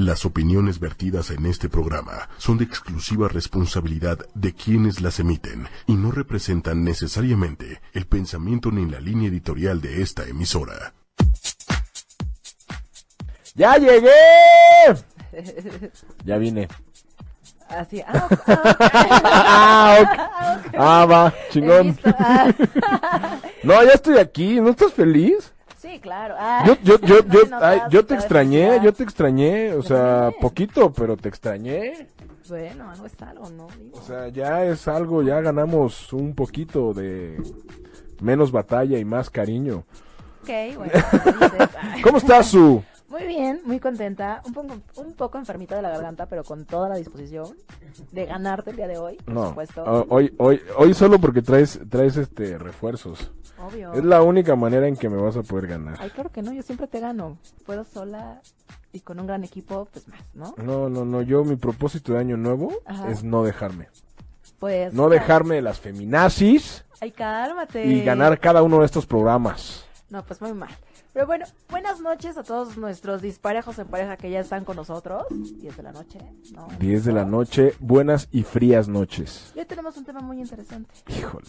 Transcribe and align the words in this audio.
Las 0.00 0.24
opiniones 0.24 0.80
vertidas 0.80 1.30
en 1.30 1.44
este 1.44 1.68
programa 1.68 2.30
son 2.38 2.56
de 2.56 2.64
exclusiva 2.64 3.28
responsabilidad 3.28 4.18
de 4.32 4.54
quienes 4.54 5.02
las 5.02 5.20
emiten 5.20 5.68
y 5.86 5.92
no 5.92 6.10
representan 6.10 6.84
necesariamente 6.84 7.82
el 7.92 8.06
pensamiento 8.06 8.70
ni 8.70 8.90
la 8.90 8.98
línea 8.98 9.28
editorial 9.28 9.82
de 9.82 10.00
esta 10.00 10.24
emisora. 10.24 10.94
¡Ya 13.54 13.76
llegué! 13.76 14.10
Ya 16.24 16.38
vine. 16.38 16.66
Así, 17.68 18.00
ah, 18.00 18.26
ok, 18.30 18.40
ah. 18.46 18.76
Ah, 19.22 19.96
ok. 20.00 20.74
Ah, 20.78 21.04
va, 21.04 21.34
chingón. 21.50 21.98
ah. 22.06 22.50
No, 23.62 23.84
ya 23.84 23.90
estoy 23.90 24.16
aquí. 24.16 24.62
¿No 24.62 24.70
estás 24.70 24.94
feliz? 24.94 25.52
Sí, 25.90 25.98
claro. 25.98 26.34
ah. 26.38 26.62
Yo, 26.66 26.76
yo, 26.82 27.00
yo, 27.00 27.16
No 27.22 27.32
yo, 27.32 27.46
me 27.58 27.66
ay, 27.66 27.80
yo 27.90 28.06
te 28.06 28.14
extrañé, 28.14 28.80
yo 28.82 28.92
te 28.92 29.02
extrañé. 29.02 29.74
O 29.74 29.82
sea, 29.82 30.30
poquito, 30.40 30.92
pero 30.92 31.16
te 31.16 31.28
extrañé. 31.28 32.08
Bueno, 32.48 32.90
algo 32.90 33.06
es 33.06 33.22
algo, 33.22 33.50
¿no? 33.50 33.66
Digo. 33.78 33.98
O 33.98 34.02
sea, 34.02 34.28
ya 34.28 34.64
es 34.64 34.86
algo, 34.88 35.22
ya 35.22 35.40
ganamos 35.40 36.12
un 36.12 36.34
poquito 36.34 36.92
de 36.92 37.42
menos 38.20 38.52
batalla 38.52 38.98
y 38.98 39.04
más 39.04 39.30
cariño. 39.30 39.84
Ok, 40.42 40.76
bueno. 40.76 40.92
ah. 40.94 41.96
¿Cómo 42.02 42.18
estás, 42.18 42.46
Su? 42.46 42.82
Muy 43.10 43.24
bien, 43.26 43.60
muy 43.64 43.80
contenta. 43.80 44.40
Un 44.46 44.52
poco, 44.54 44.74
un 44.96 45.12
poco 45.14 45.36
enfermita 45.38 45.74
de 45.76 45.82
la 45.82 45.90
garganta, 45.90 46.26
pero 46.26 46.44
con 46.44 46.64
toda 46.64 46.88
la 46.88 46.94
disposición 46.96 47.56
de 48.12 48.24
ganarte 48.26 48.70
el 48.70 48.76
día 48.76 48.86
de 48.88 48.98
hoy, 48.98 49.16
por 49.16 49.34
No, 49.34 49.48
supuesto. 49.48 49.82
ho- 49.84 50.06
hoy, 50.10 50.32
hoy, 50.38 50.60
hoy 50.76 50.94
solo 50.94 51.18
porque 51.20 51.42
traes, 51.42 51.80
traes 51.90 52.16
este 52.16 52.56
refuerzos. 52.56 53.32
Obvio. 53.58 53.92
Es 53.92 54.04
la 54.04 54.22
única 54.22 54.54
manera 54.56 54.86
en 54.86 54.96
que 54.96 55.08
me 55.10 55.20
vas 55.20 55.36
a 55.36 55.42
poder 55.42 55.66
ganar. 55.66 55.96
Ay, 55.98 56.10
claro 56.10 56.30
que 56.30 56.40
no, 56.40 56.52
yo 56.52 56.62
siempre 56.62 56.86
te 56.86 57.00
gano. 57.00 57.36
Puedo 57.66 57.84
sola 57.84 58.40
y 58.92 59.00
con 59.00 59.18
un 59.20 59.26
gran 59.26 59.42
equipo, 59.44 59.86
pues 59.92 60.06
más, 60.08 60.20
¿no? 60.34 60.54
No, 60.62 60.88
no, 60.88 61.04
no, 61.04 61.20
yo 61.22 61.44
mi 61.44 61.56
propósito 61.56 62.12
de 62.14 62.20
año 62.20 62.36
nuevo 62.36 62.72
Ajá. 62.86 63.10
es 63.10 63.22
no 63.24 63.42
dejarme. 63.42 63.88
Pues. 64.60 64.94
No 64.94 65.08
dejarme 65.08 65.56
de 65.56 65.62
las 65.62 65.80
feminazis 65.80 66.84
Ay, 67.00 67.10
cálmate. 67.12 67.84
y 67.86 68.02
ganar 68.04 68.38
cada 68.38 68.62
uno 68.62 68.78
de 68.80 68.86
estos 68.86 69.04
programas. 69.04 69.84
No, 70.10 70.22
pues 70.24 70.40
muy 70.40 70.52
mal. 70.54 70.70
Pero 71.12 71.26
bueno, 71.26 71.44
buenas 71.68 72.00
noches 72.00 72.38
a 72.38 72.44
todos 72.44 72.76
nuestros 72.76 73.20
disparejos 73.20 73.78
en 73.80 73.88
pareja 73.88 74.16
que 74.16 74.30
ya 74.30 74.40
están 74.40 74.64
con 74.64 74.76
nosotros. 74.76 75.24
10 75.30 75.76
de 75.76 75.82
la 75.82 75.90
noche, 75.92 76.18
¿no? 76.54 76.68
10 76.78 77.04
de 77.04 77.12
la 77.12 77.24
noche, 77.24 77.74
buenas 77.80 78.28
y 78.30 78.44
frías 78.44 78.86
noches. 78.88 79.52
Y 79.56 79.58
hoy 79.58 79.64
tenemos 79.64 79.96
un 79.96 80.04
tema 80.04 80.20
muy 80.20 80.38
interesante, 80.40 80.94
Híjole, 81.08 81.46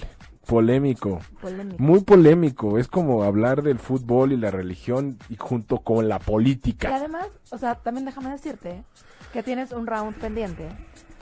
polémico. 0.48 1.20
polémico. 1.40 1.82
Muy 1.84 2.00
polémico, 2.00 2.80
es 2.80 2.88
como 2.88 3.22
hablar 3.24 3.62
del 3.62 3.78
fútbol 3.78 4.32
y 4.32 4.38
la 4.38 4.50
religión 4.50 5.20
y 5.30 5.36
junto 5.36 5.78
con 5.80 6.10
la 6.10 6.16
Y 6.16 6.20
política. 6.26 6.96
además, 6.96 7.28
o 7.52 7.58
sea, 7.60 7.76
también 7.76 8.06
déjame 8.06 8.32
decirte 8.32 8.84
que 9.32 9.44
tienes 9.44 9.72
un 9.74 9.86
round 9.86 10.16
pendiente. 10.18 10.70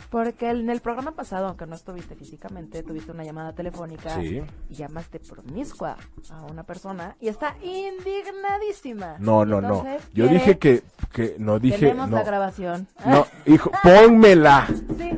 Porque 0.10 0.50
en 0.50 0.70
el 0.72 0.80
programa 0.82 1.12
pasado, 1.12 1.48
aunque 1.48 1.68
no 1.68 1.76
estuviste 1.76 2.16
físicamente, 2.16 2.82
tuviste 2.82 3.12
una 3.12 3.24
llamada 3.24 3.54
telefónica 3.54 4.16
Sí. 4.20 4.42
y 4.70 4.74
llamaste 4.74 5.20
promiscua 5.20 5.98
a 6.32 6.42
una 6.46 6.64
persona 6.64 7.16
y 7.22 7.28
está 7.28 7.56
indignadísima. 7.62 9.18
No, 9.20 9.46
no, 9.46 9.62
no. 9.62 9.68
Entonces, 9.68 10.04
Yo 10.14 10.26
quiere- 10.26 10.34
dije 10.40 10.58
que, 10.58 10.84
que 11.14 11.36
no 11.38 11.60
dije, 11.60 11.78
Tenemos 11.78 12.10
no, 12.10 12.16
la 12.18 12.24
grabación. 12.24 12.88
no, 13.06 13.28
hijo, 13.46 13.72
pónmela. 13.84 14.68
Sí, 14.98 15.12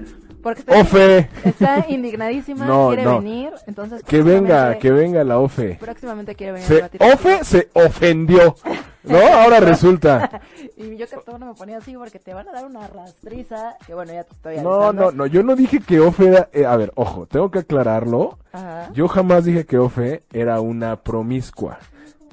porque 0.44 0.60
está, 0.62 0.80
Ofe, 0.82 1.30
está 1.46 1.86
indignadísima, 1.90 2.66
No, 2.66 2.88
quiere 2.90 3.04
no. 3.06 3.20
venir, 3.20 3.54
entonces 3.68 4.04
que 4.04 4.22
venga, 4.24 4.78
que 4.78 4.92
venga 4.92 5.24
la 5.24 5.40
Ofe. 5.40 5.78
próximamente 5.80 6.36
quiere 6.36 6.52
venir 6.54 6.66
a 6.66 6.68
Se, 6.68 6.76
debatir 6.76 7.02
Ofe 7.04 7.44
se 7.46 7.70
ofendió, 7.74 8.56
¿no? 9.04 9.18
Ahora 9.18 9.60
resulta. 9.60 10.42
Y 10.78 10.98
yo 10.98 11.08
que 11.08 11.18
todo 11.26 11.38
no 11.38 11.48
me 11.48 11.54
ponía 11.54 11.78
así 11.78 11.94
porque 11.96 12.20
te 12.20 12.34
van 12.34 12.48
a 12.50 12.52
dar 12.52 12.66
una 12.66 12.88
rastriza, 12.88 13.76
que 13.86 13.94
bueno, 13.94 14.14
ya 14.14 14.24
te 14.24 14.34
estoy 14.34 14.58
No, 14.58 14.74
avisando. 14.76 15.06
no, 15.06 15.12
no, 15.12 15.26
yo 15.28 15.44
no 15.44 15.56
dije 15.56 15.80
que 15.80 16.00
Ofe 16.00 16.28
era, 16.28 16.50
eh, 16.54 16.66
a 16.66 16.76
ver, 16.76 16.92
ojo, 16.96 17.26
tengo 17.28 17.52
que 17.52 17.60
aclararlo. 17.60 18.38
Ajá. 18.52 18.90
Yo 18.94 19.08
jamás 19.08 19.46
dije 19.46 19.66
que 19.66 19.78
Ofe 19.78 20.24
era 20.34 20.60
una 20.62 20.96
promiscua. 20.98 21.78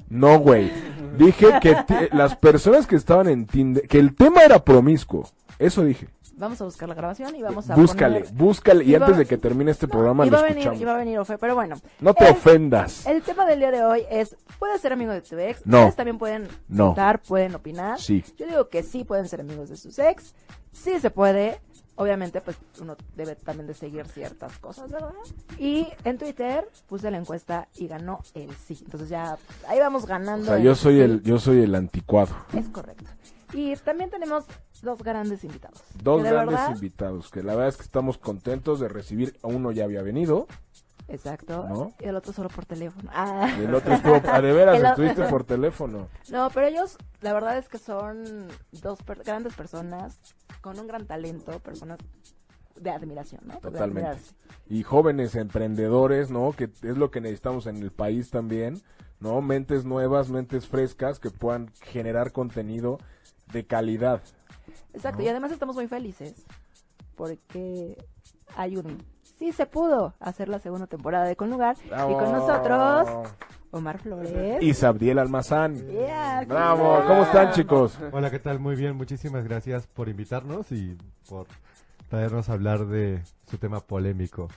No, 0.09 0.39
güey. 0.39 0.71
Dije 1.17 1.47
que 1.61 1.75
las 2.11 2.35
personas 2.35 2.87
que 2.87 2.95
estaban 2.95 3.27
en 3.27 3.45
Tinder, 3.45 3.87
que 3.87 3.99
el 3.99 4.15
tema 4.15 4.41
era 4.43 4.63
promiscuo. 4.63 5.29
Eso 5.59 5.83
dije. 5.83 6.07
Vamos 6.39 6.61
a 6.61 6.63
buscar 6.65 6.87
la 6.87 6.95
grabación 6.95 7.35
y 7.35 7.41
vamos 7.41 7.69
a 7.69 7.75
Búscale, 7.75 8.21
poner- 8.21 8.33
búscale. 8.33 8.83
Y 8.85 8.95
antes 8.95 9.17
de 9.17 9.25
que 9.25 9.37
termine 9.37 9.71
este 9.71 9.87
programa 9.87 10.25
iba 10.25 10.37
lo 10.37 10.43
a 10.45 10.47
venir, 10.47 10.59
escuchamos. 10.59 10.81
iba 10.81 10.93
a 10.95 10.97
venir 10.97 11.19
Ofe, 11.19 11.37
pero 11.37 11.53
bueno. 11.53 11.75
No 11.99 12.13
te 12.13 12.25
El- 12.25 12.31
ofendas. 12.31 13.05
El 13.05 13.21
tema 13.21 13.45
del 13.45 13.59
día 13.59 13.71
de 13.71 13.83
hoy 13.83 14.03
es, 14.09 14.35
¿puedes 14.57 14.79
ser 14.79 14.93
amigo 14.93 15.11
de 15.11 15.21
tu 15.21 15.37
ex? 15.37 15.65
No. 15.65 15.79
Ustedes 15.79 15.95
también 15.97 16.17
pueden 16.17 16.47
No. 16.69 16.89
votar, 16.89 17.21
pueden 17.21 17.53
opinar. 17.55 17.99
Sí. 17.99 18.23
Yo 18.37 18.47
digo 18.47 18.69
que 18.69 18.83
sí 18.83 19.03
pueden 19.03 19.27
ser 19.27 19.41
amigos 19.41 19.69
de 19.69 19.75
sus 19.77 19.99
ex. 19.99 20.33
Sí 20.71 20.99
se 20.99 21.09
puede. 21.11 21.59
Obviamente, 21.95 22.39
pues 22.39 22.55
uno 22.79 22.95
debe 23.17 23.35
también 23.35 23.67
de 23.67 23.73
seguir 23.73 24.05
ciertas 24.07 24.57
cosas, 24.59 24.89
¿verdad? 24.89 25.11
Y 25.57 25.85
en 26.05 26.17
Twitter 26.17 26.65
puse 26.87 27.11
la 27.11 27.17
encuesta 27.17 27.67
y 27.75 27.89
ganó 27.89 28.21
el 28.33 28.55
sí. 28.55 28.79
Entonces 28.85 29.09
ya 29.09 29.37
ahí 29.67 29.79
vamos 29.79 30.05
O 30.05 30.07
ganando. 30.07 30.45
sea, 30.45 30.59
yo 30.59 30.75
soy 30.75 30.93
sí. 30.95 31.01
el, 31.01 31.21
yo 31.23 31.37
soy 31.39 31.61
el 31.63 31.75
anticuado. 31.75 32.33
Es 32.53 32.69
correcto. 32.69 33.03
Y 33.51 33.75
también 33.77 34.09
tenemos 34.11 34.45
dos 34.81 35.01
grandes 35.03 35.43
invitados. 35.43 35.81
Dos 36.03 36.23
grandes 36.23 36.55
verdad- 36.55 36.73
invitados, 36.75 37.29
que 37.31 37.43
la 37.43 37.53
verdad 37.55 37.69
es 37.69 37.77
que 37.77 37.83
estamos 37.83 38.17
contentos 38.17 38.79
de 38.79 38.87
recibir. 38.89 39.37
A 39.43 39.47
uno 39.47 39.71
ya 39.71 39.83
había 39.85 40.01
venido, 40.01 40.47
Exacto. 41.07 41.65
¿No? 41.67 41.91
Y 41.99 42.05
el 42.05 42.15
otro 42.15 42.31
solo 42.33 42.49
por 42.49 42.65
teléfono. 42.67 43.09
Ah. 43.11 43.49
y 43.59 43.63
el 43.63 43.73
otro 43.73 43.93
estuvo, 43.95 44.21
a 44.31 44.41
de 44.41 44.53
veras, 44.53 44.77
El 44.79 44.85
estuviste 44.85 45.23
por 45.23 45.43
teléfono. 45.45 46.07
No, 46.29 46.49
pero 46.53 46.67
ellos, 46.67 46.97
la 47.21 47.33
verdad 47.33 47.57
es 47.57 47.67
que 47.67 47.79
son 47.79 48.47
dos 48.83 49.01
per- 49.01 49.23
grandes 49.23 49.55
personas 49.55 50.19
con 50.61 50.77
un 50.79 50.85
gran 50.85 51.07
talento, 51.07 51.57
personas 51.61 51.97
de 52.79 52.91
admiración, 52.91 53.41
¿no? 53.45 53.55
De 53.55 53.59
Totalmente. 53.61 54.17
Y 54.69 54.83
jóvenes 54.83 55.33
emprendedores, 55.35 56.29
¿no? 56.29 56.51
Que 56.53 56.65
es 56.65 56.95
lo 56.97 57.09
que 57.09 57.21
necesitamos 57.21 57.65
en 57.65 57.77
el 57.77 57.91
país 57.91 58.29
también, 58.29 58.79
¿no? 59.19 59.41
Mentes 59.41 59.85
nuevas, 59.85 60.29
mentes 60.29 60.67
frescas 60.67 61.17
que 61.19 61.31
puedan 61.31 61.71
generar 61.81 62.31
contenido 62.31 62.99
de 63.51 63.65
calidad. 63.65 64.21
Exacto, 64.93 65.19
¿No? 65.19 65.25
y 65.25 65.27
además 65.29 65.51
estamos 65.51 65.75
muy 65.75 65.87
felices 65.87 66.45
porque 67.15 67.97
hay 68.55 68.77
un... 68.77 69.03
Sí 69.37 69.51
se 69.51 69.65
pudo 69.65 70.13
hacer 70.19 70.49
la 70.49 70.59
segunda 70.59 70.87
temporada 70.87 71.25
de 71.25 71.35
Con 71.35 71.49
Lugar 71.49 71.77
y 71.85 71.89
con 71.89 72.31
nosotros 72.31 73.29
Omar 73.71 73.99
Flores. 73.99 74.61
Y 74.61 74.73
Sabdiel 74.73 75.19
Almazán. 75.19 75.75
Yeah, 75.87 76.43
Bravo, 76.47 77.03
¿cómo 77.07 77.23
están 77.23 77.51
chicos? 77.51 77.97
Hola, 78.11 78.31
¿qué 78.31 78.39
tal? 78.39 78.59
Muy 78.59 78.75
bien, 78.75 78.95
muchísimas 78.95 79.43
gracias 79.43 79.87
por 79.87 80.09
invitarnos 80.09 80.71
y 80.71 80.97
por 81.29 81.47
traernos 82.09 82.49
a 82.49 82.53
hablar 82.53 82.85
de 82.87 83.21
su 83.49 83.57
tema 83.57 83.79
polémico. 83.79 84.49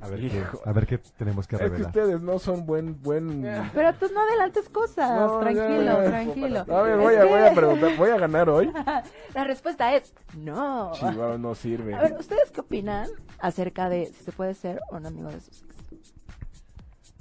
A 0.00 0.08
ver, 0.08 0.20
qué, 0.20 0.26
Hijo. 0.26 0.60
a 0.64 0.72
ver 0.72 0.86
qué 0.86 0.98
tenemos 0.98 1.46
que 1.46 1.56
Es 1.56 1.60
que 1.62 1.68
revelar. 1.68 1.88
ustedes 1.88 2.20
no 2.20 2.38
son 2.38 2.64
buen, 2.66 3.00
buen... 3.02 3.42
Pero 3.74 3.94
tú 3.94 4.06
no 4.14 4.20
adelantes 4.20 4.68
cosas, 4.68 5.10
No, 5.18 5.40
tranquilo, 5.40 5.82
ya, 5.84 6.04
ya. 6.04 6.08
tranquilo. 6.10 6.58
A 6.68 6.82
ver, 6.82 6.98
voy 6.98 7.14
a, 7.16 7.24
voy 7.24 7.40
a 7.40 7.52
preguntar, 7.54 7.96
¿voy 7.96 8.10
a 8.10 8.16
ganar 8.18 8.48
hoy? 8.48 8.70
La 9.34 9.44
respuesta 9.44 9.94
es 9.94 10.12
no. 10.36 10.92
Chihuahua 10.94 11.36
no 11.38 11.54
sirve. 11.54 11.94
A 11.94 12.02
ver, 12.02 12.16
¿ustedes 12.18 12.50
qué 12.52 12.60
opinan 12.60 13.08
acerca 13.40 13.88
de 13.88 14.06
si 14.06 14.24
se 14.24 14.32
puede 14.32 14.54
ser 14.54 14.80
no 14.90 15.04
amigo 15.06 15.28
de 15.30 15.40
sus 15.40 15.62
ex? 15.62 16.14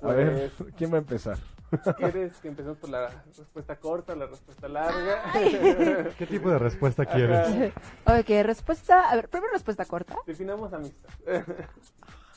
A 0.03 0.07
ver, 0.09 0.51
¿quién 0.77 0.91
va 0.91 0.97
a 0.97 0.99
empezar? 0.99 1.37
¿Quieres 1.97 2.37
que 2.37 2.47
empecemos 2.47 2.77
por 2.77 2.89
la 2.91 3.09
respuesta 3.35 3.75
corta 3.75 4.13
o 4.13 4.15
la 4.15 4.27
respuesta 4.27 4.67
larga? 4.69 5.23
¿Qué 6.17 6.25
tipo 6.27 6.49
de 6.49 6.59
respuesta 6.59 7.05
quieres? 7.05 7.73
Ok, 8.05 8.29
respuesta, 8.45 9.09
a 9.09 9.15
ver, 9.15 9.27
primero 9.27 9.51
respuesta 9.51 9.83
corta. 9.85 10.15
Definamos 10.25 10.71
amistad. 10.71 11.09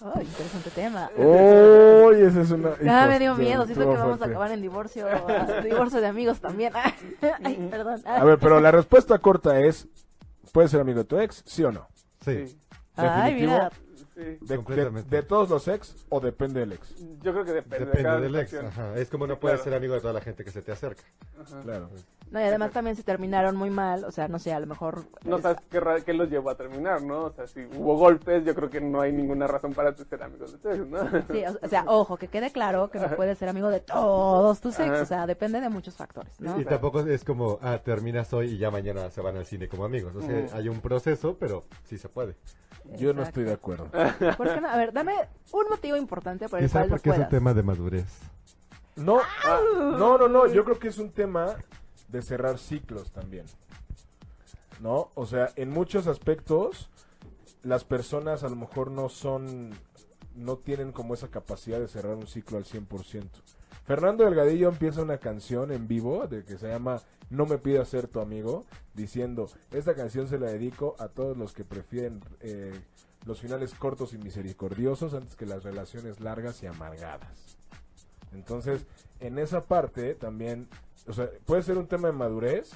Oh, 0.02 0.20
interesante 0.20 0.70
tema. 0.70 1.10
Uy, 1.16 2.22
esa 2.22 2.40
es 2.40 2.50
una... 2.50 2.70
Ya 2.80 3.00
hijo, 3.02 3.08
me 3.08 3.18
dio 3.18 3.34
miedo, 3.34 3.66
siento 3.66 3.90
que 3.90 3.96
vamos 3.98 4.22
a 4.22 4.24
acabar 4.24 4.50
en 4.50 4.62
divorcio, 4.62 5.06
divorcio 5.62 6.00
de 6.00 6.06
amigos 6.06 6.40
también. 6.40 6.72
Ay, 7.44 7.68
perdón. 7.70 8.00
A 8.06 8.24
ver, 8.24 8.38
pero 8.38 8.60
la 8.60 8.70
respuesta 8.70 9.18
corta 9.18 9.60
es, 9.60 9.86
¿puedes 10.52 10.70
ser 10.70 10.80
amigo 10.80 11.00
de 11.00 11.04
tu 11.04 11.18
ex? 11.18 11.42
¿Sí 11.46 11.62
o 11.64 11.70
no? 11.72 11.86
Sí, 12.24 12.46
Sí, 12.46 12.56
Ay, 12.96 13.32
definitivo. 13.34 13.52
mira, 13.52 13.70
sí. 14.14 14.38
¿De, 14.40 14.58
de, 14.58 15.02
de 15.04 15.22
todos 15.22 15.48
los 15.48 15.68
ex 15.68 15.94
o 16.10 16.20
depende 16.20 16.60
del 16.60 16.72
ex? 16.72 16.94
Yo 17.22 17.32
creo 17.32 17.44
que 17.44 17.52
depende, 17.52 17.78
de 17.78 17.84
depende 17.86 18.02
cada 18.02 18.20
del 18.20 18.34
ex. 18.36 18.54
Ajá. 18.54 18.94
Es 18.96 19.08
como 19.08 19.26
no 19.26 19.34
Sí, 19.34 19.40
puedes 19.40 19.60
claro. 19.60 19.70
ser 19.70 19.78
amigo 19.78 19.94
de 19.94 20.00
toda 20.00 20.12
la 20.12 20.20
gente 20.20 20.44
que 20.44 20.50
se 20.50 20.60
te 20.62 20.72
acerca. 20.72 21.02
Ajá. 21.40 21.60
Claro. 21.62 21.88
No, 22.30 22.40
y 22.40 22.42
además 22.44 22.70
también 22.72 22.96
si 22.96 23.02
terminaron 23.02 23.56
muy 23.56 23.70
mal, 23.70 24.04
o 24.04 24.10
sea, 24.10 24.28
no 24.28 24.38
sé, 24.38 24.52
a 24.52 24.60
lo 24.60 24.66
mejor... 24.66 25.04
No 25.24 25.38
sabes 25.40 25.58
qué, 25.70 25.80
ra- 25.80 26.00
qué 26.00 26.12
los 26.14 26.30
llevó 26.30 26.50
a 26.50 26.54
terminar, 26.56 27.02
¿no? 27.02 27.24
O 27.24 27.32
sea, 27.32 27.46
si 27.46 27.64
hubo 27.76 27.96
golpes, 27.96 28.44
yo 28.44 28.54
creo 28.54 28.70
que 28.70 28.80
no 28.80 29.00
hay 29.00 29.12
ninguna 29.12 29.46
razón 29.46 29.72
para 29.74 29.94
tú 29.94 30.04
ser 30.04 30.22
amigos 30.22 30.50
de 30.50 30.56
ustedes, 30.56 30.86
¿no? 30.88 30.98
Sí, 31.32 31.42
o 31.44 31.58
o 31.64 31.68
sea, 31.68 31.84
ojo, 31.86 32.16
que 32.16 32.28
quede 32.28 32.50
claro 32.52 32.90
que 32.90 32.98
no 32.98 33.08
puedes 33.16 33.38
ser 33.38 33.48
amigo 33.48 33.68
de 33.68 33.80
todos 33.80 34.60
tus 34.60 34.78
ex, 34.80 35.00
o 35.00 35.06
sea, 35.06 35.26
depende 35.26 35.60
de 35.60 35.68
muchos 35.68 35.94
factores, 35.96 36.40
¿no? 36.40 36.60
Y 36.60 36.64
tampoco 36.64 37.00
es 37.00 37.24
como, 37.24 37.58
ah, 37.62 37.78
terminas 37.78 38.32
hoy 38.32 38.46
y 38.52 38.58
ya 38.58 38.70
mañana 38.70 39.10
se 39.10 39.20
van 39.20 39.36
al 39.36 39.46
cine 39.46 39.68
como 39.68 39.84
amigos. 39.84 40.14
O 40.16 40.20
sea, 40.22 40.30
Mm. 40.30 40.46
hay 40.54 40.68
un 40.68 40.80
proceso, 40.80 41.36
pero 41.38 41.64
sí 41.84 41.98
se 41.98 42.08
puede. 42.08 42.36
Yo 42.96 43.12
no 43.12 43.22
estoy 43.22 43.44
de 43.44 43.52
acuerdo. 43.52 43.86
¿Por 44.36 44.52
qué 44.54 44.60
no? 44.60 44.68
A 44.68 44.76
ver, 44.76 44.92
dame 44.92 45.14
un 45.52 45.64
motivo 45.68 45.96
importante 45.96 46.48
por 46.48 46.58
el 46.60 46.64
Quizá 46.66 46.80
cual 46.80 46.88
no 46.90 46.94
porque 46.96 47.10
es 47.10 47.18
un 47.18 47.28
tema 47.28 47.52
de 47.54 47.62
madurez. 47.62 48.06
No, 48.96 49.18
ah, 49.44 49.60
no, 49.98 50.18
no, 50.18 50.28
no, 50.28 50.46
yo 50.46 50.64
creo 50.64 50.78
que 50.78 50.88
es 50.88 50.98
un 50.98 51.10
tema 51.10 51.54
de 52.10 52.22
cerrar 52.22 52.58
ciclos 52.58 53.10
también. 53.12 53.46
¿no? 54.80 55.10
O 55.14 55.26
sea, 55.26 55.52
en 55.56 55.70
muchos 55.70 56.06
aspectos 56.06 56.88
las 57.62 57.84
personas 57.84 58.42
a 58.42 58.48
lo 58.48 58.56
mejor 58.56 58.90
no 58.90 59.08
son, 59.08 59.72
no 60.34 60.56
tienen 60.56 60.92
como 60.92 61.14
esa 61.14 61.28
capacidad 61.28 61.78
de 61.78 61.88
cerrar 61.88 62.16
un 62.16 62.26
ciclo 62.26 62.58
al 62.58 62.64
100%. 62.64 63.24
Fernando 63.84 64.24
Delgadillo 64.24 64.68
empieza 64.68 65.02
una 65.02 65.18
canción 65.18 65.72
en 65.72 65.88
vivo 65.88 66.26
de 66.26 66.44
que 66.44 66.58
se 66.58 66.68
llama 66.68 67.02
No 67.28 67.44
me 67.46 67.58
pidas 67.58 67.88
ser 67.88 68.06
tu 68.08 68.20
amigo, 68.20 68.64
diciendo, 68.94 69.50
esta 69.72 69.94
canción 69.94 70.28
se 70.28 70.38
la 70.38 70.46
dedico 70.46 70.94
a 70.98 71.08
todos 71.08 71.36
los 71.36 71.52
que 71.52 71.64
prefieren 71.64 72.22
eh, 72.40 72.78
los 73.26 73.40
finales 73.40 73.74
cortos 73.74 74.14
y 74.14 74.18
misericordiosos 74.18 75.12
antes 75.12 75.36
que 75.36 75.44
las 75.44 75.64
relaciones 75.64 76.20
largas 76.20 76.62
y 76.62 76.66
amargadas. 76.66 77.58
Entonces, 78.32 78.86
en 79.18 79.38
esa 79.38 79.62
parte 79.62 80.14
también, 80.14 80.68
o 81.06 81.12
sea, 81.12 81.28
puede 81.46 81.62
ser 81.62 81.78
un 81.78 81.86
tema 81.86 82.08
de 82.08 82.14
madurez 82.14 82.70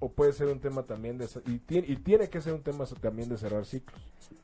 o 0.00 0.10
puede 0.10 0.32
ser 0.32 0.48
un 0.48 0.58
tema 0.60 0.82
también 0.82 1.18
de... 1.18 1.28
Y 1.46 1.58
tiene, 1.58 1.86
y 1.88 1.96
tiene 1.96 2.28
que 2.28 2.40
ser 2.40 2.52
un 2.52 2.62
tema 2.62 2.84
también 3.00 3.28
de 3.28 3.38
cerrar 3.38 3.64
ciclos. 3.64 4.00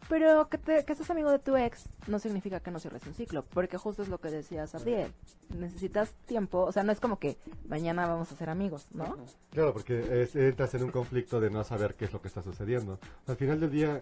Pero 0.08 0.48
que, 0.48 0.58
te, 0.58 0.84
que 0.84 0.94
seas 0.94 1.10
amigo 1.10 1.30
de 1.30 1.38
tu 1.38 1.56
ex 1.56 1.84
no 2.08 2.18
significa 2.18 2.60
que 2.60 2.70
no 2.70 2.78
cierres 2.80 3.06
un 3.06 3.14
ciclo, 3.14 3.44
porque 3.52 3.76
justo 3.76 4.02
es 4.02 4.08
lo 4.08 4.18
que 4.18 4.28
decía 4.30 4.66
Sabriel. 4.66 5.12
Necesitas 5.56 6.12
tiempo, 6.26 6.62
o 6.62 6.72
sea, 6.72 6.82
no 6.82 6.92
es 6.92 7.00
como 7.00 7.18
que 7.18 7.36
mañana 7.68 8.06
vamos 8.06 8.30
a 8.32 8.36
ser 8.36 8.48
amigos, 8.50 8.86
¿no? 8.92 9.16
Claro, 9.52 9.72
porque 9.72 10.22
es- 10.22 10.34
entras 10.36 10.74
en 10.74 10.84
un 10.84 10.90
conflicto 10.90 11.40
de 11.40 11.50
no 11.50 11.62
saber 11.64 11.94
qué 11.94 12.06
es 12.06 12.12
lo 12.12 12.20
que 12.22 12.28
está 12.28 12.42
sucediendo. 12.42 12.98
Al 13.26 13.36
final 13.36 13.60
del 13.60 13.70
día, 13.70 14.00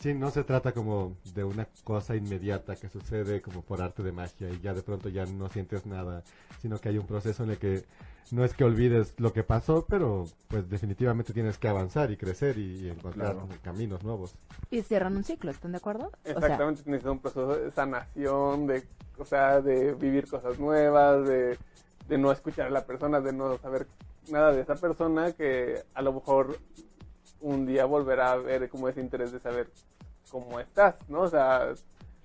sí, 0.00 0.14
no 0.14 0.30
se 0.30 0.44
trata 0.44 0.72
como 0.72 1.16
de 1.34 1.44
una 1.44 1.66
cosa 1.84 2.14
inmediata 2.16 2.76
que 2.76 2.88
sucede 2.88 3.40
como 3.40 3.62
por 3.62 3.82
arte 3.82 4.02
de 4.02 4.12
magia 4.12 4.50
y 4.50 4.60
ya 4.60 4.74
de 4.74 4.82
pronto 4.82 5.08
ya 5.08 5.26
no 5.26 5.48
sientes 5.48 5.86
nada, 5.86 6.22
sino 6.60 6.78
que 6.80 6.88
hay 6.90 6.98
un 6.98 7.06
proceso 7.06 7.42
en 7.44 7.50
el 7.50 7.58
que 7.58 7.84
no 8.32 8.44
es 8.44 8.54
que 8.54 8.64
olvides 8.64 9.14
lo 9.18 9.32
que 9.32 9.42
pasó, 9.42 9.86
pero 9.88 10.26
pues 10.48 10.68
definitivamente 10.70 11.32
tienes 11.32 11.58
que 11.58 11.68
avanzar 11.68 12.10
y 12.10 12.16
crecer 12.16 12.58
y, 12.58 12.86
y 12.86 12.88
encontrar 12.90 13.34
Claro. 13.34 13.48
caminos 13.62 14.02
nuevos. 14.02 14.34
Y 14.70 14.82
cierran 14.82 15.16
un 15.16 15.24
ciclo, 15.24 15.50
¿están 15.50 15.72
de 15.72 15.78
acuerdo? 15.78 16.06
O 16.06 16.22
sea, 16.24 16.32
Exactamente, 16.32 16.82
necesitas 16.86 17.12
un 17.12 17.18
proceso 17.20 17.56
de 17.56 17.70
sanación, 17.72 18.66
de, 18.66 18.82
o 19.18 19.24
sea, 19.24 19.60
de 19.60 19.94
vivir 19.94 20.28
cosas 20.28 20.58
nuevas, 20.58 21.26
de, 21.26 21.58
de 22.08 22.18
no 22.18 22.30
escuchar 22.32 22.66
a 22.66 22.70
la 22.70 22.84
persona, 22.84 23.20
de 23.20 23.32
no 23.32 23.56
saber 23.58 23.86
nada 24.30 24.52
de 24.52 24.60
esa 24.60 24.74
persona 24.74 25.32
que 25.32 25.82
a 25.94 26.02
lo 26.02 26.12
mejor 26.12 26.58
un 27.40 27.66
día 27.66 27.84
volverá 27.86 28.32
a 28.32 28.36
ver 28.36 28.68
como 28.68 28.88
ese 28.88 29.00
interés 29.00 29.32
de 29.32 29.40
saber 29.40 29.68
cómo 30.30 30.60
estás, 30.60 30.96
¿no? 31.08 31.20
O 31.22 31.28
sea, 31.28 31.72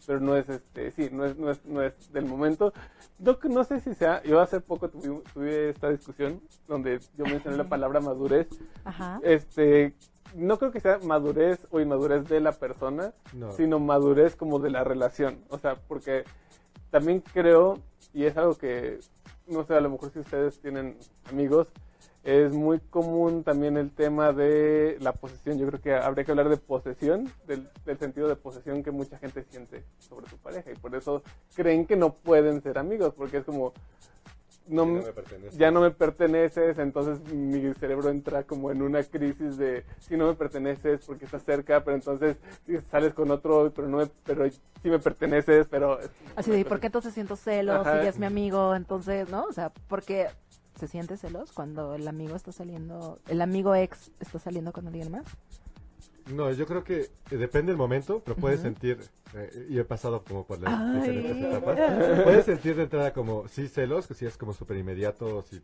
pero 0.05 0.19
no 0.19 0.35
es 0.35 0.47
este, 0.49 0.91
sí, 0.91 1.09
no 1.11 1.25
es, 1.25 1.37
no 1.37 1.51
es, 1.51 1.63
no 1.65 1.81
es 1.81 1.93
del 2.13 2.25
momento. 2.25 2.73
No, 3.19 3.37
no 3.43 3.63
sé 3.63 3.79
si 3.79 3.93
sea, 3.93 4.21
yo 4.23 4.39
hace 4.41 4.59
poco 4.59 4.89
tuve, 4.89 5.21
tuve 5.33 5.69
esta 5.69 5.89
discusión 5.89 6.41
donde 6.67 6.99
yo 7.17 7.25
mencioné 7.25 7.57
la 7.57 7.69
palabra 7.69 7.99
madurez 8.01 8.47
Ajá. 8.83 9.19
este 9.23 9.93
no 10.35 10.57
creo 10.57 10.71
que 10.71 10.79
sea 10.79 10.97
madurez 11.03 11.67
o 11.69 11.79
inmadurez 11.79 12.27
de 12.27 12.39
la 12.39 12.53
persona, 12.53 13.13
No. 13.33 13.51
sino 13.51 13.79
madurez 13.79 14.35
como 14.35 14.57
de 14.59 14.71
la 14.71 14.83
relación. 14.83 15.37
O 15.49 15.59
sea, 15.59 15.75
porque 15.87 16.23
también 16.89 17.21
creo, 17.33 17.79
y 18.15 18.25
es 18.25 18.35
algo 18.35 18.55
que, 18.55 18.99
no 19.47 19.63
sé, 19.63 19.75
a 19.75 19.79
lo 19.81 19.91
mejor 19.91 20.09
si 20.11 20.19
ustedes 20.19 20.59
tienen 20.59 20.97
amigos, 21.29 21.67
es 22.23 22.53
muy 22.53 22.79
común 22.79 23.43
también 23.43 23.75
el 23.77 23.91
tema 23.91 24.31
de 24.31 24.97
la 25.01 25.11
posesión. 25.11 25.57
Yo 25.59 25.67
creo 25.67 25.81
que 25.81 25.93
habría 25.93 26.23
que 26.23 26.31
hablar 26.31 26.49
de 26.49 26.57
posesión, 26.57 27.29
del, 27.47 27.67
del 27.85 27.97
sentido 27.97 28.27
de 28.29 28.35
posesión 28.35 28.81
que 28.81 28.91
mucha 28.91 29.17
gente 29.17 29.43
siente 29.49 29.83
sobre 29.99 30.29
su 30.29 30.37
pareja. 30.37 30.71
Y 30.71 30.75
por 30.75 30.95
eso 30.95 31.21
creen 31.55 31.85
que 31.85 31.95
no 31.97 32.13
pueden 32.13 32.61
ser 32.61 32.77
amigos, 32.77 33.13
porque 33.15 33.37
es 33.37 33.43
como, 33.45 33.73
no, 34.67 34.85
Sí, 34.85 34.91
no 34.91 35.01
me- 35.01 35.49
ya 35.57 35.71
no 35.71 35.81
me 35.81 35.91
perteneces, 35.91 36.77
entonces 36.77 37.19
mi 37.33 37.73
cerebro 37.73 38.09
entra 38.09 38.43
como 38.43 38.71
en 38.71 38.81
una 38.81 39.03
crisis 39.03 39.57
de 39.57 39.83
si 39.99 40.15
no 40.15 40.27
me 40.27 40.35
perteneces 40.35 41.01
porque 41.05 41.25
estás 41.25 41.43
cerca, 41.43 41.83
pero 41.83 41.97
entonces 41.97 42.37
si 42.65 42.77
sales 42.89 43.13
con 43.13 43.29
otro, 43.31 43.73
pero 43.75 43.89
no 43.89 43.97
me, 43.97 44.07
pero 44.25 44.49
sí 44.49 44.61
me 44.89 44.99
perteneces, 44.99 45.67
pero 45.69 45.99
Así 46.37 46.51
de, 46.51 46.63
¿por 46.63 46.79
qué 46.79 46.85
entonces 46.85 47.13
siento 47.13 47.35
celos? 47.35 47.85
Ajá. 47.85 47.97
Si 47.97 48.03
ya 48.05 48.09
es 48.09 48.17
mi 48.17 48.25
amigo, 48.25 48.73
entonces, 48.75 49.27
¿no? 49.29 49.43
O 49.43 49.51
sea, 49.51 49.73
porque 49.89 50.27
se 50.83 50.89
siente 50.89 51.15
celos 51.15 51.53
cuando 51.53 51.95
el 51.95 52.05
amigo 52.09 52.35
está 52.35 52.51
saliendo, 52.51 53.17
el 53.29 53.41
amigo 53.41 53.73
ex 53.73 54.11
está 54.19 54.37
saliendo 54.37 54.73
con 54.73 54.85
alguien 54.85 55.09
más. 55.11 55.23
No, 56.35 56.51
yo 56.51 56.65
creo 56.65 56.83
que 56.83 57.09
eh, 57.31 57.37
depende 57.37 57.71
del 57.71 57.77
momento, 57.77 58.21
pero 58.25 58.35
puedes 58.35 58.59
Ujú. 58.59 58.67
sentir, 58.69 58.99
eh, 59.33 59.67
y 59.69 59.79
he 59.79 59.85
pasado 59.85 60.25
como 60.25 60.45
por 60.45 60.59
las 60.61 60.93
diferentes 60.93 61.39
etapas, 61.41 61.79
puedes 62.23 62.45
sentir 62.45 62.75
de 62.75 62.83
entrada 62.83 63.13
como, 63.13 63.47
sí, 63.47 63.69
celos, 63.69 64.07
que 64.07 64.13
sí 64.13 64.25
es 64.25 64.35
como 64.37 64.51
súper 64.51 64.75
inmediato, 64.75 65.43
si 65.43 65.61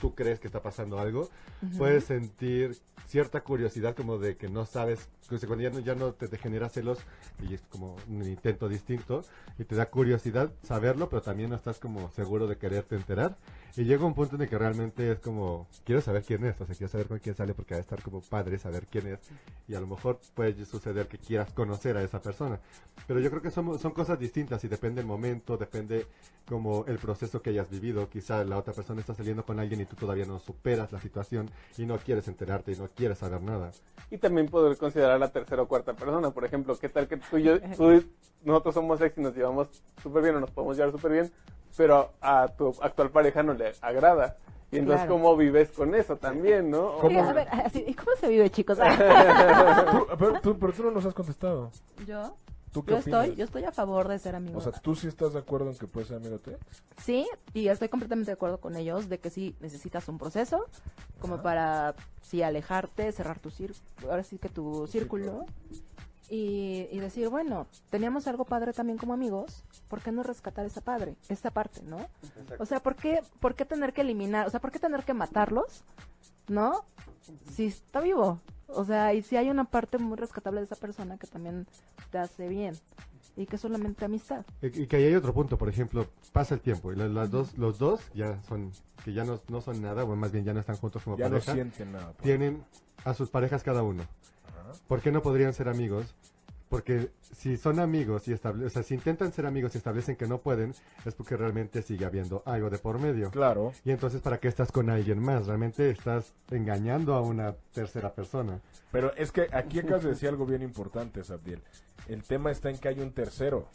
tú 0.00 0.14
crees 0.14 0.40
que 0.40 0.46
está 0.46 0.62
pasando 0.62 0.98
algo, 0.98 1.28
Ujú. 1.62 1.78
puedes 1.78 2.04
sentir 2.04 2.76
cierta 3.06 3.42
curiosidad 3.42 3.94
como 3.94 4.18
de 4.18 4.36
que 4.36 4.48
no 4.48 4.66
sabes, 4.66 5.08
que 5.28 5.38
cuando 5.46 5.62
ya 5.62 5.70
no, 5.70 5.80
ya 5.80 5.94
no 5.94 6.12
te, 6.12 6.28
te 6.28 6.38
genera 6.38 6.68
celos 6.68 6.98
y 7.42 7.54
es 7.54 7.60
como 7.70 7.96
un 8.08 8.22
intento 8.26 8.68
distinto 8.68 9.24
y 9.58 9.64
te 9.64 9.74
da 9.74 9.86
curiosidad 9.86 10.50
saberlo, 10.62 11.08
pero 11.08 11.22
también 11.22 11.50
no 11.50 11.56
estás 11.56 11.78
como 11.78 12.10
seguro 12.10 12.46
de 12.46 12.56
quererte 12.56 12.96
enterar 12.96 13.36
y 13.76 13.84
llega 13.84 14.04
un 14.04 14.14
punto 14.14 14.36
en 14.36 14.42
el 14.42 14.48
que 14.48 14.56
realmente 14.56 15.12
es 15.12 15.18
como, 15.18 15.66
quiero 15.84 16.00
saber 16.00 16.22
quién 16.22 16.44
es, 16.44 16.60
o 16.60 16.66
sea, 16.66 16.74
quiero 16.74 16.90
saber 16.90 17.08
con 17.08 17.18
quién 17.18 17.34
sale 17.34 17.54
porque 17.54 17.74
va 17.74 17.78
a 17.78 17.82
estar 17.82 18.00
como 18.02 18.20
padre 18.20 18.58
saber 18.58 18.86
quién 18.86 19.06
es 19.08 19.18
y 19.66 19.74
a 19.74 19.80
lo 19.80 19.86
mejor 19.86 20.20
puede 20.34 20.64
suceder 20.64 21.08
que 21.08 21.18
quieras 21.18 21.52
conocer 21.52 21.96
a 21.96 22.02
esa 22.02 22.20
persona. 22.20 22.60
Pero 23.06 23.20
yo 23.20 23.30
creo 23.30 23.42
que 23.42 23.50
son, 23.50 23.78
son 23.78 23.92
cosas 23.92 24.18
distintas 24.18 24.62
y 24.64 24.68
depende 24.68 25.00
el 25.00 25.06
momento, 25.06 25.56
depende 25.56 26.06
como 26.46 26.84
el 26.86 26.98
proceso 26.98 27.42
que 27.42 27.50
hayas 27.50 27.70
vivido. 27.70 28.08
Quizá 28.08 28.44
la 28.44 28.58
otra 28.58 28.72
persona 28.72 29.00
está 29.00 29.14
saliendo 29.14 29.44
con 29.44 29.58
alguien 29.58 29.80
y 29.80 29.83
tú 29.86 29.96
todavía 29.96 30.24
no 30.26 30.38
superas 30.38 30.92
la 30.92 31.00
situación 31.00 31.50
y 31.78 31.86
no 31.86 31.98
quieres 31.98 32.28
enterarte 32.28 32.72
y 32.72 32.76
no 32.76 32.88
quieres 32.94 33.18
saber 33.18 33.40
nada. 33.42 33.70
y 34.10 34.18
también 34.18 34.48
poder 34.48 34.76
considerar 34.76 35.18
la 35.18 35.28
tercera 35.30 35.62
o 35.62 35.68
cuarta 35.68 35.94
persona, 35.94 36.30
por 36.30 36.44
ejemplo, 36.44 36.76
qué 36.78 36.88
tal 36.88 37.08
que 37.08 37.16
tú 37.16 37.38
y 37.38 37.42
yo, 37.44 37.60
tú 37.76 37.92
y- 37.92 38.10
nosotros 38.44 38.74
somos 38.74 39.00
ex 39.00 39.16
y 39.16 39.20
nos 39.22 39.34
llevamos 39.34 39.68
súper 40.02 40.22
bien 40.22 40.36
o 40.36 40.40
nos 40.40 40.50
podemos 40.50 40.76
llevar 40.76 40.92
súper 40.92 41.12
bien, 41.12 41.32
pero 41.76 42.12
a 42.20 42.46
tu 42.48 42.74
actual 42.82 43.10
pareja 43.10 43.42
no 43.42 43.54
le 43.54 43.72
agrada. 43.80 44.36
Y 44.70 44.78
entonces, 44.78 45.02
Claro. 45.06 45.14
¿cómo 45.22 45.36
vives 45.36 45.70
con 45.70 45.94
eso 45.94 46.16
también, 46.16 46.68
no? 46.70 46.98
Sí, 47.08 47.16
a 47.16 47.32
ver, 47.32 47.48
así, 47.50 47.84
¿y 47.86 47.94
cómo 47.94 48.10
se 48.18 48.28
vive, 48.28 48.50
chicos? 48.50 48.76
Tú- 49.90 50.06
pero, 50.18 50.40
tú, 50.40 50.58
pero 50.58 50.72
tú 50.72 50.82
no 50.84 50.90
nos 50.90 51.04
has 51.06 51.14
contestado. 51.14 51.70
yo, 52.06 52.34
¿Tú 52.74 52.84
qué 52.84 52.90
yo 52.90 52.98
opinas? 52.98 53.22
estoy, 53.22 53.36
yo 53.36 53.44
estoy 53.44 53.64
a 53.64 53.70
favor 53.70 54.08
de 54.08 54.18
ser 54.18 54.34
amigo. 54.34 54.58
O 54.58 54.60
sea, 54.60 54.72
¿tú 54.72 54.96
sí 54.96 55.06
estás 55.06 55.32
de 55.32 55.38
acuerdo 55.38 55.70
en 55.70 55.78
que 55.78 55.86
puedes 55.86 56.08
ser 56.08 56.16
amigo 56.16 56.32
de 56.32 56.38
tu 56.40 56.50
ex? 56.50 56.82
Sí, 57.00 57.24
y 57.52 57.68
estoy 57.68 57.88
completamente 57.88 58.30
de 58.32 58.34
acuerdo 58.34 58.58
con 58.58 58.74
ellos 58.76 59.08
de 59.08 59.18
que 59.20 59.30
sí 59.30 59.54
necesitas 59.60 60.08
un 60.08 60.18
proceso 60.18 60.66
como 61.20 61.34
Ajá. 61.34 61.42
para 61.44 61.94
sí 62.20 62.42
alejarte, 62.42 63.12
cerrar 63.12 63.38
tu 63.38 63.50
círculo, 63.50 64.10
ahora 64.10 64.24
sí 64.24 64.38
que 64.38 64.48
tu 64.48 64.88
círculo 64.88 65.46
y, 66.28 66.88
y 66.90 66.98
decir, 66.98 67.28
bueno, 67.28 67.68
teníamos 67.90 68.26
algo 68.26 68.44
padre 68.44 68.72
también 68.72 68.98
como 68.98 69.14
amigos, 69.14 69.62
¿por 69.86 70.00
qué 70.00 70.10
no 70.10 70.24
rescatar 70.24 70.66
esa 70.66 70.80
padre, 70.80 71.14
esa 71.28 71.52
parte, 71.52 71.80
no? 71.82 71.98
O 72.58 72.66
sea, 72.66 72.80
¿por 72.80 72.96
qué, 72.96 73.22
¿por 73.38 73.54
qué 73.54 73.64
tener 73.64 73.92
que 73.92 74.00
eliminar, 74.00 74.48
o 74.48 74.50
sea, 74.50 74.58
por 74.60 74.72
qué 74.72 74.80
tener 74.80 75.04
que 75.04 75.14
matarlos, 75.14 75.84
no? 76.48 76.84
Si 77.52 77.66
está 77.66 78.00
vivo, 78.00 78.40
o 78.68 78.84
sea, 78.84 79.14
y 79.14 79.22
si 79.22 79.36
hay 79.36 79.50
una 79.50 79.64
parte 79.64 79.98
muy 79.98 80.16
rescatable 80.16 80.60
de 80.60 80.64
esa 80.66 80.76
persona 80.76 81.16
que 81.18 81.26
también 81.26 81.66
te 82.10 82.18
hace 82.18 82.48
bien 82.48 82.74
y 83.36 83.46
que 83.46 83.56
es 83.56 83.62
solamente 83.62 84.04
amistad. 84.04 84.44
Y, 84.62 84.82
y 84.82 84.86
que 84.86 84.96
ahí 84.96 85.04
hay 85.04 85.14
otro 85.14 85.32
punto, 85.34 85.58
por 85.58 85.68
ejemplo, 85.68 86.06
pasa 86.32 86.54
el 86.54 86.60
tiempo 86.60 86.92
y 86.92 86.96
la- 86.96 87.08
las 87.08 87.30
dos, 87.30 87.56
los 87.58 87.78
dos 87.78 88.00
ya 88.14 88.40
son, 88.42 88.70
que 89.04 89.12
ya 89.12 89.24
no, 89.24 89.40
no 89.48 89.60
son 89.60 89.82
nada, 89.82 90.04
o 90.04 90.14
más 90.16 90.30
bien 90.32 90.44
ya 90.44 90.52
no 90.54 90.60
están 90.60 90.76
juntos 90.76 91.02
como 91.02 91.16
Ya 91.16 91.24
no 91.28 91.32
pareja, 91.32 91.52
sienten 91.54 91.92
nada. 91.92 92.12
por- 92.12 92.22
tienen 92.22 92.64
a 93.04 93.12
sus 93.14 93.30
parejas 93.30 93.62
cada 93.62 93.82
uno. 93.82 94.02
Ajá. 94.48 94.72
¿Por 94.86 95.00
qué 95.00 95.10
no 95.10 95.20
podrían 95.22 95.52
ser 95.52 95.68
amigos? 95.68 96.14
Porque 96.74 97.10
si 97.20 97.56
son 97.56 97.78
amigos 97.78 98.26
y 98.26 98.32
estable, 98.32 98.66
o 98.66 98.68
sea, 98.68 98.82
si 98.82 98.94
intentan 98.94 99.32
ser 99.32 99.46
amigos 99.46 99.76
y 99.76 99.78
establecen 99.78 100.16
que 100.16 100.26
no 100.26 100.38
pueden, 100.38 100.74
es 101.04 101.14
porque 101.14 101.36
realmente 101.36 101.82
sigue 101.82 102.04
habiendo 102.04 102.42
algo 102.46 102.68
de 102.68 102.78
por 102.78 102.98
medio. 102.98 103.30
Claro. 103.30 103.72
Y 103.84 103.92
entonces, 103.92 104.20
¿para 104.20 104.40
qué 104.40 104.48
estás 104.48 104.72
con 104.72 104.90
alguien 104.90 105.20
más? 105.20 105.46
Realmente 105.46 105.88
estás 105.88 106.34
engañando 106.50 107.14
a 107.14 107.20
una 107.20 107.52
tercera 107.72 108.12
persona. 108.12 108.58
Pero 108.90 109.14
es 109.14 109.30
que 109.30 109.46
aquí 109.52 109.78
acabas 109.78 110.02
de 110.02 110.08
decir 110.08 110.28
algo 110.28 110.46
bien 110.46 110.62
importante, 110.62 111.22
Sabdiel. 111.22 111.62
El 112.08 112.24
tema 112.24 112.50
está 112.50 112.70
en 112.70 112.78
que 112.78 112.88
hay 112.88 112.98
un 112.98 113.12
tercero, 113.12 113.68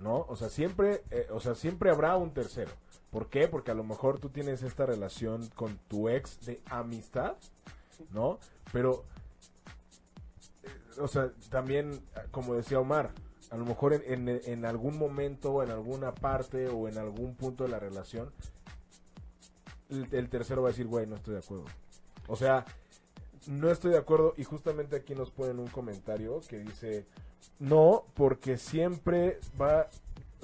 ¿no? 0.00 0.26
O 0.28 0.34
sea, 0.34 0.48
siempre, 0.48 1.04
eh, 1.12 1.28
o 1.30 1.38
sea, 1.38 1.54
siempre 1.54 1.90
habrá 1.90 2.16
un 2.16 2.34
tercero. 2.34 2.72
¿Por 3.10 3.28
qué? 3.28 3.46
Porque 3.46 3.70
a 3.70 3.74
lo 3.74 3.84
mejor 3.84 4.18
tú 4.18 4.30
tienes 4.30 4.64
esta 4.64 4.84
relación 4.84 5.46
con 5.54 5.78
tu 5.86 6.08
ex 6.08 6.44
de 6.44 6.60
amistad, 6.66 7.36
¿no? 8.10 8.40
Pero, 8.72 9.04
o 10.98 11.08
sea, 11.08 11.32
también, 11.50 12.00
como 12.30 12.54
decía 12.54 12.80
Omar, 12.80 13.10
a 13.50 13.56
lo 13.56 13.64
mejor 13.64 13.92
en, 13.92 14.28
en, 14.28 14.64
algún 14.64 14.98
momento, 14.98 15.62
en 15.62 15.70
alguna 15.70 16.14
parte, 16.14 16.68
o 16.68 16.88
en 16.88 16.96
algún 16.98 17.34
punto 17.34 17.64
de 17.64 17.70
la 17.70 17.78
relación, 17.78 18.30
el, 19.90 20.08
el 20.12 20.28
tercero 20.28 20.62
va 20.62 20.68
a 20.68 20.72
decir, 20.72 20.86
güey, 20.86 21.06
no 21.06 21.16
estoy 21.16 21.34
de 21.34 21.40
acuerdo. 21.40 21.64
O 22.28 22.36
sea, 22.36 22.64
no 23.46 23.70
estoy 23.70 23.92
de 23.92 23.98
acuerdo 23.98 24.34
y 24.36 24.44
justamente 24.44 24.96
aquí 24.96 25.14
nos 25.14 25.30
ponen 25.30 25.58
un 25.58 25.68
comentario 25.68 26.40
que 26.48 26.58
dice, 26.58 27.06
no, 27.58 28.04
porque 28.14 28.56
siempre 28.56 29.38
va, 29.60 29.88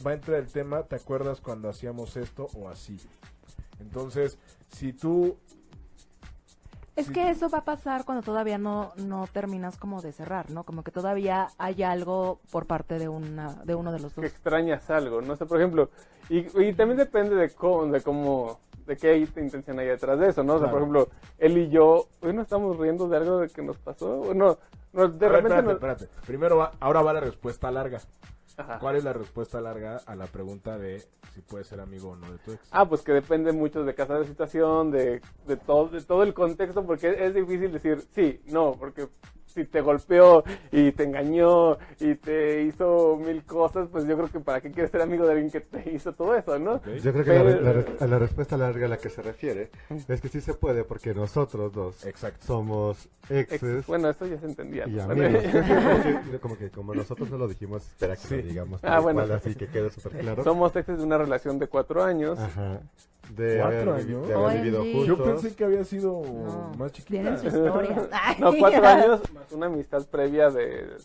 va 0.07 0.11
a 0.11 0.15
entrar 0.15 0.39
el 0.39 0.51
tema, 0.53 0.83
¿te 0.83 0.97
acuerdas 0.97 1.41
cuando 1.41 1.69
hacíamos 1.69 2.17
esto 2.17 2.49
o 2.55 2.69
así? 2.69 2.99
Entonces, 3.81 4.39
si 4.71 4.93
tú... 4.93 5.39
Es 6.99 7.11
que 7.11 7.31
eso 7.31 7.49
va 7.49 7.59
a 7.59 7.65
pasar 7.65 8.05
cuando 8.05 8.23
todavía 8.23 8.59
no, 8.59 8.93
no 8.97 9.27
terminas 9.33 9.77
como 9.77 10.03
de 10.03 10.13
cerrar, 10.13 10.51
¿no? 10.51 10.65
Como 10.65 10.83
que 10.83 10.91
todavía 10.91 11.49
hay 11.57 11.83
algo 11.83 12.41
por 12.51 12.67
parte 12.67 12.99
de 12.99 13.09
una 13.09 13.55
de 13.65 13.75
uno 13.75 13.93
de 13.93 14.01
los 14.01 14.15
dos. 14.15 14.23
que 14.23 14.27
extrañas 14.27 14.91
algo, 14.91 15.21
no 15.23 15.37
sé, 15.37 15.47
por 15.47 15.59
ejemplo, 15.59 15.91
y, 16.29 16.39
y 16.61 16.73
también 16.75 16.99
depende 16.99 17.37
de 17.37 17.51
cómo, 17.51 17.87
de 17.87 18.01
cómo, 18.01 18.59
de 18.87 18.97
qué 18.97 19.17
intención 19.17 19.79
hay 19.79 19.87
detrás 19.87 20.19
de 20.19 20.29
eso, 20.29 20.43
¿no? 20.43 20.55
O 20.55 20.59
sea, 20.59 20.71
por 20.71 20.81
ejemplo, 20.81 21.09
él 21.39 21.57
y 21.59 21.69
yo, 21.69 22.07
hoy 22.21 22.33
no 22.33 22.43
estamos 22.43 22.77
riendo 22.79 23.09
de 23.09 23.17
algo 23.17 23.39
de 23.39 23.49
que 23.49 23.63
nos 23.63 23.77
pasó, 23.79 24.21
o 24.21 24.35
no, 24.35 24.59
no, 24.93 25.09
de 25.09 25.27
A 25.27 25.29
ver, 25.31 25.43
repente 25.43 25.59
espérate, 25.61 25.63
nos- 25.63 25.75
espérate. 25.75 26.09
Primero 26.27 26.57
va, 26.57 26.73
ahora 26.81 27.03
va 27.03 27.13
la 27.13 27.21
respuesta 27.21 27.71
larga. 27.71 28.01
Ajá. 28.59 28.81
¿Cuál 28.81 28.97
es 28.97 29.05
la 29.05 29.13
respuesta 29.13 29.61
larga 29.61 30.01
a 30.05 30.17
la 30.17 30.27
pregunta 30.27 30.77
de 30.79 31.01
si 31.33 31.41
puedes 31.43 31.69
ser 31.69 31.81
amigo 31.81 32.11
o 32.11 32.17
no 32.17 32.31
de 32.31 32.39
tu 32.39 32.53
ex? 32.53 32.61
Ah, 32.73 32.89
pues 32.89 33.03
que 33.03 33.13
depende 33.13 33.53
mucho 33.53 33.85
de 33.85 33.95
cada 33.95 34.25
situación, 34.25 34.91
de, 34.91 35.23
de, 35.47 35.57
todo, 35.57 35.89
de 35.89 36.03
todo 36.03 36.25
el 36.25 36.35
contexto, 36.35 36.85
porque 36.85 37.15
es, 37.19 37.35
difícil 37.35 37.71
decir 37.71 38.05
sí, 38.11 38.41
no, 38.47 38.73
porque 38.73 39.09
si 39.59 39.65
te 39.65 39.81
golpeó 39.81 40.45
y 40.71 40.93
te 40.93 41.05
engañó 41.05 41.77
y 42.01 42.15
te 42.15 42.63
hizo 42.63 43.17
mil 43.17 43.45
cosas, 43.45 43.89
pues 43.91 44.07
yo 44.07 44.17
creo 44.17 44.29
que 44.29 44.41
para 44.41 44.61
qué 44.61 44.71
quieres 44.71 44.91
ser 44.91 45.03
amigo 45.03 45.25
de 45.27 45.33
alguien 45.33 45.51
que 45.51 45.61
te 45.61 45.91
hizo 45.93 46.13
todo 46.13 46.35
eso, 46.37 46.59
¿no? 46.59 46.81
Yo 46.85 47.13
creo 47.13 47.25
que 47.25 47.33
la, 47.39 47.45
Pero- 47.45 47.85
la 47.99 48.05
a 48.05 48.07
la 48.09 48.19
respuesta 48.19 48.57
larga 48.57 48.87
a 48.87 48.89
la 48.89 48.97
que 48.99 49.09
se 49.11 49.23
refiere 49.23 49.71
es 50.09 50.21
que 50.21 50.29
sí 50.29 50.41
se 50.41 50.55
puede 50.55 50.85
porque 50.85 51.13
nosotros 51.15 51.73
dos 51.73 52.07
Exacto. 52.07 52.45
somos 52.47 53.09
Ex- 53.29 53.53
exes 53.55 53.87
bueno, 53.87 54.09
eso 54.11 54.27
ya 54.27 54.39
se 54.39 54.47
entendía. 54.47 54.87
y 54.89 54.99
amigos. 55.01 55.43
Como 56.41 56.57
que 56.57 56.71
como 56.71 56.95
nosotros 56.95 57.31
no 57.31 57.39
lo 57.39 57.49
dijimos, 57.49 57.85
espera 57.87 58.15
que 58.15 58.23
Sí. 58.23 58.37
lo 58.37 58.43
digamos 58.49 58.81
Ah, 58.85 59.01
bueno. 59.01 59.21
cual, 59.21 59.33
así 59.33 59.55
que 59.55 59.67
quede 59.67 59.91
súper 59.91 60.19
claro. 60.21 60.45
Somos 60.45 60.75
exes 60.77 60.99
de 60.99 61.05
una 61.05 61.19
relación 61.19 61.59
de 61.59 61.67
cuatro 61.67 62.03
años. 62.05 62.39
Ajá. 62.39 62.81
De 63.31 63.59
¿Cuatro 63.59 63.67
haber, 63.93 64.07
años? 64.07 64.27
de 64.29 64.35
haber 64.35 64.47
OMG. 64.47 64.55
vivido 64.63 64.85
Yo 64.85 65.05
Yo 65.05 65.17
juntos. 65.17 65.43
pensé 65.43 65.57
que 65.57 65.65
había 65.65 65.85
sido 65.85 66.23
No, 66.25 66.73
más 66.79 66.93
chiquita. 66.93 67.11
Tienen 67.21 67.39
su 67.39 67.47
historia. 67.47 68.09
Ay. 68.13 68.37
No, 68.41 68.53
cuatro 68.59 68.87
años 68.87 69.21
más 69.33 69.53
una 69.53 69.67
amistad 69.67 70.07
previa 70.07 70.51
de 70.51 70.97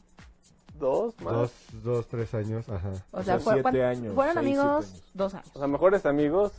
dos 0.79 1.13
más. 1.21 1.33
Dos, 1.33 1.51
dos, 1.83 2.07
tres 2.07 2.33
años, 2.33 2.67
ajá. 2.69 2.89
O 3.11 3.19
O 3.19 3.23
sea, 3.23 3.35
sea, 3.35 3.39
fue- 3.39 3.53
siete 3.55 3.69
cuan- 3.69 3.81
años, 3.81 4.13
fueron 4.15 4.33
seis, 4.35 4.45
amigos 4.45 4.65
años. 4.85 5.03
dos 5.13 5.33
años. 5.33 5.47
O 5.53 5.59
sea, 5.59 5.67
mejores 5.67 6.05
amigos 6.05 6.51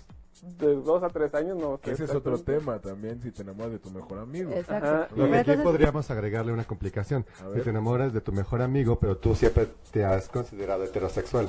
de 0.58 0.74
dos 0.76 1.02
a 1.02 1.08
tres 1.08 1.34
años, 1.34 1.56
no. 1.56 1.80
Ese 1.84 2.04
es 2.04 2.10
otro 2.14 2.38
tema 2.38 2.78
también, 2.78 3.20
si 3.22 3.30
te 3.30 3.42
enamoras 3.42 3.72
de 3.72 3.78
tu 3.78 3.90
mejor 3.90 4.18
amigo. 4.18 4.50
Exacto. 4.52 5.14
Lo 5.16 5.24
que 5.30 5.30
aquí 5.38 5.50
entonces- 5.52 5.62
podríamos 5.64 6.10
agregarle 6.10 6.52
una 6.52 6.64
complicación. 6.64 7.24
A 7.40 7.54
Si 7.54 7.60
te 7.62 7.70
enamoras 7.70 8.12
de 8.12 8.20
tu 8.20 8.32
mejor 8.32 8.60
amigo, 8.60 8.98
pero 8.98 9.16
tú 9.16 9.34
siempre 9.34 9.68
te 9.90 10.04
has 10.04 10.28
considerado 10.28 10.84
heterosexual. 10.84 11.48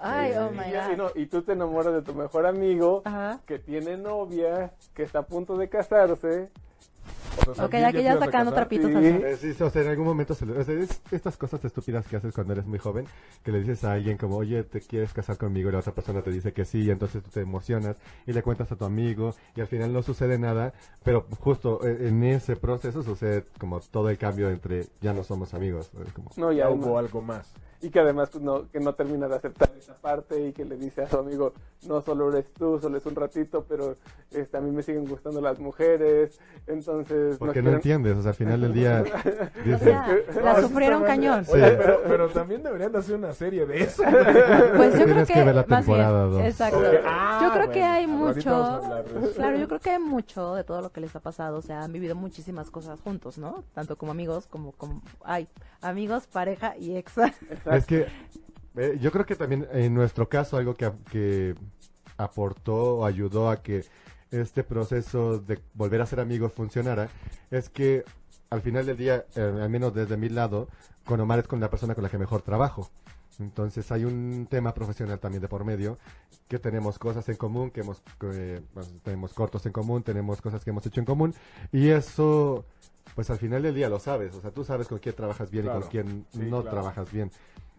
Ay, 0.00 0.32
oh 0.38 0.50
Y, 0.52 0.56
my 0.56 0.92
y 0.92 0.96
no, 0.96 1.04
god. 1.04 1.12
y 1.16 1.26
tú 1.26 1.42
te 1.42 1.52
enamoras 1.52 1.92
de 1.92 2.02
tu 2.02 2.14
mejor 2.14 2.46
amigo 2.46 3.02
Ajá. 3.04 3.40
que 3.46 3.58
tiene 3.58 3.96
novia, 3.96 4.72
que 4.94 5.02
está 5.02 5.20
a 5.20 5.26
punto 5.26 5.56
de 5.56 5.68
casarse. 5.68 6.48
O 7.48 7.54
sea, 7.54 7.66
Ok, 7.66 7.72
ya 7.94 8.18
sacando 8.18 8.52
trapitos 8.52 8.90
Sí. 8.90 8.96
Eh, 8.98 9.36
sí, 9.40 9.62
o 9.62 9.70
sea, 9.70 9.82
en 9.82 9.88
algún 9.88 10.04
momento, 10.04 10.34
se 10.34 10.44
le- 10.46 10.58
o 10.58 10.64
sea, 10.64 10.74
es 10.74 11.00
estas 11.10 11.36
cosas 11.36 11.64
estúpidas 11.64 12.06
que 12.06 12.16
haces 12.16 12.34
cuando 12.34 12.52
eres 12.52 12.66
muy 12.66 12.78
joven, 12.78 13.06
que 13.44 13.52
le 13.52 13.60
dices 13.60 13.82
a 13.84 13.92
alguien 13.92 14.18
como, 14.18 14.36
oye, 14.36 14.62
¿te 14.64 14.80
quieres 14.80 15.12
casar 15.12 15.38
conmigo? 15.38 15.68
Y 15.68 15.72
la 15.72 15.78
otra 15.78 15.92
persona 15.92 16.22
te 16.22 16.30
dice 16.30 16.52
que 16.52 16.64
sí, 16.64 16.82
y 16.82 16.90
entonces 16.90 17.22
tú 17.22 17.30
te 17.30 17.40
emocionas 17.40 17.96
y 18.26 18.32
le 18.32 18.42
cuentas 18.42 18.70
a 18.72 18.76
tu 18.76 18.84
amigo 18.84 19.34
y 19.56 19.60
al 19.60 19.68
final 19.68 19.92
no 19.92 20.02
sucede 20.02 20.38
nada, 20.38 20.72
pero 21.04 21.26
justo 21.38 21.80
eh, 21.86 22.08
en 22.08 22.22
ese 22.24 22.56
proceso 22.56 23.02
sucede 23.02 23.44
como 23.58 23.80
todo 23.80 24.10
el 24.10 24.18
cambio 24.18 24.50
entre 24.50 24.86
ya 25.00 25.12
no 25.12 25.22
somos 25.24 25.54
amigos. 25.54 25.90
como- 26.14 26.30
No, 26.36 26.52
Ya 26.52 26.64
ya 26.64 26.70
hubo 26.70 26.90
no. 26.90 26.98
algo 26.98 27.22
más. 27.22 27.52
Y 27.82 27.88
que 27.90 28.00
además 28.00 28.28
pues, 28.30 28.44
no, 28.44 28.68
que 28.70 28.78
no 28.78 28.94
termina 28.94 29.26
de 29.26 29.36
aceptar 29.36 29.70
esa 29.78 29.94
parte 29.94 30.48
y 30.48 30.52
que 30.52 30.64
le 30.66 30.76
dice 30.76 31.02
a 31.02 31.08
su 31.08 31.16
amigo, 31.18 31.54
no 31.88 32.02
solo 32.02 32.28
eres 32.28 32.52
tú, 32.52 32.78
solo 32.78 32.98
es 32.98 33.06
un 33.06 33.14
ratito, 33.14 33.64
pero 33.66 33.94
este, 34.30 34.56
a 34.58 34.60
mí 34.60 34.70
me 34.70 34.82
siguen 34.82 35.06
gustando 35.06 35.40
las 35.40 35.58
mujeres, 35.58 36.38
entonces... 36.66 37.38
Porque 37.38 37.62
no 37.62 37.70
quieren- 37.70 37.74
entiendes, 37.76 38.16
o 38.18 38.22
sea, 38.22 38.30
al 38.32 38.36
final 38.36 38.60
del 38.60 38.74
día 38.74 39.02
O 39.60 39.64
dices, 39.64 39.80
sea, 39.80 40.06
No, 40.34 40.40
la 40.42 40.60
sufrieron 40.60 41.04
cañón. 41.04 41.44
Sí. 41.46 41.52
Oye, 41.52 41.70
pero, 41.72 42.02
pero 42.06 42.28
también 42.28 42.62
deberían 42.62 42.92
de 42.92 42.98
hacer 42.98 43.16
una 43.16 43.32
serie 43.32 43.64
de 43.64 43.82
eso. 43.82 44.02
Pues 44.76 44.98
yo 44.98 45.04
creo 45.04 45.26
que, 45.26 45.32
que 45.32 45.44
ver 45.44 45.54
la 45.54 45.62
más 45.62 45.68
bien, 45.68 45.78
temporada 45.78 46.24
dos. 46.26 46.42
exacto. 46.42 46.78
Ok, 46.80 46.84
ah, 47.06 47.40
yo 47.42 47.52
creo 47.52 47.70
que 47.70 47.82
hay 47.82 48.06
mucho, 48.06 48.80
claro, 49.36 49.56
yo 49.56 49.68
creo 49.68 49.80
que 49.80 49.90
hay 49.90 49.98
mucho 49.98 50.54
de 50.54 50.64
todo 50.64 50.82
lo 50.82 50.92
que 50.92 51.00
les 51.00 51.16
ha 51.16 51.20
pasado, 51.20 51.56
o 51.58 51.62
sea, 51.62 51.82
han 51.82 51.92
vivido 51.92 52.14
muchísimas 52.14 52.70
cosas 52.70 53.00
juntos, 53.00 53.38
¿no? 53.38 53.64
Tanto 53.74 53.96
como 53.96 54.12
amigos 54.12 54.46
como 54.46 54.72
como 54.72 55.00
ay, 55.24 55.48
amigos, 55.80 56.26
pareja 56.26 56.76
y 56.76 56.96
ex. 56.96 57.14
Es 57.76 57.86
que 57.86 58.06
eh, 58.76 58.98
yo 59.00 59.10
creo 59.10 59.26
que 59.26 59.36
también 59.36 59.66
en 59.72 59.94
nuestro 59.94 60.28
caso 60.28 60.56
algo 60.56 60.76
que, 60.76 60.90
que 61.10 61.54
aportó 62.16 62.98
o 62.98 63.04
ayudó 63.04 63.50
a 63.50 63.62
que 63.62 63.84
este 64.30 64.62
proceso 64.62 65.38
de 65.38 65.60
volver 65.74 66.00
a 66.00 66.06
ser 66.06 66.20
amigos 66.20 66.52
funcionara 66.52 67.08
es 67.50 67.68
que 67.68 68.04
al 68.50 68.62
final 68.62 68.86
del 68.86 68.96
día, 68.96 69.24
eh, 69.36 69.40
al 69.40 69.70
menos 69.70 69.94
desde 69.94 70.16
mi 70.16 70.28
lado, 70.28 70.68
con 71.04 71.20
Omar 71.20 71.38
es 71.38 71.46
con 71.46 71.60
la 71.60 71.70
persona 71.70 71.94
con 71.94 72.02
la 72.02 72.10
que 72.10 72.18
mejor 72.18 72.42
trabajo. 72.42 72.90
Entonces 73.40 73.90
hay 73.90 74.04
un 74.04 74.46
tema 74.48 74.74
profesional 74.74 75.18
también 75.18 75.40
de 75.40 75.48
por 75.48 75.64
medio, 75.64 75.98
que 76.48 76.58
tenemos 76.58 76.98
cosas 76.98 77.28
en 77.28 77.36
común, 77.36 77.70
que 77.70 77.80
hemos, 77.80 78.02
eh, 78.34 78.60
pues, 78.74 78.92
tenemos 79.02 79.32
cortos 79.32 79.64
en 79.66 79.72
común, 79.72 80.02
tenemos 80.02 80.40
cosas 80.40 80.62
que 80.62 80.70
hemos 80.70 80.84
hecho 80.86 81.00
en 81.00 81.06
común, 81.06 81.34
y 81.72 81.88
eso, 81.88 82.64
pues 83.14 83.30
al 83.30 83.38
final 83.38 83.62
del 83.62 83.74
día 83.74 83.88
lo 83.88 83.98
sabes, 83.98 84.34
o 84.34 84.40
sea, 84.40 84.50
tú 84.50 84.64
sabes 84.64 84.88
con 84.88 84.98
quién 84.98 85.14
trabajas 85.14 85.50
bien 85.50 85.66
y 85.66 85.68
con 85.68 85.82
quién 85.82 86.26
Sí, 86.30 86.38
no 86.40 86.60
claro. 86.62 86.70
trabajas 86.70 87.10
bien. 87.12 87.30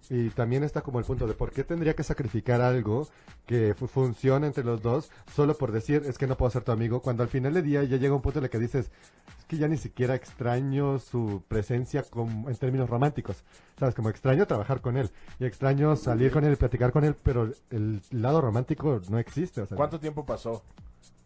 Y 0.10 0.30
también 0.32 0.64
está 0.64 0.82
como 0.82 1.00
el 1.00 1.06
punto 1.06 1.26
de 1.28 1.34
por 1.34 1.52
qué 1.52 1.64
tendría 1.64 1.96
que 1.96 2.04
sacrificar 2.04 2.60
algo 2.62 3.08
que 3.46 3.74
fu- 3.76 3.88
funciona 3.88 4.46
entre 4.48 4.64
los 4.64 4.82
dos 4.82 5.10
solo 5.34 5.56
por 5.58 5.72
decir 5.72 6.04
es 6.06 6.18
que 6.18 6.28
no 6.28 6.36
puedo 6.36 6.50
ser 6.52 6.64
tu 6.64 6.72
amigo, 6.72 7.02
cuando 7.02 7.24
al 7.24 7.30
final 7.30 7.54
del 7.54 7.64
día 7.64 7.84
ya 7.84 7.98
llega 7.98 8.14
un 8.16 8.22
punto 8.22 8.40
en 8.40 8.46
el 8.46 8.50
que 8.52 8.60
dices 8.60 8.92
es 9.40 9.46
que 9.48 9.58
ya 9.58 9.68
ni 9.68 9.78
siquiera 9.78 10.16
extraño 10.16 11.00
su 11.00 11.44
presencia 11.48 12.04
como 12.04 12.50
en 12.50 12.56
términos 12.56 12.90
románticos. 12.90 13.44
Sabes, 13.80 13.96
como 13.96 14.10
extraño 14.10 14.46
trabajar 14.48 14.82
con 14.82 14.98
él 14.98 15.10
y 15.40 15.46
extraño 15.46 15.96
salir 15.96 16.32
con 16.32 16.44
él 16.46 16.54
y 16.54 16.56
platicar 16.56 16.92
con 16.92 17.04
él, 17.04 17.16
pero 17.22 17.50
el 17.70 18.02
lado 18.12 18.42
romántico 18.42 19.02
no 19.10 19.18
existe. 19.20 19.62
O 19.62 19.66
sea, 19.66 19.76
¿Cuánto 19.78 20.00
tiempo 20.00 20.26
pasó 20.26 20.64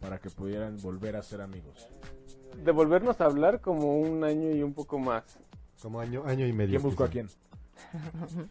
para 0.00 0.18
que 0.18 0.28
pudieran 0.30 0.76
volver 0.82 1.16
a 1.16 1.22
ser 1.22 1.40
amigos? 1.40 1.88
De 2.64 2.72
volvernos 2.72 3.20
a 3.20 3.26
hablar 3.26 3.60
como 3.60 3.98
un 4.00 4.22
año 4.24 4.50
y 4.50 4.62
un 4.62 4.74
poco 4.74 4.98
más. 4.98 5.22
Como 5.80 6.00
año, 6.00 6.24
año 6.26 6.46
y 6.46 6.52
medio. 6.52 6.70
¿Quién 6.78 6.82
buscó 6.82 7.04
a 7.04 7.06
quizá. 7.08 7.12
quién? 7.12 7.28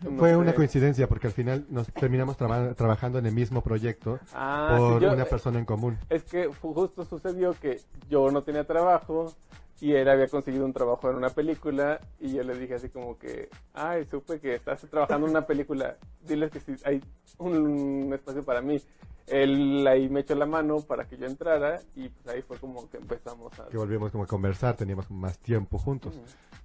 No 0.04 0.18
Fue 0.20 0.30
sé. 0.30 0.36
una 0.38 0.54
coincidencia 0.54 1.08
porque 1.08 1.28
al 1.28 1.34
final 1.34 1.66
nos 1.70 1.88
terminamos 1.94 2.38
traba- 2.38 2.74
trabajando 2.74 3.20
en 3.20 3.26
el 3.26 3.34
mismo 3.34 3.62
proyecto 3.62 4.20
Ah, 4.34 4.76
por 4.78 5.00
sí, 5.00 5.06
yo- 5.06 5.14
una 5.14 5.26
persona 5.26 5.60
en 5.60 5.66
común. 5.66 5.98
Es 6.10 6.24
que 6.24 6.48
justo 6.62 7.06
sucedió 7.06 7.54
que 7.54 7.82
yo 8.10 8.30
no 8.32 8.44
tenía 8.44 8.66
trabajo 8.66 9.34
y 9.82 9.94
él 9.94 10.08
había 10.08 10.28
conseguido 10.28 10.66
un 10.66 10.74
trabajo 10.74 11.10
en 11.10 11.18
una 11.18 11.30
película 11.30 12.00
y 12.20 12.34
yo 12.34 12.44
le 12.44 12.58
dije 12.58 12.76
así 12.76 12.90
como 12.90 13.18
que, 13.18 13.50
ay, 13.74 14.06
supe 14.10 14.40
que 14.40 14.56
estás 14.56 14.82
trabajando 14.90 15.28
en 15.28 15.32
una 15.32 15.46
película, 15.46 15.98
diles 16.22 16.52
que 16.52 16.60
si 16.62 16.76
hay 16.86 17.02
un 17.38 18.12
espacio 18.14 18.44
para 18.44 18.62
mí. 18.62 18.80
Él 19.28 19.86
ahí 19.88 20.08
me 20.10 20.20
echó 20.22 20.36
la 20.36 20.46
mano 20.46 20.82
para 20.82 21.08
que 21.08 21.18
yo 21.18 21.26
entrara 21.26 21.82
y 21.96 22.10
pues 22.10 22.28
ahí 22.28 22.42
fue 22.42 22.58
como 22.58 22.90
que 22.90 22.98
empezamos 22.98 23.60
a... 23.60 23.68
Que 23.70 23.78
volvimos 23.78 24.12
como 24.12 24.24
a 24.24 24.28
conversar, 24.28 24.76
teníamos 24.76 25.10
más 25.10 25.40
tiempo 25.40 25.78
juntos. 25.78 26.20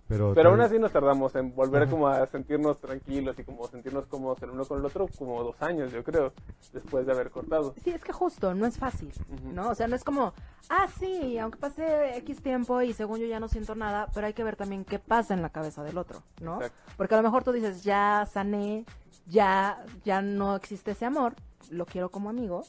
Pero, 0.06 0.34
Pero 0.34 0.50
aún 0.50 0.60
así 0.60 0.76
nos 0.76 0.90
tardamos 0.90 1.34
en 1.36 1.54
volver 1.54 1.88
como 1.88 2.08
a 2.08 2.26
sentirnos 2.26 2.80
tranquilos 2.80 3.38
y 3.38 3.44
como 3.44 3.68
sentirnos 3.68 4.06
cómodos 4.06 4.42
el 4.42 4.50
uno 4.50 4.64
con 4.64 4.80
el 4.80 4.84
otro 4.84 5.06
como 5.16 5.42
dos 5.44 5.62
años, 5.62 5.92
yo 5.92 6.02
creo, 6.02 6.32
después 6.72 7.06
de 7.06 7.12
haber 7.12 7.30
cortado. 7.30 7.74
Sí, 7.84 7.90
es 7.90 8.02
que 8.02 8.12
justo, 8.12 8.52
no 8.52 8.66
es 8.66 8.76
fácil. 8.76 9.12
¿no? 9.54 9.68
O 9.70 9.74
sea, 9.76 9.86
no 9.86 9.94
es 9.94 10.02
como, 10.02 10.34
ah, 10.68 10.88
sí, 10.98 11.38
aunque 11.38 11.58
pase 11.58 12.16
X 12.18 12.42
tiempo 12.42 12.82
y 12.82 12.92
según 12.92 13.20
yo 13.20 13.26
ya 13.26 13.38
no 13.38 13.46
siento 13.46 13.76
nada, 13.76 14.08
pero 14.12 14.26
hay 14.26 14.32
que 14.32 14.42
ver 14.42 14.56
también 14.56 14.84
qué 14.84 14.98
pasa 14.98 15.32
en 15.32 15.42
la 15.42 15.50
cabeza 15.50 15.84
del 15.84 15.96
otro, 15.96 16.22
¿no? 16.40 16.56
Exacto. 16.56 16.92
Porque 16.96 17.14
a 17.14 17.18
lo 17.18 17.22
mejor 17.22 17.44
tú 17.44 17.52
dices, 17.52 17.84
ya 17.84 18.26
sané, 18.30 18.84
ya, 19.26 19.84
ya 20.04 20.22
no 20.22 20.56
existe 20.56 20.90
ese 20.90 21.04
amor, 21.06 21.34
lo 21.70 21.86
quiero 21.86 22.10
como 22.10 22.30
amigo, 22.30 22.64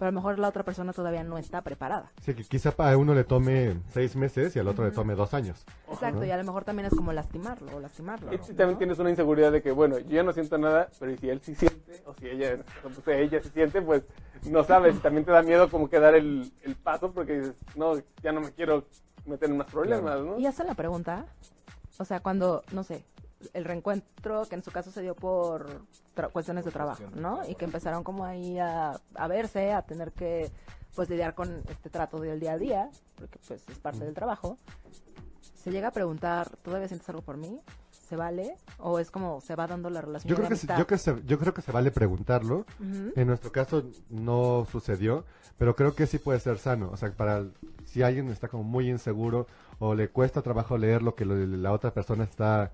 pero 0.00 0.08
a 0.08 0.12
lo 0.12 0.16
mejor 0.16 0.38
la 0.38 0.48
otra 0.48 0.62
persona 0.62 0.94
todavía 0.94 1.22
no 1.24 1.36
está 1.36 1.60
preparada. 1.60 2.10
Sí, 2.22 2.34
que 2.34 2.42
quizá 2.44 2.72
a 2.78 2.96
uno 2.96 3.14
le 3.14 3.22
tome 3.22 3.76
seis 3.92 4.16
meses 4.16 4.56
y 4.56 4.58
al 4.58 4.66
otro 4.66 4.84
le 4.84 4.92
tome 4.92 5.14
dos 5.14 5.34
años. 5.34 5.66
Exacto, 5.90 6.24
y 6.24 6.30
a 6.30 6.38
lo 6.38 6.44
mejor 6.44 6.64
también 6.64 6.86
es 6.86 6.94
como 6.94 7.12
lastimarlo 7.12 7.76
o 7.76 7.80
lastimarlo. 7.80 8.32
Y 8.32 8.38
¿no? 8.38 8.44
también 8.56 8.78
tienes 8.78 8.98
una 8.98 9.10
inseguridad 9.10 9.52
de 9.52 9.60
que, 9.60 9.72
bueno, 9.72 9.98
yo 9.98 10.08
ya 10.08 10.22
no 10.22 10.32
siento 10.32 10.56
nada, 10.56 10.88
pero 10.98 11.12
¿y 11.12 11.18
si 11.18 11.28
él 11.28 11.42
sí 11.42 11.54
siente, 11.54 12.02
o 12.06 12.14
si 12.14 12.28
ella, 12.28 12.64
pues, 12.82 13.08
ella 13.08 13.42
sí 13.42 13.50
siente, 13.52 13.82
pues 13.82 14.04
no 14.48 14.64
sabes, 14.64 14.98
también 15.02 15.26
te 15.26 15.32
da 15.32 15.42
miedo 15.42 15.68
como 15.68 15.90
que 15.90 16.00
dar 16.00 16.14
el, 16.14 16.50
el 16.62 16.76
paso 16.76 17.12
porque 17.12 17.38
dices, 17.40 17.56
no, 17.76 17.92
ya 18.22 18.32
no 18.32 18.40
me 18.40 18.52
quiero 18.52 18.86
meter 19.26 19.50
en 19.50 19.58
más 19.58 19.70
problemas, 19.70 20.18
¿no? 20.20 20.38
Y 20.38 20.46
hacen 20.46 20.66
la 20.66 20.74
pregunta, 20.74 21.26
o 21.98 22.06
sea, 22.06 22.20
cuando, 22.20 22.62
no 22.72 22.84
sé, 22.84 23.04
el 23.54 23.64
reencuentro 23.64 24.44
que 24.46 24.54
en 24.54 24.62
su 24.62 24.70
caso 24.70 24.90
se 24.90 25.02
dio 25.02 25.14
por 25.14 25.82
cuestiones 26.32 26.64
de 26.64 26.70
trabajo, 26.70 27.02
cuestión 27.04 27.22
¿no? 27.22 27.48
Y 27.48 27.54
que 27.54 27.64
empezaron 27.64 28.04
como 28.04 28.24
ahí 28.24 28.58
a, 28.58 29.00
a 29.14 29.28
verse, 29.28 29.72
a 29.72 29.82
tener 29.82 30.12
que, 30.12 30.50
pues, 30.94 31.08
lidiar 31.08 31.34
con 31.34 31.50
este 31.68 31.88
trato 31.88 32.18
del 32.20 32.38
día 32.40 32.52
a 32.52 32.58
día, 32.58 32.90
porque 33.16 33.38
pues 33.46 33.62
es 33.68 33.78
parte 33.78 34.04
del 34.04 34.14
trabajo. 34.14 34.58
Se 35.54 35.70
llega 35.70 35.88
a 35.88 35.92
preguntar, 35.92 36.50
¿todavía 36.62 36.88
sientes 36.88 37.08
algo 37.08 37.22
por 37.22 37.36
mí? 37.36 37.60
¿Se 37.90 38.16
vale? 38.16 38.56
¿O 38.78 38.98
es 38.98 39.10
como 39.10 39.40
se 39.40 39.54
va 39.54 39.66
dando 39.66 39.88
la 39.88 40.00
relación 40.00 40.28
Yo 40.28 40.36
creo, 40.36 40.48
que 40.48 40.56
se, 40.56 40.66
yo, 40.66 40.86
que 40.86 40.98
se, 40.98 41.22
yo 41.26 41.38
creo 41.38 41.54
que 41.54 41.62
se 41.62 41.70
vale 41.70 41.90
preguntarlo. 41.90 42.66
Ujú. 42.80 43.12
En 43.14 43.26
nuestro 43.28 43.52
caso 43.52 43.84
no 44.08 44.66
sucedió, 44.72 45.24
pero 45.58 45.76
creo 45.76 45.94
que 45.94 46.06
sí 46.06 46.18
puede 46.18 46.40
ser 46.40 46.58
sano. 46.58 46.90
O 46.92 46.96
sea, 46.96 47.12
para 47.12 47.44
si 47.86 48.02
alguien 48.02 48.28
está 48.30 48.48
como 48.48 48.64
muy 48.64 48.90
inseguro 48.90 49.46
o 49.78 49.94
le 49.94 50.08
cuesta 50.08 50.42
trabajo 50.42 50.76
leer 50.76 51.02
lo 51.02 51.14
que 51.14 51.24
lo- 51.24 51.36
la 51.36 51.72
otra 51.72 51.92
persona 51.92 52.24
está 52.24 52.72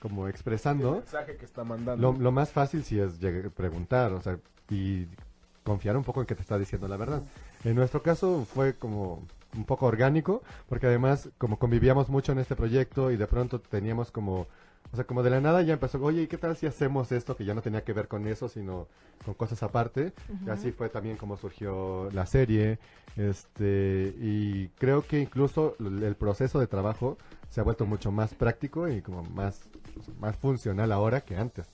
como 0.00 0.26
El 0.26 0.30
expresando, 0.30 0.92
mensaje 0.96 1.36
que 1.36 1.44
está 1.44 1.64
mandando. 1.64 2.12
lo, 2.12 2.18
lo 2.18 2.32
más 2.32 2.50
fácil 2.52 2.84
sí 2.84 2.98
es 3.00 3.20
llegar- 3.20 3.50
preguntar, 3.50 4.12
o 4.12 4.20
sea, 4.22 4.38
y 4.70 5.06
confiar 5.62 5.96
un 5.96 6.04
poco 6.04 6.20
en 6.20 6.26
que 6.26 6.34
te 6.34 6.42
está 6.42 6.58
diciendo 6.58 6.88
la 6.88 6.96
verdad. 6.96 7.22
En 7.64 7.74
nuestro 7.74 8.02
caso 8.02 8.44
fue 8.44 8.74
como 8.74 9.26
un 9.56 9.64
poco 9.64 9.86
orgánico, 9.86 10.42
porque 10.68 10.86
además 10.86 11.30
como 11.38 11.58
convivíamos 11.58 12.08
mucho 12.08 12.32
en 12.32 12.38
este 12.38 12.54
proyecto 12.56 13.10
y 13.10 13.16
de 13.16 13.26
pronto 13.26 13.60
teníamos 13.60 14.10
como, 14.10 14.40
o 14.92 14.96
sea, 14.96 15.04
como 15.04 15.22
de 15.22 15.30
la 15.30 15.40
nada 15.40 15.62
ya 15.62 15.74
empezó, 15.74 15.98
oye, 16.02 16.22
¿y 16.22 16.26
qué 16.26 16.36
tal 16.36 16.56
si 16.56 16.66
hacemos 16.66 17.12
esto 17.12 17.36
que 17.36 17.44
ya 17.46 17.54
no 17.54 17.62
tenía 17.62 17.82
que 17.84 17.92
ver 17.94 18.08
con 18.08 18.26
eso, 18.26 18.48
sino 18.48 18.88
con 19.24 19.34
cosas 19.34 19.62
aparte? 19.62 20.12
Y 20.44 20.50
así 20.50 20.72
fue 20.72 20.88
también 20.90 21.16
como 21.16 21.36
surgió 21.38 22.10
la 22.12 22.26
serie, 22.26 22.78
este, 23.16 24.14
y 24.20 24.68
creo 24.76 25.02
que 25.06 25.20
incluso 25.20 25.76
el 25.78 26.14
proceso 26.16 26.58
de 26.60 26.66
trabajo 26.66 27.16
se 27.48 27.60
ha 27.60 27.64
vuelto 27.64 27.86
mucho 27.86 28.10
más 28.12 28.34
práctico 28.34 28.88
y 28.88 29.00
como 29.02 29.22
más, 29.22 29.68
más 30.20 30.36
funcional 30.36 30.92
ahora 30.92 31.20
que 31.20 31.36
antes. 31.36 31.66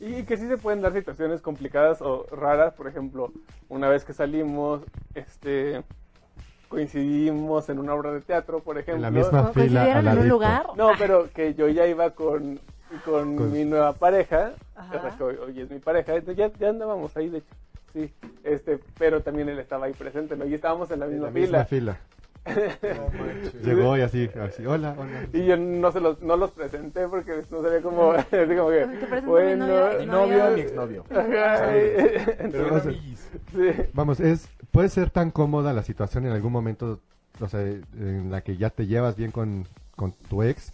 Y 0.00 0.22
que 0.24 0.36
sí 0.36 0.46
se 0.46 0.58
pueden 0.58 0.80
dar 0.82 0.92
situaciones 0.92 1.40
complicadas 1.40 2.00
o 2.02 2.26
raras, 2.30 2.74
por 2.74 2.86
ejemplo, 2.86 3.32
una 3.68 3.88
vez 3.88 4.04
que 4.04 4.12
salimos, 4.12 4.82
este, 5.14 5.82
coincidimos 6.68 7.68
en 7.68 7.78
una 7.78 7.94
obra 7.94 8.12
de 8.12 8.20
teatro, 8.20 8.60
por 8.60 8.78
ejemplo. 8.78 8.96
En 8.96 9.02
la 9.02 9.10
misma 9.10 9.48
¿O 9.48 9.52
fila 9.52 9.98
en 9.98 10.06
un 10.18 10.28
lugar? 10.28 10.66
No, 10.76 10.90
pero 10.98 11.30
que 11.32 11.54
yo 11.54 11.68
ya 11.68 11.86
iba 11.86 12.10
con, 12.10 12.60
con, 13.04 13.36
Con- 13.36 13.52
mi 13.52 13.64
nueva 13.64 13.92
pareja, 13.94 14.52
o 14.76 15.00
sea, 15.00 15.16
que 15.16 15.22
hoy, 15.24 15.36
hoy 15.36 15.60
es 15.60 15.70
mi 15.70 15.78
pareja, 15.78 16.14
entonces 16.14 16.36
ya, 16.36 16.52
ya 16.58 16.68
andábamos 16.70 17.16
ahí, 17.16 17.28
de 17.30 17.38
hecho, 17.38 17.54
sí, 17.92 18.12
este, 18.44 18.78
pero 18.98 19.22
también 19.22 19.48
él 19.48 19.58
estaba 19.58 19.86
ahí 19.86 19.94
presente, 19.94 20.36
¿no? 20.36 20.46
Y 20.46 20.54
estábamos 20.54 20.90
en 20.90 21.00
la 21.00 21.06
En 21.06 21.12
misma 21.12 21.26
la 21.28 21.32
fila. 21.32 21.46
misma 21.46 21.64
fila. 21.64 21.98
No. 22.82 23.60
Llegó 23.64 23.96
y 23.96 24.00
así, 24.02 24.28
así, 24.40 24.64
hola, 24.66 24.94
hola. 24.98 25.26
Y 25.32 25.44
yo 25.46 25.56
no 25.56 25.90
se 25.92 26.00
los, 26.00 26.20
no 26.22 26.36
los 26.36 26.50
presenté 26.52 27.06
porque 27.08 27.42
no 27.50 27.62
sabía 27.62 27.80
cómo, 27.82 28.12
así 28.12 28.30
como 28.56 28.70
que, 28.70 28.86
Te 28.86 29.20
mi 29.20 29.26
bueno, 29.26 29.66
novio, 29.66 29.98
Mi 30.00 30.06
No, 30.06 30.12
novio, 30.12 30.38
yo- 30.48 30.54
mi 30.54 30.60
exnovio. 30.60 31.04
Pero, 31.08 32.80
sí. 32.82 33.18
Vamos, 33.92 34.20
es 34.20 34.48
puede 34.70 34.88
ser 34.88 35.10
tan 35.10 35.30
cómoda 35.30 35.72
la 35.72 35.82
situación 35.82 36.26
en 36.26 36.32
algún 36.32 36.52
momento, 36.52 37.00
o 37.40 37.48
sea, 37.48 37.60
en 37.62 38.30
la 38.30 38.40
que 38.42 38.56
ya 38.56 38.70
te 38.70 38.86
llevas 38.86 39.16
bien 39.16 39.30
con, 39.30 39.66
con 39.96 40.12
tu 40.12 40.42
ex, 40.42 40.70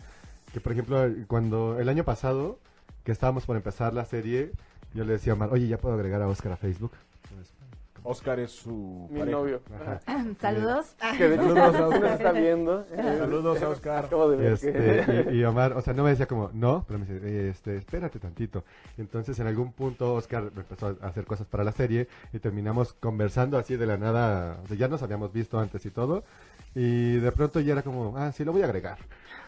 que 0.52 0.61
por 0.61 0.73
ejemplo, 0.73 1.00
cuando 1.26 1.78
el 1.78 1.88
año 1.88 2.04
pasado, 2.04 2.59
que 3.04 3.12
estábamos 3.12 3.45
por 3.47 3.57
empezar 3.57 3.93
la 3.95 4.04
serie, 4.04 4.50
yo 4.95 5.04
le 5.04 5.14
decía 5.14 5.33
a 5.33 5.37
Omar, 5.37 5.50
oye, 5.52 5.66
¿ya 5.69 5.78
puedo 5.78 5.95
agregar 5.95 6.23
a 6.23 6.28
Oscar 6.28 6.52
a 6.52 6.57
Facebook? 6.57 6.93
Oscar 8.05 8.39
es 8.39 8.53
su 8.53 9.09
mi 9.11 9.19
pareja. 9.19 9.37
novio. 9.39 9.61
Ajá. 9.75 10.01
Saludos. 10.41 10.95
Que 11.17 11.29
de 11.29 11.35
hecho 11.35 11.55
Saludos, 11.55 11.73
no 11.81 11.89
Oscar. 11.89 12.09
se 12.09 12.15
está 12.15 12.33
viendo. 12.33 12.87
Saludos 12.95 13.63
a 13.63 13.69
Oscar. 13.71 14.05
Acabo 14.05 14.29
de 14.31 14.37
ver 14.37 14.53
Este, 14.53 14.73
que... 14.73 15.27
y, 15.33 15.39
y 15.41 15.45
Omar, 15.45 15.73
o 15.73 15.81
sea, 15.81 15.95
no 15.95 16.05
me 16.05 16.11
decía 16.11 16.27
como, 16.27 16.51
no, 16.53 16.85
pero 16.87 16.99
me 17.01 17.07
dice, 17.07 17.21
"Eh, 17.27 17.49
este, 17.51 17.77
espérate 17.77 18.19
tantito. 18.19 18.63
Entonces, 18.99 19.39
en 19.41 19.47
algún 19.47 19.73
punto, 19.73 20.15
Oscar 20.15 20.51
empezó 20.55 20.97
a 21.01 21.07
hacer 21.07 21.25
cosas 21.25 21.47
para 21.47 21.65
la 21.65 21.73
serie 21.73 22.07
y 22.33 22.39
terminamos 22.39 22.93
conversando 22.95 23.59
así 23.59 23.77
de 23.77 23.87
la 23.87 23.97
nada. 23.97 24.59
O 24.65 24.69
sea, 24.69 24.77
ya 24.77 24.89
nos 24.89 25.03
habíamos 25.03 25.33
visto 25.33 25.59
antes 25.59 25.85
y 25.87 25.91
todo. 25.91 26.25
Y 26.75 27.17
de 27.17 27.33
pronto 27.33 27.61
ya 27.61 27.73
era 27.73 27.83
como, 27.83 28.17
ah, 28.19 28.33
sí, 28.33 28.45
lo 28.45 28.53
voy 28.53 28.63
a 28.63 28.67
agregar. 28.67 28.99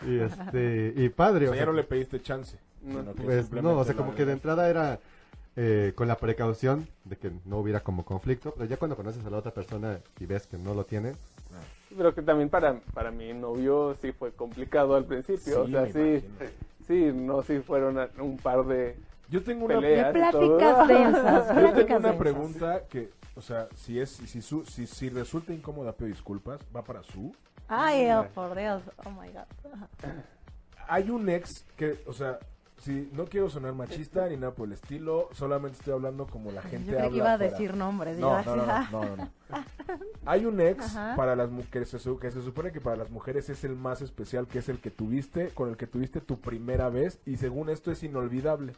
Y, 0.06 0.18
este, 0.18 0.92
y 0.96 1.08
padre, 1.08 1.48
O 1.48 1.50
o 1.50 1.54
sea, 1.54 1.58
sea, 1.58 1.66
ya 1.66 1.70
no 1.72 1.76
le 1.76 1.84
pediste 1.84 2.20
chance. 2.22 2.56
No, 2.82 3.02
pues, 3.12 3.50
no, 3.50 3.78
o 3.78 3.84
sea, 3.84 3.94
como 3.96 4.14
que 4.14 4.24
de 4.24 4.32
entrada 4.32 4.68
era 4.70 5.00
eh, 5.56 5.92
con 5.94 6.06
la 6.08 6.16
precaución 6.16 6.86
de 7.04 7.16
que 7.16 7.32
no 7.46 7.58
hubiera 7.58 7.80
como 7.80 8.04
conflicto, 8.04 8.52
pero 8.54 8.66
ya 8.66 8.76
cuando 8.76 8.96
conoces 8.96 9.24
a 9.24 9.30
la 9.30 9.38
otra 9.38 9.52
persona 9.52 9.98
y 10.20 10.26
ves 10.26 10.46
que 10.46 10.58
no 10.58 10.74
lo 10.74 10.84
tiene, 10.84 11.14
Pero 11.96 12.14
que 12.14 12.20
también 12.22 12.48
para, 12.50 12.78
para 12.92 13.10
mi 13.10 13.32
novio 13.32 13.96
sí 14.02 14.12
fue 14.12 14.32
complicado 14.32 14.94
al 14.96 15.04
principio. 15.04 15.62
o 15.62 15.66
Sí, 15.66 15.72
sea, 15.72 15.82
me 15.82 15.92
sí, 15.92 15.98
imagino. 15.98 16.50
sí, 16.86 17.12
no, 17.14 17.42
sí 17.42 17.60
fueron 17.60 17.98
a- 17.98 18.10
un 18.18 18.36
par 18.36 18.64
de 18.66 18.96
Yo 19.30 19.42
tengo 19.42 19.64
una, 19.64 19.76
peleas. 19.80 20.12
De 20.12 20.20
pláticas 20.20 20.88
densas. 20.88 21.46
yo 21.48 21.72
tengo 21.72 21.96
una 21.96 22.08
densas. 22.10 22.16
pregunta 22.16 22.82
que, 22.90 23.10
o 23.34 23.40
sea, 23.40 23.68
si 23.76 23.98
es, 23.98 24.10
si, 24.10 24.42
su, 24.42 24.64
si, 24.66 24.86
si 24.86 25.08
resulta 25.08 25.52
incómoda, 25.54 25.92
pido 25.92 26.08
disculpas, 26.08 26.60
va 26.74 26.82
para 26.84 27.02
su. 27.02 27.34
Ay, 27.68 28.10
oh, 28.10 28.26
por 28.34 28.54
Dios. 28.56 28.82
Oh 29.04 29.10
my 29.10 29.28
God. 29.30 30.10
Hay 30.88 31.10
un 31.10 31.28
ex 31.28 31.64
que, 31.76 31.98
o 32.06 32.12
sea, 32.12 32.38
si 32.78 33.08
no 33.12 33.24
quiero 33.24 33.48
sonar 33.48 33.74
machista 33.74 34.28
ni 34.28 34.36
nada 34.36 34.52
por 34.52 34.66
el 34.68 34.74
estilo, 34.74 35.28
solamente 35.32 35.78
estoy 35.78 35.94
hablando 35.94 36.26
como 36.26 36.50
la 36.52 36.62
gente 36.62 36.92
Yo 36.92 36.98
habla 36.98 37.10
que 37.10 37.16
iba 37.16 37.32
a 37.32 37.38
decir 37.38 37.74
nombres. 37.74 38.18
No, 38.18 38.42
no, 38.42 38.56
no, 38.56 38.66
no, 38.66 39.04
no, 39.04 39.16
no. 39.16 39.30
Hay 40.26 40.44
un 40.44 40.60
ex 40.60 40.84
Ajá. 40.96 41.14
para 41.16 41.34
las 41.36 41.50
mujeres 41.50 41.90
que 41.90 42.30
se, 42.30 42.42
supone 42.42 42.72
que 42.72 42.80
para 42.80 42.96
las 42.96 43.10
mujeres 43.10 43.48
es 43.48 43.64
el 43.64 43.76
más 43.76 44.02
especial, 44.02 44.46
que 44.46 44.58
es 44.58 44.68
el 44.68 44.78
que 44.78 44.90
tuviste, 44.90 45.48
con 45.48 45.70
el 45.70 45.76
que 45.76 45.86
tuviste 45.86 46.20
tu 46.20 46.38
primera 46.40 46.88
vez 46.90 47.18
y 47.24 47.36
según 47.36 47.70
esto 47.70 47.90
es 47.90 48.02
inolvidable. 48.02 48.72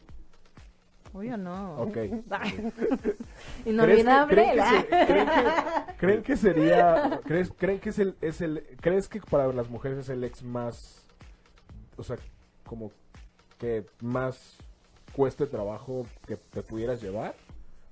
Uy, 1.11 1.29
o 1.31 1.37
no. 1.37 1.75
Ok. 1.81 1.97
Ay. 2.29 2.71
¿Crees 2.77 3.01
que- 3.01 3.69
Inolvidable. 3.69 4.33
¿Creen 4.35 4.55
que, 4.55 4.63
se- 4.63 4.87
creen 4.87 5.27
que- 5.27 5.95
creen 5.97 6.23
que 6.23 6.37
sería, 6.37 7.19
crees, 7.25 7.51
creen 7.57 7.79
que 7.79 7.89
es 7.89 7.99
el, 7.99 8.15
es 8.21 8.41
el, 8.41 8.63
crees 8.79 9.07
que 9.07 9.19
para 9.19 9.47
las 9.51 9.69
mujeres 9.69 9.97
es 9.99 10.09
el 10.09 10.23
ex 10.23 10.43
más, 10.43 11.03
o 11.97 12.03
sea, 12.03 12.15
como 12.65 12.91
que 13.59 13.85
más 14.01 14.57
cueste 15.15 15.45
trabajo 15.45 16.05
que 16.25 16.37
te 16.37 16.63
pudieras 16.63 17.01
llevar 17.01 17.35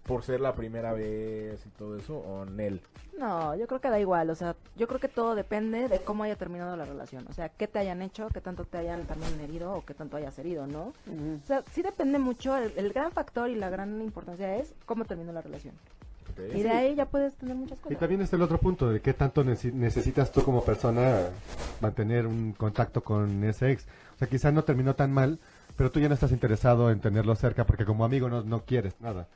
por 0.06 0.24
ser 0.24 0.40
la 0.40 0.56
primera 0.56 0.94
vez 0.94 1.60
y 1.66 1.70
todo 1.78 1.98
eso 1.98 2.18
o 2.18 2.44
en 2.44 2.60
él? 2.60 2.82
No, 3.20 3.56
yo 3.56 3.66
creo 3.68 3.82
que 3.82 3.90
da 3.90 4.00
igual, 4.00 4.30
o 4.30 4.36
sea, 4.36 4.56
yo 4.76 4.88
creo 4.88 5.00
que 5.00 5.08
todo 5.08 5.34
depende 5.36 5.88
de 5.90 6.00
cómo 6.00 6.24
haya 6.24 6.36
terminado 6.36 6.78
la 6.78 6.86
relación, 6.86 7.26
o 7.28 7.34
sea, 7.34 7.50
qué 7.50 7.68
te 7.68 7.80
hayan 7.80 8.02
hecho, 8.04 8.30
qué 8.32 8.42
tanto 8.42 8.64
te 8.66 8.78
hayan 8.78 9.06
también 9.06 9.40
herido 9.42 9.74
o 9.74 9.84
qué 9.84 9.96
tanto 9.96 10.18
hayas 10.18 10.38
herido, 10.38 10.68
¿no? 10.68 10.94
O 11.08 11.46
sea, 11.48 11.64
sí 11.74 11.82
depende 11.82 12.20
mucho, 12.20 12.56
el, 12.56 12.72
el 12.78 12.94
gran 12.94 13.12
factor 13.12 13.50
y 13.50 13.56
la 13.56 13.70
gran 13.72 14.02
importancia 14.02 14.56
es 14.58 14.72
cómo 14.86 15.06
terminó 15.06 15.32
la 15.34 15.42
relación. 15.42 15.74
Y 16.54 16.62
de 16.62 16.70
ahí 16.70 16.94
ya 16.94 17.08
puedes 17.08 17.34
tener 17.34 17.56
muchas 17.56 17.80
Y 17.80 17.82
cosas. 17.82 17.98
también 18.00 18.22
está 18.22 18.36
el 18.36 18.44
otro 18.44 18.60
punto 18.60 18.88
de 18.92 19.02
qué 19.02 19.14
tanto 19.16 19.44
necesitas 19.44 20.32
tú 20.32 20.44
como 20.44 20.64
persona 20.64 21.30
mantener 21.82 22.28
un 22.28 22.54
contacto 22.54 23.04
con 23.04 23.44
ese 23.44 23.72
ex. 23.72 23.86
O 24.16 24.20
sea, 24.20 24.28
quizá 24.28 24.52
no 24.52 24.64
terminó 24.64 24.94
tan 24.94 25.12
mal, 25.12 25.40
pero 25.78 25.92
tú 25.92 26.00
ya 26.00 26.08
no 26.10 26.16
estás 26.16 26.32
interesado 26.32 26.92
en 26.92 27.00
tenerlo 27.00 27.36
cerca 27.36 27.66
porque 27.66 27.86
como 27.86 28.04
amigo 28.04 28.28
no, 28.30 28.42
no 28.44 28.62
quieres 28.66 29.00
nada. 29.00 29.28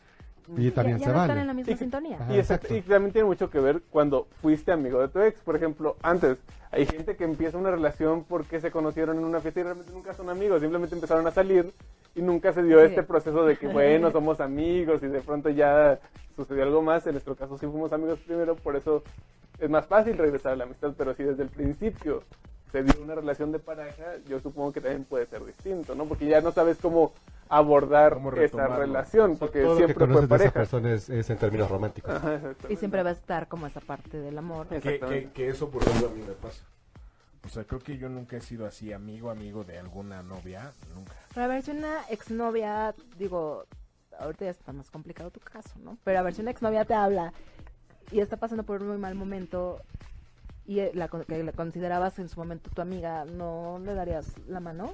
Y 0.57 0.65
Ya- 0.69 0.73
también 0.73 0.97
ya 0.97 1.05
se 1.05 1.11
no 1.11 1.17
vale. 1.17 1.31
están 1.33 1.41
en 1.41 1.47
la 1.47 1.53
misma 1.53 1.73
Y- 1.73 1.77
sintonía. 1.77 2.15
Ajá. 2.19 2.33
Y, 2.33 2.39
exacto, 2.39 2.67
exacto. 2.67 2.75
y 2.75 2.81
también 2.91 3.13
tiene 3.13 3.27
mucho 3.27 3.49
que 3.49 3.59
ver 3.59 3.81
cuando 3.89 4.27
fuiste 4.41 4.71
amigo 4.71 4.99
de 4.99 5.07
tu 5.07 5.19
ex. 5.21 5.39
Por 5.41 5.55
ejemplo, 5.55 5.95
antes 6.01 6.37
hay 6.71 6.85
gente 6.87 7.15
que 7.15 7.23
empieza 7.23 7.57
una 7.57 7.71
relación 7.71 8.25
porque 8.25 8.59
se 8.59 8.71
conocieron 8.71 9.17
en 9.17 9.23
una 9.23 9.39
fiesta 9.39 9.59
y 9.59 9.63
realmente 9.63 9.91
nunca 9.93 10.13
son 10.13 10.29
amigos, 10.29 10.59
simplemente 10.61 10.95
empezaron 10.95 11.25
a 11.27 11.31
salir 11.31 11.71
y 12.15 12.21
nunca 12.21 12.51
se 12.51 12.63
dio 12.63 12.79
Sí. 12.79 12.85
este 12.87 13.03
proceso 13.03 13.45
de 13.45 13.55
que, 13.55 13.67
bueno, 14.07 14.11
somos 14.11 14.41
amigos 14.41 15.01
y 15.03 15.07
de 15.07 15.21
pronto 15.21 15.49
ya 15.49 15.99
sucedió 16.35 16.63
algo 16.63 16.81
más. 16.81 17.05
En 17.05 17.13
nuestro 17.13 17.35
caso 17.35 17.57
sí 17.57 17.67
fuimos 17.67 17.93
amigos 17.93 18.19
primero, 18.25 18.55
por 18.55 18.75
eso 18.75 19.03
es 19.59 19.69
más 19.69 19.85
fácil 19.85 20.17
regresar 20.17 20.53
a 20.53 20.55
la 20.55 20.63
amistad, 20.63 20.93
pero 20.97 21.13
si 21.13 21.23
desde 21.23 21.43
el 21.43 21.49
principio 21.49 22.23
se 22.71 22.83
dio 22.83 23.01
una 23.01 23.15
relación 23.15 23.51
de 23.51 23.59
pareja, 23.59 24.17
yo 24.27 24.39
supongo 24.39 24.71
que 24.71 24.81
también 24.81 25.03
puede 25.03 25.25
ser 25.25 25.43
distinto, 25.45 25.95
¿no? 25.95 26.05
Porque 26.05 26.27
ya 26.27 26.41
no 26.41 26.51
sabes 26.51 26.77
cómo 26.81 27.13
abordar 27.49 28.13
Cómo 28.13 28.31
esa 28.33 28.67
relación, 28.67 29.37
porque 29.37 29.61
Todo 29.61 29.73
lo 29.73 29.77
que 29.79 29.85
siempre 29.85 30.05
fue 30.05 30.07
conoces 30.07 30.29
de 30.29 30.35
esa 30.35 30.37
pareja. 30.37 30.53
persona 30.53 30.93
es, 30.93 31.09
es 31.09 31.29
en 31.29 31.37
términos 31.37 31.69
románticos. 31.69 32.11
Ajá. 32.15 32.39
Y 32.69 32.77
siempre 32.77 33.03
va 33.03 33.09
a 33.09 33.13
estar 33.13 33.47
como 33.49 33.67
esa 33.67 33.81
parte 33.81 34.19
del 34.19 34.37
amor. 34.37 34.67
Que, 34.67 34.99
que, 34.99 35.29
que 35.33 35.49
eso 35.49 35.69
por 35.69 35.83
ejemplo 35.83 36.07
a 36.07 36.11
mí 36.11 36.21
me 36.25 36.33
pasa. 36.33 36.63
O 37.45 37.49
sea, 37.49 37.63
creo 37.65 37.79
que 37.79 37.97
yo 37.97 38.07
nunca 38.07 38.37
he 38.37 38.41
sido 38.41 38.65
así 38.65 38.93
amigo, 38.93 39.29
amigo 39.31 39.63
de 39.63 39.79
alguna 39.79 40.21
novia, 40.23 40.71
nunca. 40.95 41.13
Pero 41.33 41.43
a 41.43 41.47
ver, 41.47 41.63
si 41.63 41.71
una 41.71 42.03
exnovia, 42.09 42.93
digo, 43.17 43.65
ahorita 44.19 44.45
ya 44.45 44.51
está 44.51 44.71
más 44.71 44.89
complicado 44.91 45.31
tu 45.31 45.39
caso, 45.39 45.71
¿no? 45.83 45.97
Pero 46.03 46.19
a 46.19 46.21
ver, 46.21 46.33
si 46.33 46.41
una 46.41 46.51
exnovia 46.51 46.85
te 46.85 46.93
habla 46.93 47.33
y 48.11 48.19
está 48.19 48.37
pasando 48.37 48.63
por 48.63 48.81
un 48.81 48.89
muy 48.89 48.97
mal 48.97 49.15
momento 49.15 49.81
y 50.65 50.79
eh, 50.79 50.91
la, 50.93 51.07
que 51.07 51.43
la 51.43 51.51
considerabas 51.51 52.19
en 52.19 52.29
su 52.29 52.39
momento 52.39 52.69
tu 52.73 52.81
amiga, 52.81 53.25
¿no 53.25 53.79
le 53.83 53.93
darías 53.93 54.33
la 54.47 54.59
mano? 54.59 54.93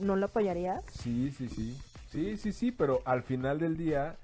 ¿No 0.00 0.16
la 0.16 0.26
apoyarías? 0.26 0.84
Sí, 0.90 1.30
sí, 1.36 1.48
sí. 1.48 1.78
Sí, 2.10 2.36
sí, 2.36 2.52
sí, 2.52 2.72
pero 2.72 3.00
al 3.04 3.22
final 3.22 3.58
del 3.58 3.76
día, 3.76 4.16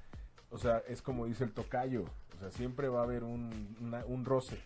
o 0.51 0.59
sea, 0.59 0.83
es 0.88 1.01
como 1.03 1.27
dice 1.27 1.44
el 1.44 1.53
tocayo. 1.53 2.05
O 2.37 2.40
sea, 2.40 2.51
siempre 2.51 2.88
va 2.88 3.01
a 3.01 3.05
haber 3.05 3.25
un, 3.25 3.77
una- 3.81 4.05
un 4.07 4.25
roce, 4.25 4.59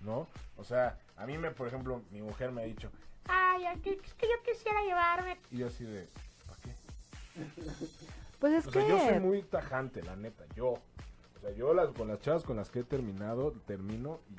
¿no? 0.00 0.26
O 0.56 0.64
sea, 0.64 0.98
a 1.16 1.26
mí 1.26 1.36
me, 1.38 1.50
por 1.50 1.66
ejemplo, 1.68 2.02
mi 2.10 2.22
mujer 2.22 2.52
me 2.52 2.62
ha 2.62 2.64
dicho, 2.64 2.90
Ay, 3.26 3.64
es 3.66 3.80
que 3.82 4.26
yo 4.26 4.34
quisiera 4.44 4.80
llevarme. 4.82 5.36
y 5.50 5.58
yo 5.58 5.66
así 5.66 5.84
de, 5.84 6.08
¿para 6.46 6.58
qué? 6.60 6.70
Pues 8.38 8.52
es 8.54 8.66
O 8.66 8.70
que... 8.70 8.80
sea, 8.80 8.88
yo 8.88 8.98
soy 9.00 9.20
muy 9.20 9.42
tajante, 9.42 10.02
la 10.02 10.16
neta, 10.16 10.44
yo. 10.56 10.68
O 10.68 11.40
sea, 11.40 11.50
yo 11.52 11.74
las, 11.74 11.88
con 11.90 12.08
las 12.08 12.20
chavas 12.20 12.42
con 12.44 12.56
las 12.56 12.70
que 12.70 12.80
he 12.80 12.84
terminado, 12.84 13.52
termino. 13.66 14.20
Y, 14.30 14.34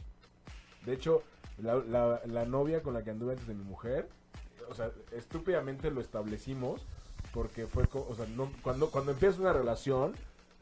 de 0.85 0.93
hecho, 0.93 1.23
la, 1.57 1.75
la, 1.75 2.21
la 2.25 2.45
novia 2.45 2.81
con 2.81 2.93
la 2.93 3.03
que 3.03 3.11
anduve 3.11 3.33
antes 3.33 3.47
de 3.47 3.53
mi 3.53 3.63
mujer, 3.63 4.09
o 4.69 4.73
sea, 4.73 4.91
estúpidamente 5.11 5.91
lo 5.91 6.01
establecimos 6.01 6.85
porque 7.33 7.67
fue, 7.67 7.87
o 7.91 8.15
sea, 8.15 8.25
no, 8.27 8.51
cuando, 8.61 8.89
cuando 8.89 9.11
empiezas 9.11 9.39
una 9.39 9.53
relación, 9.53 10.13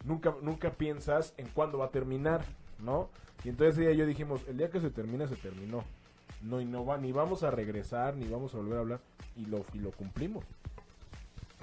nunca, 0.03 0.36
nunca 0.41 0.71
piensas 0.71 1.34
en 1.38 1.47
cuándo 1.47 1.77
va 1.77 1.86
a 1.86 1.91
terminar, 1.91 2.43
¿no? 2.80 3.10
Y 3.43 3.49
entonces 3.49 3.77
ella 3.77 3.91
y 3.91 3.97
yo 3.97 4.06
dijimos, 4.06 4.41
el 4.47 4.58
día 4.58 4.69
que 4.69 4.82
se 4.82 4.89
termina, 4.89 5.27
se 5.27 5.36
terminó. 5.36 5.84
No, 6.41 6.62
y 6.62 6.65
no 6.65 6.86
va, 6.86 6.97
ni 6.97 7.12
vamos 7.12 7.43
a 7.43 7.51
regresar, 7.51 8.15
ni 8.15 8.27
vamos 8.27 8.53
a 8.53 8.58
volver 8.58 8.77
a 8.77 8.82
hablar, 8.82 8.99
y 9.36 9.45
lo, 9.45 9.65
y 9.73 9.80
lo 9.80 9.91
cumplimos. 9.91 10.43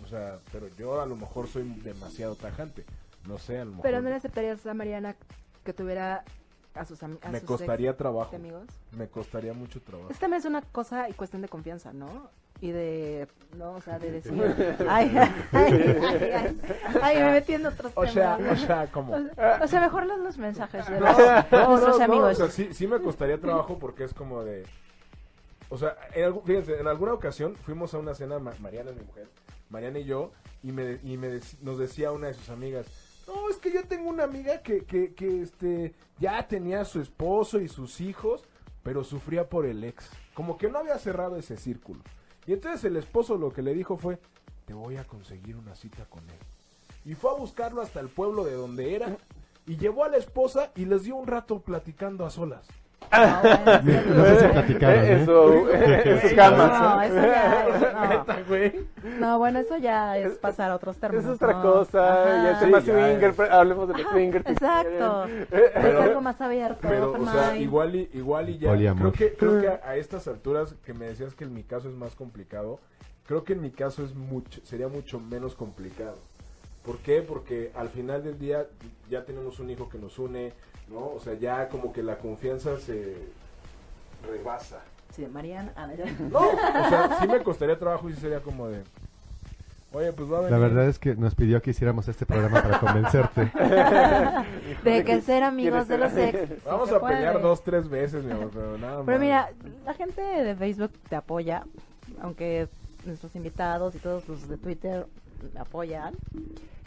O 0.04 0.06
sea, 0.08 0.38
pero 0.52 0.68
yo 0.76 1.00
a 1.00 1.06
lo 1.06 1.16
mejor 1.16 1.46
soy 1.46 1.62
demasiado 1.82 2.34
tajante. 2.34 2.84
No 3.26 3.38
sé, 3.38 3.58
a 3.58 3.64
lo 3.64 3.70
mejor. 3.70 3.82
Pero 3.82 4.02
no 4.02 4.08
le 4.08 4.16
aceptarías 4.16 4.66
a 4.66 4.74
Mariana 4.74 5.16
que 5.64 5.72
tuviera 5.72 6.24
a 6.74 6.84
sus, 6.84 7.02
a 7.02 7.08
me 7.08 7.40
sus 7.40 7.42
costaría 7.48 7.90
ex 7.90 7.98
trabajo. 7.98 8.34
amigos. 8.34 8.64
Me 8.96 9.06
costaría 9.08 9.52
mucho 9.52 9.80
trabajo. 9.80 10.10
Es 10.10 10.18
también 10.18 10.40
es 10.40 10.44
una 10.46 10.62
cosa 10.62 11.08
y 11.08 11.12
cuestión 11.12 11.42
de 11.42 11.48
confianza, 11.48 11.92
¿no? 11.92 12.28
Y 12.60 12.70
de, 12.70 13.26
no, 13.56 13.72
o 13.72 13.80
sea, 13.80 13.98
de 13.98 14.10
decir, 14.12 14.32
ay, 14.88 15.12
ay, 15.16 15.32
ay, 15.52 16.32
ay, 16.32 16.60
ay, 17.02 17.16
me 17.18 17.32
metí 17.32 17.54
en 17.54 17.66
otros 17.66 17.92
O 17.94 18.06
sea, 18.06 18.38
o 18.50 18.56
sea, 18.56 18.86
como. 18.90 19.14
O 19.62 19.66
sea, 19.68 19.80
mejor 19.80 20.06
los, 20.06 20.18
los 20.20 20.38
mensajes 20.38 20.86
de 20.88 21.00
No, 21.00 21.06
los- 21.06 21.18
no, 21.50 21.68
nuestros 21.70 21.98
no, 21.98 21.98
no, 21.98 22.04
amigos. 22.12 22.32
o 22.32 22.34
sea, 22.34 22.48
sí, 22.50 22.72
sí 22.72 22.86
me 22.86 23.00
costaría 23.00 23.38
trabajo 23.40 23.78
porque 23.78 24.04
es 24.04 24.14
como 24.14 24.42
de... 24.44 24.64
O 25.68 25.76
sea, 25.78 25.96
en, 26.14 26.24
algún- 26.24 26.44
fíjense, 26.44 26.78
en 26.78 26.86
alguna 26.86 27.12
ocasión 27.12 27.56
fuimos 27.56 27.92
a 27.94 27.98
una 27.98 28.14
cena, 28.14 28.38
Ma- 28.38 28.52
Mariana 28.60 28.90
es 28.90 28.96
mi 28.96 29.04
mujer, 29.04 29.28
Mariana 29.70 29.98
y 29.98 30.04
yo, 30.04 30.30
y, 30.62 30.70
me, 30.72 30.98
y 31.02 31.16
me 31.16 31.40
nos 31.62 31.78
decía 31.78 32.12
una 32.12 32.28
de 32.28 32.34
sus 32.34 32.48
amigas, 32.50 32.86
no, 33.26 33.48
es 33.48 33.56
que 33.56 33.72
yo 33.72 33.84
tengo 33.84 34.10
una 34.10 34.24
amiga 34.24 34.62
que, 34.62 34.84
que, 34.84 35.14
que 35.14 35.42
este, 35.42 35.94
ya 36.18 36.46
tenía 36.46 36.84
su 36.84 37.00
esposo 37.00 37.60
y 37.60 37.68
sus 37.68 38.00
hijos, 38.00 38.44
pero 38.82 39.04
sufría 39.04 39.48
por 39.48 39.66
el 39.66 39.84
ex. 39.84 40.10
Como 40.34 40.58
que 40.58 40.68
no 40.68 40.78
había 40.78 40.98
cerrado 40.98 41.36
ese 41.36 41.56
círculo. 41.56 42.00
Y 42.46 42.52
entonces 42.52 42.84
el 42.84 42.96
esposo 42.96 43.36
lo 43.36 43.52
que 43.52 43.62
le 43.62 43.74
dijo 43.74 43.96
fue, 43.96 44.18
te 44.66 44.74
voy 44.74 44.96
a 44.96 45.04
conseguir 45.04 45.56
una 45.56 45.74
cita 45.74 46.04
con 46.06 46.28
él. 46.28 46.38
Y 47.04 47.14
fue 47.14 47.30
a 47.30 47.34
buscarlo 47.34 47.82
hasta 47.82 48.00
el 48.00 48.08
pueblo 48.08 48.44
de 48.44 48.54
donde 48.54 48.94
era. 48.94 49.16
Y 49.66 49.76
llevó 49.76 50.04
a 50.04 50.08
la 50.08 50.18
esposa 50.18 50.72
y 50.74 50.84
les 50.84 51.04
dio 51.04 51.16
un 51.16 51.26
rato 51.26 51.60
platicando 51.60 52.26
a 52.26 52.30
solas. 52.30 52.66
Ah, 53.16 53.80
bueno, 53.84 54.00
No, 54.08 54.14
no 54.14 54.24
sé 54.26 54.40
si 54.40 54.46
platicaron, 54.52 55.04
Eh, 55.04 55.08
¿eh? 55.12 55.22
Eso, 55.22 55.70
en 55.74 56.28
su 56.30 56.36
cama. 56.36 56.66
No, 56.66 57.02
eso 57.02 57.14
ya 57.26 57.66
es, 57.68 58.82
no. 59.02 59.18
No, 59.20 59.38
bueno, 59.38 59.58
eso 59.60 59.76
ya 59.76 60.18
es 60.18 60.32
pasar 60.38 60.70
a 60.70 60.76
otros 60.76 60.96
términos. 60.96 61.24
Es 61.26 61.30
otra 61.32 61.52
¿no? 61.54 61.62
cosa. 61.62 62.22
Ajá. 62.22 62.60
Ya 62.70 62.80
Sí, 62.80 62.90
swinger, 62.90 63.34
hablemos 63.52 63.88
de 63.88 64.02
los 64.02 64.10
swinger. 64.12 64.42
Exacto. 64.46 65.26
Pero- 65.50 65.98
es 65.98 66.00
algo 66.08 66.20
más 66.20 66.40
abierto. 66.40 66.78
Pero, 66.82 67.12
o 67.12 67.26
sea, 67.26 67.56
igual 67.56 67.94
y, 67.94 68.10
igual 68.14 68.48
y 68.48 68.58
ya. 68.58 68.94
Creo 68.94 69.12
que, 69.12 69.34
creo 69.34 69.60
que 69.60 69.68
a, 69.68 69.80
a 69.84 69.96
estas 69.96 70.26
alturas 70.28 70.74
que 70.84 70.94
me 70.94 71.06
decías 71.06 71.34
que 71.34 71.44
en 71.44 71.54
mi 71.54 71.62
caso 71.62 71.88
es 71.88 71.94
más 71.94 72.14
complicado, 72.14 72.80
creo 73.26 73.44
que 73.44 73.52
en 73.54 73.60
mi 73.62 73.70
caso 73.70 74.04
es 74.04 74.14
mucho, 74.14 74.60
sería 74.64 74.88
mucho 74.88 75.20
menos 75.20 75.54
complicado. 75.54 76.16
¿Por 76.84 76.98
qué? 76.98 77.22
Porque 77.22 77.70
al 77.76 77.88
final 77.88 78.22
del 78.22 78.38
día 78.38 78.66
ya 79.10 79.24
tenemos 79.24 79.58
un 79.58 79.70
hijo 79.70 79.88
que 79.88 79.98
nos 79.98 80.18
une, 80.18 80.52
¿no? 80.88 81.12
O 81.14 81.20
sea, 81.20 81.34
ya 81.34 81.68
como 81.68 81.92
que 81.92 82.02
la 82.02 82.18
confianza 82.18 82.78
se 82.78 83.16
rebasa. 84.30 84.80
Sí, 85.14 85.26
Mariana. 85.26 85.72
ah, 85.76 85.88
no, 86.30 86.38
o 86.40 86.88
sea, 86.88 87.18
sí 87.20 87.28
me 87.28 87.42
costaría 87.42 87.78
trabajo 87.78 88.08
y 88.08 88.14
sí 88.14 88.20
sería 88.20 88.40
como 88.40 88.68
de. 88.68 88.82
Oye, 89.92 90.12
pues 90.12 90.30
va 90.30 90.38
a 90.38 90.40
venir. 90.40 90.50
La 90.50 90.58
verdad 90.58 90.88
es 90.88 90.98
que 90.98 91.14
nos 91.14 91.36
pidió 91.36 91.62
que 91.62 91.70
hiciéramos 91.70 92.08
este 92.08 92.26
programa 92.26 92.60
para 92.60 92.80
convencerte. 92.80 93.42
De 94.82 95.04
que 95.04 95.20
ser 95.20 95.44
amigos 95.44 95.86
de 95.86 95.98
los 95.98 96.16
ex. 96.16 96.64
Vamos 96.64 96.90
a 96.90 97.00
pelear 97.00 97.34
puede. 97.34 97.44
dos, 97.44 97.62
tres 97.62 97.88
veces, 97.88 98.24
mi 98.24 98.32
amor, 98.32 98.50
pero 98.52 98.76
nada 98.76 98.96
más. 98.98 99.06
Pero 99.06 99.18
mira, 99.20 99.50
la 99.86 99.94
gente 99.94 100.20
de 100.20 100.56
Facebook 100.56 100.90
te 101.08 101.14
apoya, 101.14 101.64
aunque 102.20 102.66
nuestros 103.04 103.36
invitados 103.36 103.94
y 103.94 103.98
todos 103.98 104.26
los 104.28 104.48
de 104.48 104.56
Twitter 104.56 105.06
me 105.54 105.60
apoyan. 105.60 106.14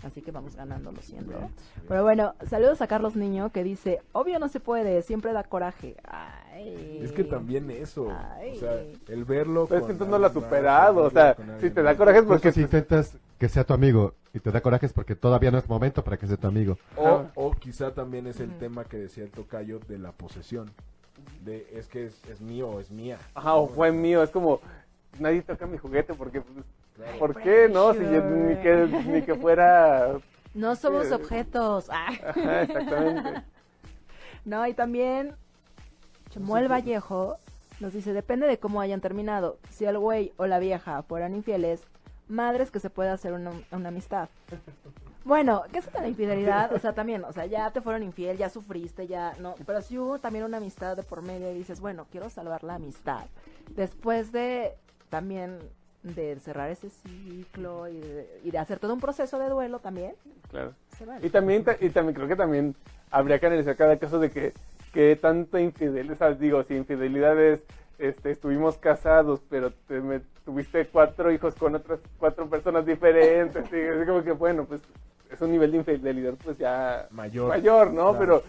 Así 0.04 0.22
que 0.22 0.32
vamos 0.32 0.56
ganando, 0.56 0.92
lo 0.92 1.02
siento. 1.02 1.38
Bien, 1.38 1.52
Pero 1.88 2.04
bueno, 2.04 2.36
saludos 2.48 2.82
a 2.82 2.88
Carlos 2.88 3.16
Niño 3.16 3.52
que 3.52 3.64
dice, 3.64 4.02
obvio 4.12 4.38
no 4.38 4.48
se 4.48 4.60
puede, 4.60 5.02
siempre 5.02 5.34
da 5.34 5.44
coraje. 5.44 5.96
Ay. 6.04 7.00
Es 7.02 7.12
que 7.12 7.24
también 7.24 7.70
eso, 7.72 8.12
Ay. 8.12 8.56
o 8.56 8.60
sea, 8.60 8.84
el 9.08 9.26
verlo. 9.26 9.66
Pero 9.68 9.82
es 9.82 9.86
que 9.88 9.92
entonces 9.94 10.12
no 10.12 10.20
lo 10.20 10.28
has 10.28 10.34
superado. 10.34 11.04
O 11.06 11.10
sea, 11.10 11.36
si 11.60 11.72
te 11.72 11.82
da 11.82 11.96
coraje 11.96 12.20
es 12.20 12.26
Porque 12.26 12.52
si 12.52 12.62
intentas 12.62 13.18
que 13.40 13.50
sea 13.50 13.64
tu 13.64 13.74
amigo 13.74 14.14
y 14.34 14.40
te 14.40 14.52
da 14.52 14.62
coraje 14.62 14.86
es 14.86 14.94
porque 14.94 15.16
todavía 15.16 15.52
no 15.52 15.58
es 15.58 15.68
momento 15.68 16.04
para 16.04 16.18
que 16.18 16.28
sea 16.28 16.38
tu 16.38 16.48
amigo. 16.48 16.78
O, 16.96 17.26
o 17.36 17.52
quizá 17.52 17.94
también 17.94 18.28
es 18.28 18.40
el 18.40 18.56
tema 18.58 18.86
que 18.86 18.98
decía 18.98 19.24
el 19.24 19.32
tocayo 19.32 19.80
de 19.88 19.98
la 19.98 20.12
posesión. 20.12 20.70
De 21.44 21.68
es 21.74 21.88
que 21.88 22.06
es, 22.06 22.24
es 22.26 22.42
mío 22.42 22.70
o 22.70 22.80
es 22.80 22.92
mía. 22.92 23.18
Ajá, 23.34 23.56
o 23.56 23.68
fue 23.68 23.92
mío, 23.92 24.22
es 24.22 24.30
como 24.30 24.62
nadie 25.20 25.42
toca 25.42 25.66
mi 25.66 25.78
juguete 25.78 26.14
porque 26.14 26.42
pues, 26.42 26.66
¿por 27.20 27.42
qué 27.42 27.70
no? 27.70 27.94
Si 27.94 28.00
yo- 28.00 28.22
ni 28.24 28.56
que 28.62 28.76
ni 29.06 29.22
que 29.22 29.36
fuera 29.36 30.18
No 30.54 30.76
somos 30.76 31.12
objetos. 31.12 31.90
Ah. 31.92 32.08
Ajá, 32.28 32.62
exactamente. 32.64 33.44
No, 34.46 34.66
y 34.66 34.74
también 34.74 35.36
Chemuel 36.30 36.68
Vallejo 36.72 37.38
nos 37.80 37.94
dice, 37.94 38.14
depende 38.14 38.48
de 38.48 38.58
cómo 38.58 38.82
hayan 38.82 39.02
terminado. 39.02 39.60
Si 39.70 39.86
el 39.86 40.00
güey 40.00 40.34
o 40.38 40.48
la 40.48 40.58
vieja 40.60 41.04
fueran 41.04 41.36
infieles, 41.36 41.84
madres 42.28 42.72
que 42.72 42.80
se 42.80 42.90
puede 42.90 43.10
hacer 43.10 43.34
una, 43.34 43.52
una 43.72 43.90
amistad. 43.90 44.30
Bueno, 45.24 45.64
¿qué 45.72 45.80
es 45.80 45.94
la 45.94 46.08
infidelidad? 46.08 46.74
O 46.74 46.80
sea, 46.80 46.94
también, 46.94 47.24
o 47.26 47.34
sea, 47.34 47.46
ya 47.46 47.70
te 47.72 47.82
fueron 47.82 48.02
infiel, 48.02 48.38
ya 48.38 48.50
sufriste, 48.50 49.08
ya, 49.08 49.34
no, 49.40 49.56
pero 49.66 49.82
si 49.82 49.98
hubo 50.00 50.20
también 50.20 50.46
una 50.46 50.58
amistad 50.58 50.96
de 50.96 51.04
por 51.04 51.22
medio 51.22 51.52
y 51.52 51.56
dices, 51.56 51.82
bueno, 51.82 52.08
quiero 52.10 52.30
salvar 52.30 52.64
la 52.64 52.76
amistad. 52.76 53.26
Después 53.76 54.32
de 54.32 54.74
también 55.10 55.60
de 56.16 56.40
cerrar 56.40 56.70
ese 56.72 56.90
ciclo 56.90 57.88
y 57.88 58.00
de, 58.00 58.40
y 58.44 58.52
de 58.52 58.58
hacer 58.58 58.80
todo 58.80 58.94
un 58.94 59.00
proceso 59.00 59.40
de 59.40 59.50
duelo 59.50 59.80
también, 59.80 60.14
Claro. 60.50 60.74
se 60.98 61.06
vale. 61.06 61.26
Y 61.26 61.30
también, 61.30 61.64
ta- 61.64 61.78
y 61.80 61.90
también 61.90 62.16
creo 62.16 62.28
que 62.28 62.36
también 62.36 62.76
habría 63.12 63.40
que 63.40 63.48
analizar 63.48 63.76
cada 63.76 63.98
caso 63.98 64.20
de 64.20 64.32
que, 64.32 64.54
que 64.94 65.16
tanta 65.16 65.60
infidelidad, 65.60 66.36
digo, 66.36 66.64
si 66.64 66.76
infidelidad 66.76 67.40
es, 67.42 67.62
este, 68.00 68.32
estuvimos 68.32 68.78
casados, 68.78 69.42
pero 69.50 69.72
te, 69.88 70.00
me- 70.02 70.22
tuviste 70.46 70.86
cuatro 70.88 71.32
hijos 71.32 71.56
con 71.56 71.76
otras 71.76 72.00
cuatro 72.20 72.48
personas 72.50 72.86
diferentes, 72.86 73.66
y 73.74 73.76
es 73.78 74.06
como 74.08 74.24
que, 74.24 74.32
bueno, 74.32 74.66
pues 74.66 74.82
es 75.32 75.42
un 75.42 75.52
nivel 75.52 75.72
de 75.72 75.78
infidelidad, 75.78 76.36
pues 76.44 76.58
ya 76.58 77.08
Mayor. 77.12 77.50
mayor, 77.50 77.92
¿no? 77.92 78.12
Claro. 78.16 78.20
Pero, 78.20 78.44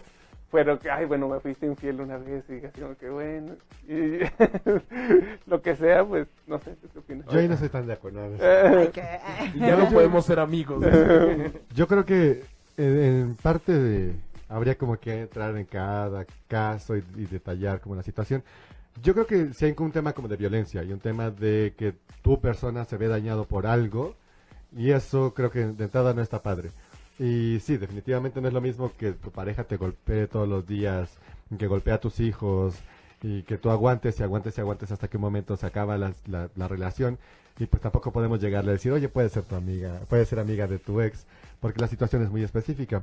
pero 0.51 0.79
que, 0.79 0.91
ay, 0.91 1.05
bueno, 1.05 1.29
me 1.29 1.41
fuiste 1.41 1.67
infiel 1.67 2.01
una 2.01 2.17
vez 2.17 2.45
y 2.49 2.65
así 2.65 2.81
como 2.81 2.97
que, 2.97 3.11
bueno, 3.11 3.55
y 3.87 4.21
lo 5.51 5.61
que 5.61 5.77
sea, 5.77 6.05
pues, 6.05 6.27
no 6.47 6.59
sé, 6.59 6.75
¿tú 6.77 6.89
¿qué 6.93 6.99
opinas? 6.99 7.27
Yo 7.27 7.39
ahí 7.39 7.49
no 7.49 7.55
estoy 7.55 7.69
tan 7.69 7.87
de 7.87 7.93
acuerdo. 7.93 8.37
ya 9.57 9.77
no 9.77 9.89
podemos 9.91 10.25
ser 10.25 10.39
amigos. 10.39 10.85
Yo 11.75 11.87
creo 11.87 12.05
que 12.05 12.45
en, 12.77 12.99
en 12.99 13.35
parte 13.37 13.73
de 13.73 14.15
habría 14.49 14.77
como 14.77 14.97
que 14.97 15.23
entrar 15.23 15.57
en 15.57 15.67
cada 15.67 16.25
caso 16.49 16.97
y, 16.97 17.05
y 17.17 17.27
detallar 17.27 17.81
como 17.81 17.95
la 17.95 18.03
situación. 18.03 18.43
Yo 19.03 19.13
creo 19.13 19.27
que 19.27 19.53
si 19.53 19.67
hay 19.67 19.75
un 19.79 19.93
tema 19.93 20.13
como 20.13 20.29
de 20.29 20.37
violencia 20.37 20.83
y 20.83 20.93
un 20.93 20.99
tema 20.99 21.31
de 21.31 21.75
que 21.77 21.95
tu 22.23 22.41
persona 22.41 22.85
se 22.85 22.97
ve 22.97 23.07
dañado 23.07 23.45
por 23.45 23.67
algo 23.67 24.15
y 24.77 24.91
eso 24.91 25.35
creo 25.35 25.51
que 25.51 25.67
de 25.67 25.85
entrada 25.85 26.15
no 26.15 26.23
está 26.23 26.43
padre. 26.43 26.71
Y 27.19 27.59
sí, 27.61 27.77
definitivamente 27.77 28.41
no 28.41 28.49
es 28.49 28.55
lo 28.55 28.61
mismo 28.61 28.93
que 28.97 29.13
tu 29.13 29.31
pareja 29.31 29.65
te 29.65 29.77
golpee 29.77 30.29
todos 30.29 30.49
los 30.49 30.67
días, 30.67 31.11
que 31.59 31.67
golpea 31.67 31.95
a 31.95 32.01
tus 32.01 32.21
hijos 32.21 32.77
y 33.23 33.43
que 33.43 33.59
tú 33.59 33.71
aguantes 33.71 34.21
y 34.21 34.23
aguantes 34.23 34.57
y 34.57 34.61
aguantes 34.61 34.93
hasta 34.93 35.09
que 35.09 35.17
un 35.17 35.23
momento 35.23 35.57
se 35.57 35.67
acaba 35.67 35.99
la, 35.99 36.13
la- 36.27 36.49
la 36.55 36.69
relación 36.69 37.19
y 37.59 37.67
pues 37.67 37.83
tampoco 37.83 38.13
podemos 38.13 38.41
llegarle 38.41 38.71
a 38.71 38.75
decir, 38.75 38.93
oye, 38.93 39.09
puede 39.09 39.29
ser 39.31 39.43
tu 39.43 39.57
amiga, 39.57 39.99
puede 40.09 40.25
ser 40.27 40.39
amiga 40.39 40.69
de 40.69 40.79
tu 40.79 41.01
ex, 41.01 41.27
porque 41.61 41.81
la 41.81 41.89
situación 41.89 42.23
es 42.23 42.31
muy 42.31 42.45
específica. 42.45 43.03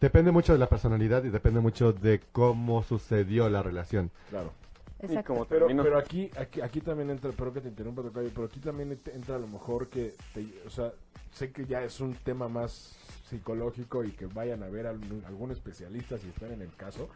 Depende 0.00 0.30
mucho 0.30 0.54
de 0.54 0.58
la 0.58 0.68
personalidad 0.68 1.24
y 1.24 1.28
depende 1.28 1.60
mucho 1.60 1.92
de 1.92 2.20
cómo 2.32 2.82
sucedió 2.84 3.50
la 3.50 3.62
relación. 3.62 4.10
Claro. 4.30 4.52
Y 5.02 5.06
Exacto. 5.06 5.34
como 5.34 5.44
Pero, 5.44 5.66
pero 5.66 5.98
aquí, 5.98 6.30
aquí, 6.38 6.60
aquí 6.60 6.80
también 6.80 7.10
entra, 7.10 7.30
perdón 7.32 7.54
que 7.54 7.60
te 7.60 7.68
interrumpa, 7.68 8.02
Tocayo, 8.02 8.30
pero 8.34 8.46
aquí 8.46 8.60
también 8.60 8.90
ent- 8.90 9.14
entra 9.14 9.36
a 9.36 9.38
lo 9.38 9.46
mejor 9.46 9.88
que, 9.88 10.14
te- 10.32 10.62
o 10.66 10.70
sea, 10.70 10.92
sé 11.32 11.52
que 11.52 11.66
ya 11.66 11.82
es 11.82 12.00
un 12.00 12.14
tema 12.14 12.48
más 12.48 12.96
psicológico 13.28 14.04
y 14.04 14.12
que 14.12 14.26
vayan 14.26 14.62
a 14.62 14.68
ver 14.68 14.86
a 14.86 14.90
algún, 14.90 15.22
algún 15.26 15.50
especialista 15.50 16.16
si 16.16 16.28
están 16.28 16.52
en 16.52 16.62
el 16.62 16.74
caso, 16.76 17.08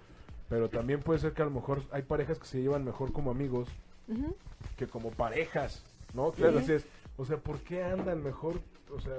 pero 0.48 0.68
también 0.68 1.00
puede 1.00 1.20
ser 1.20 1.32
que 1.32 1.42
a 1.42 1.46
lo 1.46 1.52
mejor 1.52 1.82
hay 1.92 2.02
parejas 2.02 2.38
que 2.38 2.46
se 2.46 2.60
llevan 2.60 2.84
mejor 2.84 3.12
como 3.12 3.30
amigos 3.30 3.68
que 4.76 4.86
como 4.88 5.10
parejas, 5.12 5.82
¿no? 6.14 6.32
Claro. 6.32 6.58
dices, 6.58 6.84
o 7.16 7.24
sea, 7.24 7.36
¿por 7.36 7.60
qué 7.60 7.84
andan 7.84 8.22
mejor? 8.22 8.60
O 8.92 9.00
sea, 9.00 9.14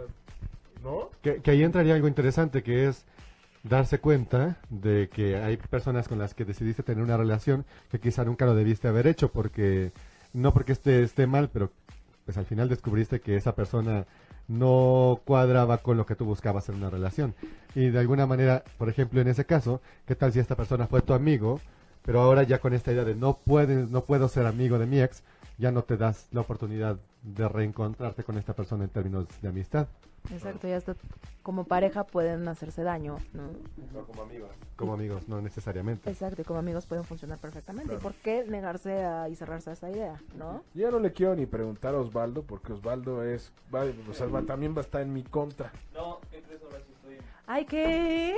¿no? 0.83 1.09
Que, 1.21 1.41
que 1.41 1.51
ahí 1.51 1.63
entraría 1.63 1.95
algo 1.95 2.07
interesante 2.09 2.61
que 2.61 2.87
es 2.89 3.05
darse 3.63 3.99
cuenta 3.99 4.57
de 4.69 5.09
que 5.09 5.37
hay 5.37 5.57
personas 5.57 6.07
con 6.07 6.17
las 6.17 6.33
que 6.33 6.45
decidiste 6.45 6.83
tener 6.83 7.03
una 7.03 7.17
relación 7.17 7.65
que 7.91 7.99
quizá 7.99 8.25
nunca 8.25 8.45
lo 8.45 8.55
debiste 8.55 8.87
haber 8.87 9.07
hecho 9.07 9.31
porque 9.31 9.91
no 10.33 10.53
porque 10.53 10.71
esté, 10.71 11.03
esté 11.03 11.27
mal, 11.27 11.49
pero 11.51 11.71
pues 12.25 12.37
al 12.37 12.45
final 12.45 12.69
descubriste 12.69 13.21
que 13.21 13.35
esa 13.35 13.55
persona 13.55 14.05
no 14.47 15.21
cuadraba 15.25 15.77
con 15.77 15.97
lo 15.97 16.05
que 16.05 16.15
tú 16.15 16.25
buscabas 16.25 16.69
en 16.69 16.75
una 16.75 16.89
relación. 16.89 17.35
Y 17.75 17.89
de 17.89 17.99
alguna 17.99 18.25
manera, 18.25 18.63
por 18.77 18.89
ejemplo, 18.89 19.21
en 19.21 19.27
ese 19.27 19.45
caso, 19.45 19.81
¿qué 20.05 20.15
tal 20.15 20.33
si 20.33 20.39
esta 20.39 20.55
persona 20.55 20.87
fue 20.87 21.01
tu 21.01 21.13
amigo, 21.13 21.59
pero 22.03 22.21
ahora 22.21 22.43
ya 22.43 22.59
con 22.59 22.73
esta 22.73 22.91
idea 22.91 23.05
de 23.05 23.15
no 23.15 23.37
puedes, 23.37 23.89
no 23.89 24.03
puedo 24.05 24.27
ser 24.27 24.45
amigo 24.45 24.77
de 24.79 24.87
mi 24.87 24.99
ex, 24.99 25.23
ya 25.57 25.71
no 25.71 25.83
te 25.83 25.97
das 25.97 26.27
la 26.31 26.41
oportunidad 26.41 26.97
de 27.21 27.47
reencontrarte 27.47 28.23
con 28.23 28.37
esta 28.37 28.53
persona 28.53 28.83
en 28.83 28.89
términos 28.89 29.27
de 29.41 29.47
amistad, 29.47 29.87
Exacto, 30.31 30.67
ya 30.67 30.77
hasta 30.77 30.95
como 31.43 31.63
pareja 31.63 32.03
pueden 32.05 32.47
hacerse 32.47 32.83
daño, 32.83 33.17
¿no? 33.33 33.43
No 33.93 34.05
como 34.05 34.21
amigos. 34.21 34.51
como 34.75 34.93
amigos, 34.93 35.27
no 35.27 35.41
necesariamente. 35.41 36.09
Exacto, 36.09 36.41
y 36.41 36.45
como 36.45 36.59
amigos 36.59 36.85
pueden 36.85 37.03
funcionar 37.03 37.39
perfectamente. 37.39 37.95
¿Y 37.95 37.97
por 37.97 38.13
qué 38.13 38.45
negarse 38.47 39.03
a, 39.03 39.27
y 39.27 39.35
cerrarse 39.35 39.71
a 39.71 39.73
esa 39.73 39.89
idea, 39.89 40.21
no? 40.37 40.63
Yo 40.75 40.81
ya 40.83 40.91
no 40.91 40.99
le 40.99 41.11
quiero 41.11 41.35
ni 41.35 41.45
preguntar 41.47 41.95
a 41.95 41.99
Osvaldo 41.99 42.43
porque 42.43 42.73
Osvaldo 42.73 43.23
es, 43.23 43.51
va, 43.73 43.83
o 44.09 44.13
sea, 44.13 44.27
va- 44.27 44.43
también 44.43 44.73
va 44.75 44.79
a 44.79 44.81
estar 44.83 45.01
en 45.01 45.11
mi 45.11 45.23
contra. 45.23 45.71
No, 45.93 46.19
¿qué 46.29 46.41
crees 46.43 46.61
ahora 46.63 46.77
sí 46.85 46.91
estoy? 46.93 47.17
Hay 47.47 47.65
que... 47.65 48.35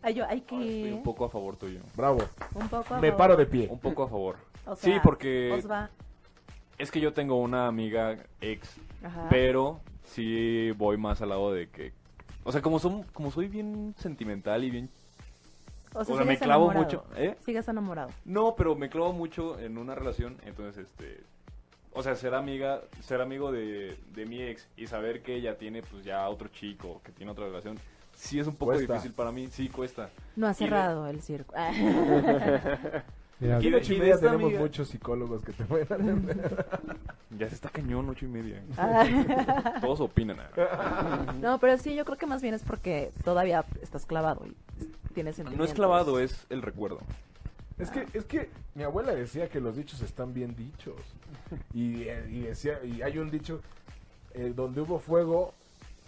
Ay, 0.00 0.14
yo, 0.14 0.24
hay 0.24 0.30
ahora 0.30 0.34
estoy 0.36 0.82
que... 0.84 0.92
un 0.94 1.02
poco 1.02 1.24
a 1.26 1.28
favor 1.30 1.56
tuyo. 1.56 1.80
Bravo. 1.96 2.20
un 2.54 2.68
poco 2.68 2.94
a 2.94 3.00
Me 3.00 3.08
favor. 3.08 3.16
paro 3.18 3.36
de 3.36 3.46
pie. 3.46 3.68
Un 3.70 3.78
poco 3.78 4.04
a 4.04 4.08
favor. 4.08 4.36
O 4.66 4.74
sí, 4.76 4.94
porque 5.02 5.52
Osva, 5.52 5.90
es 6.78 6.90
que 6.90 7.00
yo 7.00 7.12
tengo 7.12 7.36
una 7.40 7.66
amiga 7.66 8.16
ex, 8.40 8.76
ajá. 9.02 9.26
pero 9.28 9.80
sí 10.08 10.70
voy 10.72 10.96
más 10.96 11.20
al 11.22 11.30
lado 11.30 11.52
de 11.52 11.68
que... 11.68 11.92
O 12.44 12.52
sea, 12.52 12.62
como, 12.62 12.78
son, 12.78 13.02
como 13.12 13.30
soy 13.30 13.48
bien 13.48 13.94
sentimental 13.98 14.64
y 14.64 14.70
bien... 14.70 14.88
o 15.94 16.04
sea, 16.04 16.14
o 16.14 16.18
sea, 16.18 16.26
me 16.26 16.38
clavo 16.38 16.70
enamorado. 16.72 16.84
mucho, 17.04 17.04
¿eh? 17.20 17.36
Sigues 17.44 17.68
enamorado. 17.68 18.10
No, 18.24 18.54
pero 18.56 18.74
me 18.74 18.88
clavo 18.88 19.12
mucho 19.12 19.58
en 19.58 19.76
una 19.78 19.94
relación, 19.94 20.36
entonces, 20.44 20.86
este... 20.86 21.20
O 21.92 22.02
sea, 22.02 22.14
ser 22.14 22.34
amiga, 22.34 22.82
ser 23.02 23.20
amigo 23.20 23.50
de, 23.50 23.96
de 24.14 24.26
mi 24.26 24.40
ex 24.42 24.68
y 24.76 24.86
saber 24.86 25.22
que 25.22 25.34
ella 25.34 25.56
tiene, 25.58 25.82
pues, 25.82 26.04
ya 26.04 26.28
otro 26.28 26.48
chico, 26.48 27.00
que 27.04 27.10
tiene 27.12 27.32
otra 27.32 27.46
relación, 27.46 27.76
sí 28.14 28.38
es 28.38 28.46
un 28.46 28.54
poco 28.54 28.72
Cuesta. 28.72 28.92
difícil 28.92 29.12
para 29.14 29.32
mí, 29.32 29.48
sí 29.50 29.68
cuesta. 29.68 30.10
No 30.36 30.46
ha 30.46 30.50
de- 30.50 30.54
cerrado 30.54 31.06
el 31.08 31.20
circo. 31.22 31.54
Mira, 33.40 33.56
Aquí 33.58 33.70
de- 33.70 33.76
ocho 33.76 33.94
y 33.94 33.98
media 33.98 34.18
tenemos 34.18 34.42
amiga- 34.44 34.60
muchos 34.60 34.88
psicólogos 34.88 35.44
que 35.44 35.52
te 35.52 35.64
pueden 35.64 35.86
atender. 35.92 36.66
Ya 37.38 37.48
se 37.48 37.54
está 37.54 37.68
cañón, 37.68 38.08
ocho 38.08 38.24
y 38.24 38.28
media. 38.28 38.62
Ah. 38.76 39.78
Todos 39.80 40.00
opinan. 40.00 40.38
no, 41.40 41.58
pero 41.58 41.78
sí, 41.78 41.94
yo 41.94 42.04
creo 42.04 42.18
que 42.18 42.26
más 42.26 42.42
bien 42.42 42.54
es 42.54 42.62
porque 42.62 43.12
todavía 43.24 43.64
estás 43.80 44.06
clavado 44.06 44.44
y 44.46 44.56
tienes 45.14 45.38
No 45.38 45.64
es 45.64 45.72
clavado, 45.72 46.18
es 46.20 46.46
el 46.50 46.62
recuerdo. 46.62 46.98
Es 47.78 47.90
que, 47.90 48.06
es 48.12 48.24
que 48.24 48.50
mi 48.74 48.82
abuela 48.82 49.14
decía 49.14 49.48
que 49.48 49.60
los 49.60 49.76
dichos 49.76 50.00
están 50.02 50.34
bien 50.34 50.56
dichos. 50.56 50.96
Y, 51.72 52.02
eh, 52.08 52.26
y 52.28 52.40
decía, 52.40 52.82
y 52.84 53.02
hay 53.02 53.18
un 53.18 53.30
dicho, 53.30 53.60
eh, 54.34 54.52
donde 54.54 54.80
hubo 54.80 54.98
fuego, 54.98 55.54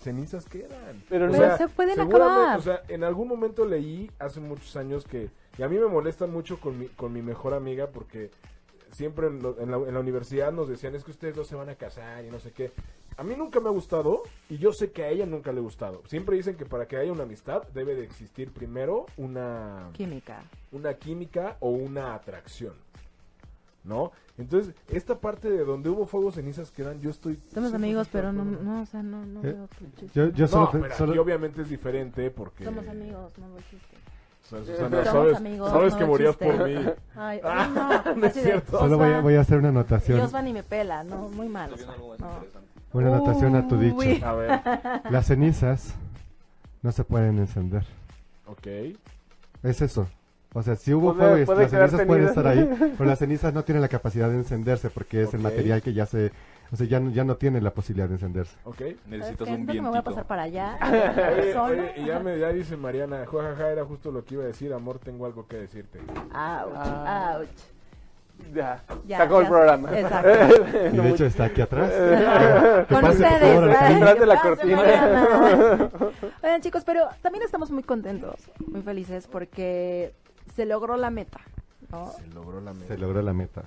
cenizas 0.01 0.47
quedan. 0.47 1.03
Pero 1.09 1.29
O 1.29 1.31
Pero 1.31 1.57
se 1.57 1.69
pueden 1.69 2.01
acabar. 2.01 2.59
O 2.59 2.63
sea, 2.63 2.83
en 2.89 3.05
algún 3.05 3.29
momento 3.29 3.65
leí 3.65 4.11
hace 4.19 4.41
muchos 4.41 4.75
años 4.77 5.05
que, 5.05 5.31
y 5.61 5.63
a 5.63 5.69
mí 5.69 5.77
me 5.79 5.89
molesta 5.89 6.27
mucho 6.27 6.59
con 6.59 6.79
mi, 6.79 6.87
con 6.89 7.13
mi 7.13 7.21
mejor 7.21 7.53
amiga 7.53 7.89
porque 7.89 8.31
siempre 8.93 9.27
en, 9.27 9.43
lo- 9.43 9.61
en 9.61 9.71
la, 9.71 9.77
en 9.77 9.93
la 9.93 10.01
universidad 10.01 10.51
nos 10.53 10.69
decían, 10.71 10.95
es 10.95 11.05
que 11.05 11.11
ustedes 11.11 11.37
dos 11.37 11.49
se 11.49 11.55
van 11.55 11.69
a 11.69 11.75
casar 11.75 12.25
y 12.25 12.31
no 12.31 12.39
sé 12.41 12.51
qué. 12.53 12.71
A 13.19 13.23
mí 13.23 13.35
nunca 13.37 13.61
me 13.61 13.69
ha 13.69 13.73
gustado 13.73 14.23
y 14.49 14.57
yo 14.57 14.73
sé 14.73 14.91
que 14.91 15.05
a 15.05 15.11
ella 15.11 15.27
nunca 15.27 15.53
le 15.53 15.59
ha 15.59 15.63
gustado. 15.63 16.01
Siempre 16.07 16.35
dicen 16.37 16.57
que 16.57 16.65
para 16.65 16.89
que 16.89 16.97
haya 16.97 17.13
una 17.13 17.25
amistad 17.25 17.63
debe 17.75 17.95
de 17.95 18.05
existir 18.05 18.51
primero 18.53 19.05
una 19.19 19.91
Química. 19.93 20.43
una 20.73 20.95
química 20.95 21.59
o 21.61 21.69
una 21.69 22.15
atracción. 22.15 22.73
¿No? 23.85 24.13
Entonces, 24.39 24.75
esta 24.89 25.19
parte 25.21 25.51
de 25.51 25.65
donde 25.65 25.91
hubo 25.91 26.07
fuego 26.07 26.31
cenizas 26.33 26.71
quedan, 26.71 27.01
yo 27.03 27.11
estoy... 27.11 27.39
Somos 27.53 27.73
100% 27.73 27.75
amigos, 27.75 28.09
pero 28.11 28.33
no, 28.33 28.45
no, 28.45 28.83
o 28.83 28.87
sea, 28.87 29.03
no, 29.03 29.25
no 29.27 29.41
Eh, 29.41 29.53
veo 29.55 29.69
chiste. 29.79 30.07
yo, 30.15 30.29
yo 30.31 30.45
No, 30.45 30.49
solo, 30.49 30.71
pero 30.73 30.95
solo- 30.97 31.13
aquí 31.13 31.19
obviamente 31.19 31.61
es 31.63 31.69
diferente 31.69 32.31
porque... 32.31 32.65
Somos 32.65 32.87
amigos, 32.89 33.33
no 33.39 33.49
veo 33.53 33.63
chiste. 33.71 33.97
Susana, 34.51 35.05
sabes, 35.05 35.37
amigos, 35.37 35.71
sabes 35.71 35.93
no 35.93 35.99
que 35.99 36.05
morías 36.07 36.37
chiste. 36.39 36.45
por 36.57 36.69
mí. 36.69 36.75
Ay, 37.17 37.41
Ah, 37.45 37.69
ay, 38.05 38.13
no, 38.15 38.17
no 38.17 38.27
es 38.27 38.33
cierto. 38.35 38.79
solo 38.79 38.99
voy 38.99 39.13
a, 39.13 39.21
voy 39.21 39.35
a 39.37 39.41
hacer 39.41 39.59
una 39.59 39.69
Y 39.69 39.71
anotación, 39.71 40.21
Osva 40.21 40.43
ni 40.43 40.53
me 40.53 40.63
pela, 40.63 41.05
no, 41.05 41.29
muy 41.29 41.49
mal. 41.49 41.71
Una 42.93 43.09
anotación 43.09 43.55
a 43.57 43.69
tu 43.69 43.77
Uy. 43.77 43.91
dicho. 44.09 44.27
A 44.27 44.33
ver, 44.35 44.61
Las 45.11 45.27
cenizas 45.27 45.95
no 46.83 46.91
se 46.93 47.05
pueden 47.05 47.39
encender. 47.39 47.85
ok. 48.47 48.67
Es 49.63 49.83
eso. 49.83 50.09
O 50.53 50.63
sea, 50.65 50.75
si 50.75 50.93
hubo 50.93 51.15
fuego 51.15 51.37
y 51.37 51.45
las 51.47 51.71
cenizas 51.71 51.91
pueden 52.07 52.27
cenizas. 52.27 52.29
estar 52.37 52.47
ahí, 52.49 52.69
pero 52.99 53.09
las 53.09 53.19
cenizas 53.21 53.55
no 53.55 53.63
tienen 53.63 53.83
la 53.83 53.89
capacidad 53.89 54.29
de 54.29 54.35
encenderse 54.37 54.91
porque 54.91 55.23
es 55.23 55.33
el 55.35 55.39
Ok. 55.41 55.45
material 55.45 55.81
que 55.83 55.93
ya 55.93 56.07
se, 56.07 56.33
o 56.73 56.77
sea, 56.77 56.87
ya 56.87 57.01
no, 57.01 57.11
ya 57.11 57.25
no 57.25 57.37
tiene 57.37 57.61
la 57.61 57.73
posibilidad 57.73 58.09
de 58.09 58.15
encenderse. 58.15 58.57
Ok. 58.65 58.79
¿Sabes 58.79 58.97
Necesitas 59.07 59.49
un 59.49 59.55
que 59.55 59.59
me 59.61 59.65
voy 59.67 59.79
a 59.79 59.83
vientito. 59.91 60.03
pasar 60.05 60.27
para 60.27 60.43
allá. 60.43 60.79
Oye, 61.39 61.59
oye, 61.59 61.93
y 61.99 62.05
ya 62.07 62.19
me 62.21 62.39
ya 62.39 62.49
dice 62.51 62.77
Mariana, 62.77 63.25
jajaja, 63.27 63.71
era 63.71 63.85
justo 63.85 64.11
lo 64.13 64.25
que 64.25 64.35
iba 64.35 64.45
a 64.45 64.47
decir, 64.47 64.73
amor, 64.73 64.99
tengo 64.99 65.27
algo 65.27 65.47
que 65.47 65.57
decirte. 65.57 65.99
Ouch, 66.01 66.33
Ah. 66.33 67.37
ouch. 67.41 67.49
Ya, 68.55 68.83
Ya, 69.07 69.19
se 69.19 69.23
acabó 69.25 69.43
el 69.43 69.49
programa. 69.49 69.99
exacto. 69.99 70.31
Y 70.93 70.97
de 70.97 71.09
hecho 71.11 71.27
está 71.27 71.45
aquí 71.45 71.61
atrás. 71.61 71.93
Que 72.89 72.95
Con 72.95 73.03
pase, 73.03 73.19
por 73.19 73.27
ustedes. 73.27 73.55
favor, 73.55 73.71
aquí. 73.71 73.95
Detrás 73.95 74.19
de 74.19 74.27
la 74.27 74.41
cortina. 74.41 74.83
Oigan, 76.43 76.61
chicos, 76.63 76.85
pero 76.85 77.09
también 77.21 77.45
estamos 77.45 77.71
muy 77.71 77.83
contentos, 77.83 78.37
muy 78.67 78.81
felices 78.81 79.27
porque 79.27 80.15
se 80.55 80.65
logró 80.65 80.97
la 80.97 81.11
meta, 81.11 81.41
¿no? 81.91 82.13
Se 82.13 82.27
logró 82.29 82.61
la 82.63 82.73
meta. 82.73 82.87
Se 82.95 82.99
logró 82.99 83.21
la 83.23 83.33
meta. 83.35 83.63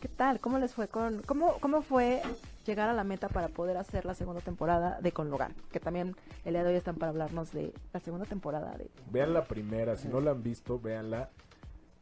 ¿Qué 0.00 0.08
tal? 0.08 0.40
¿Cómo 0.40 0.58
les 0.58 0.74
fue 0.74 0.88
con 0.88 1.22
cómo 1.22 1.58
cómo 1.58 1.80
fue 1.80 2.20
llegar 2.66 2.90
a 2.90 2.92
la 2.92 3.02
meta 3.02 3.28
para 3.28 3.48
poder 3.48 3.78
hacer 3.78 4.04
la 4.04 4.14
segunda 4.14 4.42
temporada 4.42 5.00
de 5.00 5.10
Con 5.10 5.30
Lugar? 5.30 5.52
Que 5.72 5.80
también 5.80 6.14
el 6.44 6.52
día 6.52 6.64
de 6.64 6.70
hoy 6.70 6.76
están 6.76 6.96
para 6.96 7.10
hablarnos 7.10 7.50
de 7.52 7.72
la 7.94 8.00
segunda 8.00 8.26
temporada 8.26 8.76
de 8.76 8.90
Vean 9.10 9.32
la 9.32 9.44
primera, 9.44 9.96
si 9.96 10.08
no 10.08 10.20
la 10.20 10.32
han 10.32 10.42
visto, 10.42 10.78
véanla. 10.78 11.30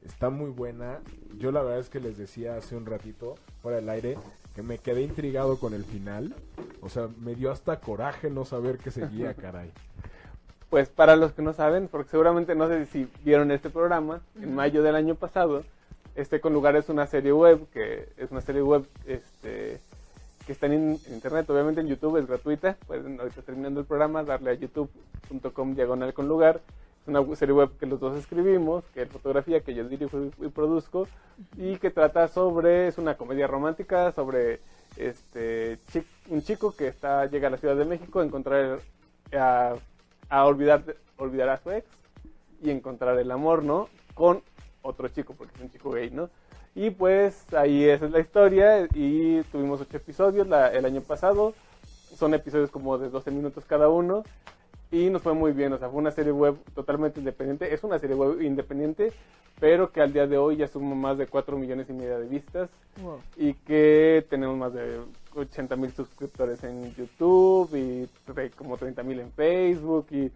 Está 0.02 0.28
muy 0.28 0.50
buena. 0.50 0.98
Yo 1.38 1.52
la 1.52 1.62
verdad 1.62 1.78
es 1.78 1.88
que 1.88 2.00
les 2.00 2.18
decía 2.18 2.56
hace 2.56 2.74
un 2.74 2.84
ratito, 2.84 3.36
fuera 3.62 3.76
del 3.76 3.88
aire, 3.88 4.18
que 4.56 4.62
me 4.62 4.78
quedé 4.78 5.02
intrigado 5.02 5.58
con 5.60 5.72
el 5.72 5.84
final. 5.84 6.34
O 6.82 6.88
sea, 6.88 7.08
me 7.20 7.36
dio 7.36 7.52
hasta 7.52 7.78
coraje 7.78 8.28
no 8.28 8.44
saber 8.44 8.78
qué 8.78 8.90
seguía, 8.90 9.34
caray. 9.40 9.70
Pues 10.68 10.88
para 10.88 11.14
los 11.14 11.32
que 11.32 11.42
no 11.42 11.52
saben, 11.52 11.86
porque 11.86 12.10
seguramente 12.10 12.56
no 12.56 12.66
sé 12.66 12.86
si 12.86 13.08
vieron 13.24 13.52
este 13.52 13.70
programa, 13.70 14.20
en 14.34 14.52
mayo 14.52 14.82
del 14.82 14.96
año 14.96 15.14
pasado, 15.14 15.62
este 16.14 16.40
con 16.40 16.52
lugar 16.52 16.76
es 16.76 16.88
una 16.88 17.06
serie 17.06 17.32
web, 17.32 17.66
que 17.72 18.08
es 18.16 18.30
una 18.30 18.40
serie 18.40 18.62
web 18.62 18.84
este, 19.06 19.80
que 20.46 20.52
está 20.52 20.66
en, 20.66 20.98
internet, 21.10 21.48
obviamente 21.50 21.80
en 21.80 21.88
YouTube 21.88 22.18
es 22.18 22.26
gratuita, 22.26 22.76
pueden 22.86 23.18
ahorita 23.20 23.42
terminando 23.42 23.80
el 23.80 23.86
programa 23.86 24.22
darle 24.22 24.50
a 24.50 24.54
youtube.com 24.54 25.74
diagonal 25.74 26.12
con 26.14 26.28
lugar, 26.28 26.60
es 27.02 27.08
una 27.08 27.36
serie 27.36 27.54
web 27.54 27.70
que 27.78 27.86
los 27.86 28.00
dos 28.00 28.16
escribimos, 28.16 28.84
que 28.94 29.02
es 29.02 29.08
fotografía, 29.08 29.60
que 29.60 29.74
yo 29.74 29.88
dirijo 29.88 30.18
y, 30.40 30.48
produzco, 30.48 31.06
y 31.56 31.76
que 31.78 31.90
trata 31.90 32.28
sobre, 32.28 32.88
es 32.88 32.98
una 32.98 33.16
comedia 33.16 33.46
romántica 33.46 34.12
sobre 34.12 34.60
este 34.96 35.78
chi- 35.92 36.06
un 36.28 36.42
chico 36.42 36.74
que 36.76 36.86
está 36.86 37.26
llega 37.26 37.48
a 37.48 37.50
la 37.50 37.56
Ciudad 37.56 37.74
de 37.76 37.84
México 37.84 38.20
a 38.20 38.24
encontrar 38.24 38.78
a, 39.36 39.74
a 40.28 40.44
olvidar 40.46 40.84
olvidar 41.16 41.48
a 41.48 41.56
su 41.56 41.70
ex 41.72 41.84
y 42.62 42.70
encontrar 42.70 43.18
el 43.18 43.30
amor, 43.32 43.64
¿no? 43.64 43.88
Con 44.14 44.42
otro 44.84 45.08
chico, 45.08 45.34
porque 45.36 45.54
es 45.56 45.60
un 45.62 45.70
chico 45.70 45.90
gay, 45.90 46.10
¿no? 46.10 46.30
Y 46.76 46.90
pues 46.90 47.52
ahí 47.54 47.84
esa 47.88 48.06
es 48.06 48.10
la 48.12 48.20
historia 48.20 48.86
y 48.94 49.42
tuvimos 49.50 49.80
ocho 49.80 49.96
episodios 49.96 50.46
la- 50.46 50.72
el 50.72 50.84
año 50.84 51.00
pasado, 51.00 51.54
son 52.16 52.34
episodios 52.34 52.70
como 52.70 52.96
de 52.98 53.08
12 53.08 53.30
minutos 53.30 53.64
cada 53.66 53.88
uno 53.88 54.22
y 54.90 55.10
nos 55.10 55.22
fue 55.22 55.34
muy 55.34 55.52
bien, 55.52 55.72
o 55.72 55.78
sea, 55.78 55.88
fue 55.88 55.98
una 55.98 56.10
serie 56.10 56.32
web 56.32 56.56
totalmente 56.74 57.18
independiente, 57.18 57.72
es 57.72 57.82
una 57.82 57.98
serie 57.98 58.14
web 58.14 58.40
independiente, 58.42 59.12
pero 59.58 59.90
que 59.90 60.00
al 60.00 60.12
día 60.12 60.26
de 60.26 60.36
hoy 60.36 60.56
ya 60.56 60.68
suma 60.68 60.94
más 60.94 61.18
de 61.18 61.26
4 61.26 61.56
millones 61.56 61.88
y 61.88 61.92
media 61.92 62.18
de 62.18 62.26
vistas 62.28 62.68
Wow. 63.02 63.18
y 63.36 63.54
que 63.54 64.24
tenemos 64.30 64.56
más 64.56 64.72
de 64.72 65.00
80 65.36 65.76
mil 65.76 65.92
suscriptores 65.92 66.62
en 66.64 66.94
YouTube 66.94 67.74
y 67.74 68.08
como 68.56 68.76
30 68.76 69.02
mil 69.02 69.20
en 69.20 69.30
Facebook 69.32 70.06
y 70.10 70.30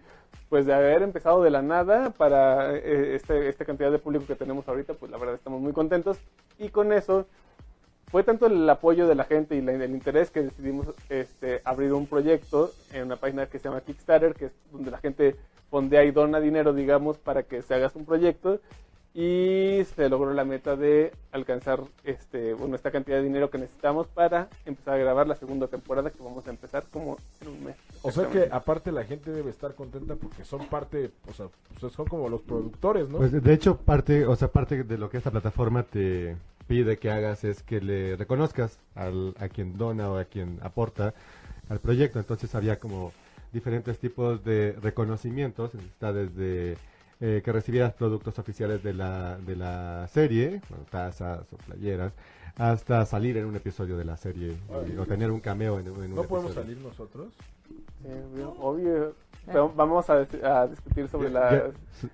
pues 0.49 0.67
de 0.67 0.75
haber 0.75 1.03
empezado 1.03 1.43
de 1.43 1.51
la 1.51 1.63
nada 1.63 2.11
para 2.11 2.75
eh, 2.75 3.15
este, 3.15 3.49
esta 3.49 3.65
cantidad 3.65 3.91
de 3.91 3.99
público 3.99 4.27
que 4.27 4.35
tenemos 4.35 4.67
ahorita, 4.69 4.95
pues 4.95 5.11
la 5.11 5.19
verdad 5.19 5.35
estamos 5.35 5.61
muy 5.61 5.73
contentos. 5.73 6.19
Y 6.59 6.69
con 6.71 6.93
eso 6.93 7.27
fue 8.11 8.23
tanto 8.23 8.47
el 8.47 8.69
apoyo 8.69 9.07
de 9.07 9.15
la 9.15 9.25
gente 9.25 9.57
y 9.57 9.61
la- 9.61 9.73
el 9.73 9.91
interés 9.91 10.31
que 10.31 10.43
decidimos 10.43 10.87
este, 11.11 11.61
abrir 11.65 11.93
un 11.93 12.07
proyecto 12.07 12.73
en 12.93 13.05
una 13.05 13.17
página 13.17 13.47
que 13.47 13.59
se 13.59 13.69
llama 13.69 13.83
Kickstarter, 13.83 14.35
que 14.35 14.47
es 14.47 14.53
donde 14.73 14.91
la 14.91 14.99
gente 14.99 15.37
fondea 15.71 16.05
y 16.05 16.11
dona 16.13 16.41
dinero, 16.41 16.73
digamos, 16.73 17.19
para 17.19 17.43
que 17.43 17.61
se 17.61 17.75
haga 17.75 17.91
un 17.95 18.07
proyecto 18.07 18.59
y 19.21 19.83
se 19.97 20.09
logró 20.09 20.33
la 20.33 20.45
meta 20.45 20.77
de 20.77 21.11
alcanzar 21.33 21.81
este 22.05 22.55
bueno 22.55 22.77
esta 22.77 22.93
cantidad 22.93 23.17
de 23.17 23.25
dinero 23.25 23.51
que 23.51 23.59
necesitamos 23.59 24.07
para 24.07 24.49
empezar 24.65 24.95
a 24.95 24.99
grabar 24.99 25.27
la 25.27 25.35
segunda 25.35 25.67
temporada 25.67 26.11
que 26.11 26.23
vamos 26.23 26.47
a 26.47 26.51
empezar 26.51 26.85
como 26.93 27.17
en 27.41 27.49
un 27.49 27.65
mes. 27.65 27.75
O 28.03 28.13
sea 28.13 28.29
que 28.31 28.49
aparte 28.53 28.93
la 28.93 29.03
gente 29.03 29.33
debe 29.33 29.51
estar 29.51 29.75
contenta 29.75 30.15
porque 30.15 30.45
son 30.45 30.69
parte, 30.69 31.11
o 31.29 31.33
sea, 31.33 31.47
pues 31.81 31.93
son 31.93 32.07
como 32.07 32.29
los 32.29 32.43
productores, 32.43 33.09
¿no? 33.09 33.19
Pues 33.19 33.33
de 33.33 33.53
hecho 33.53 33.77
parte, 33.77 34.25
o 34.25 34.37
sea, 34.37 34.53
parte 34.53 34.85
de 34.85 34.99
lo 34.99 35.11
que 35.11 35.17
esta 35.17 35.33
plataforma 35.33 35.83
te 35.83 36.37
pide 36.69 36.97
que 36.99 37.11
hagas 37.11 37.43
es 37.43 37.65
que 37.65 37.81
le 37.81 38.15
reconozcas 38.15 38.79
al, 38.95 39.35
a 39.41 39.49
quien 39.49 39.77
dona 39.77 40.13
o 40.13 40.19
a 40.19 40.27
quien 40.27 40.61
aporta 40.63 41.13
al 41.69 41.81
proyecto. 41.81 42.21
Entonces 42.21 42.55
había 42.55 42.79
como 42.79 43.11
diferentes 43.53 43.99
tipos 43.99 44.45
de 44.45 44.77
reconocimientos, 44.81 45.75
está 45.75 46.13
desde 46.13 46.77
eh, 47.21 47.43
que 47.45 47.53
recibieras 47.53 47.93
productos 47.95 48.39
oficiales 48.39 48.83
de 48.83 48.95
la, 48.95 49.37
de 49.39 49.57
la 49.57 50.07
serie, 50.09 50.61
bueno, 50.69 50.85
tazas 50.91 51.41
o 51.53 51.57
playeras, 51.57 52.13
hasta 52.57 53.05
salir 53.07 53.37
en 53.37 53.47
un 53.47 53.57
episodio 53.57 53.97
de 53.97 54.05
la 54.05 54.17
serie 54.17 54.57
y- 54.93 54.97
o 54.97 55.07
tener 55.07 55.31
un 55.31 55.41
cameo 55.41 55.79
en, 55.79 55.87
en 55.87 55.93
un 55.93 56.15
¿No 56.15 56.23
podemos 56.25 56.53
episodio. 56.53 56.63
salir 56.63 56.79
nosotros? 56.79 57.29
Sí, 57.69 58.43
obvio. 58.61 59.15
Pero 59.47 59.73
Vamos 59.75 60.11
a, 60.11 60.23
dis- 60.27 60.45
a 60.45 60.67
discutir 60.67 61.09
sobre 61.09 61.31
las, 61.31 61.63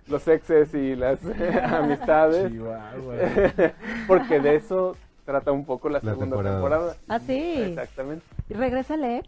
los 0.06 0.28
exes 0.28 0.72
y 0.74 0.94
las 0.94 1.18
amistades, 1.64 2.50
Chihuahua. 2.52 3.16
porque 4.06 4.38
de 4.40 4.54
eso 4.56 4.96
trata 5.24 5.50
un 5.50 5.64
poco 5.64 5.88
la 5.88 5.98
La 6.02 6.12
segunda 6.12 6.24
temporada. 6.36 6.56
temporada. 6.56 6.96
Ah, 7.08 7.18
sí. 7.18 7.54
Exactamente. 7.62 8.24
¿Y 8.48 8.54
regresa 8.54 8.94
el 8.94 9.04
ex? 9.04 9.26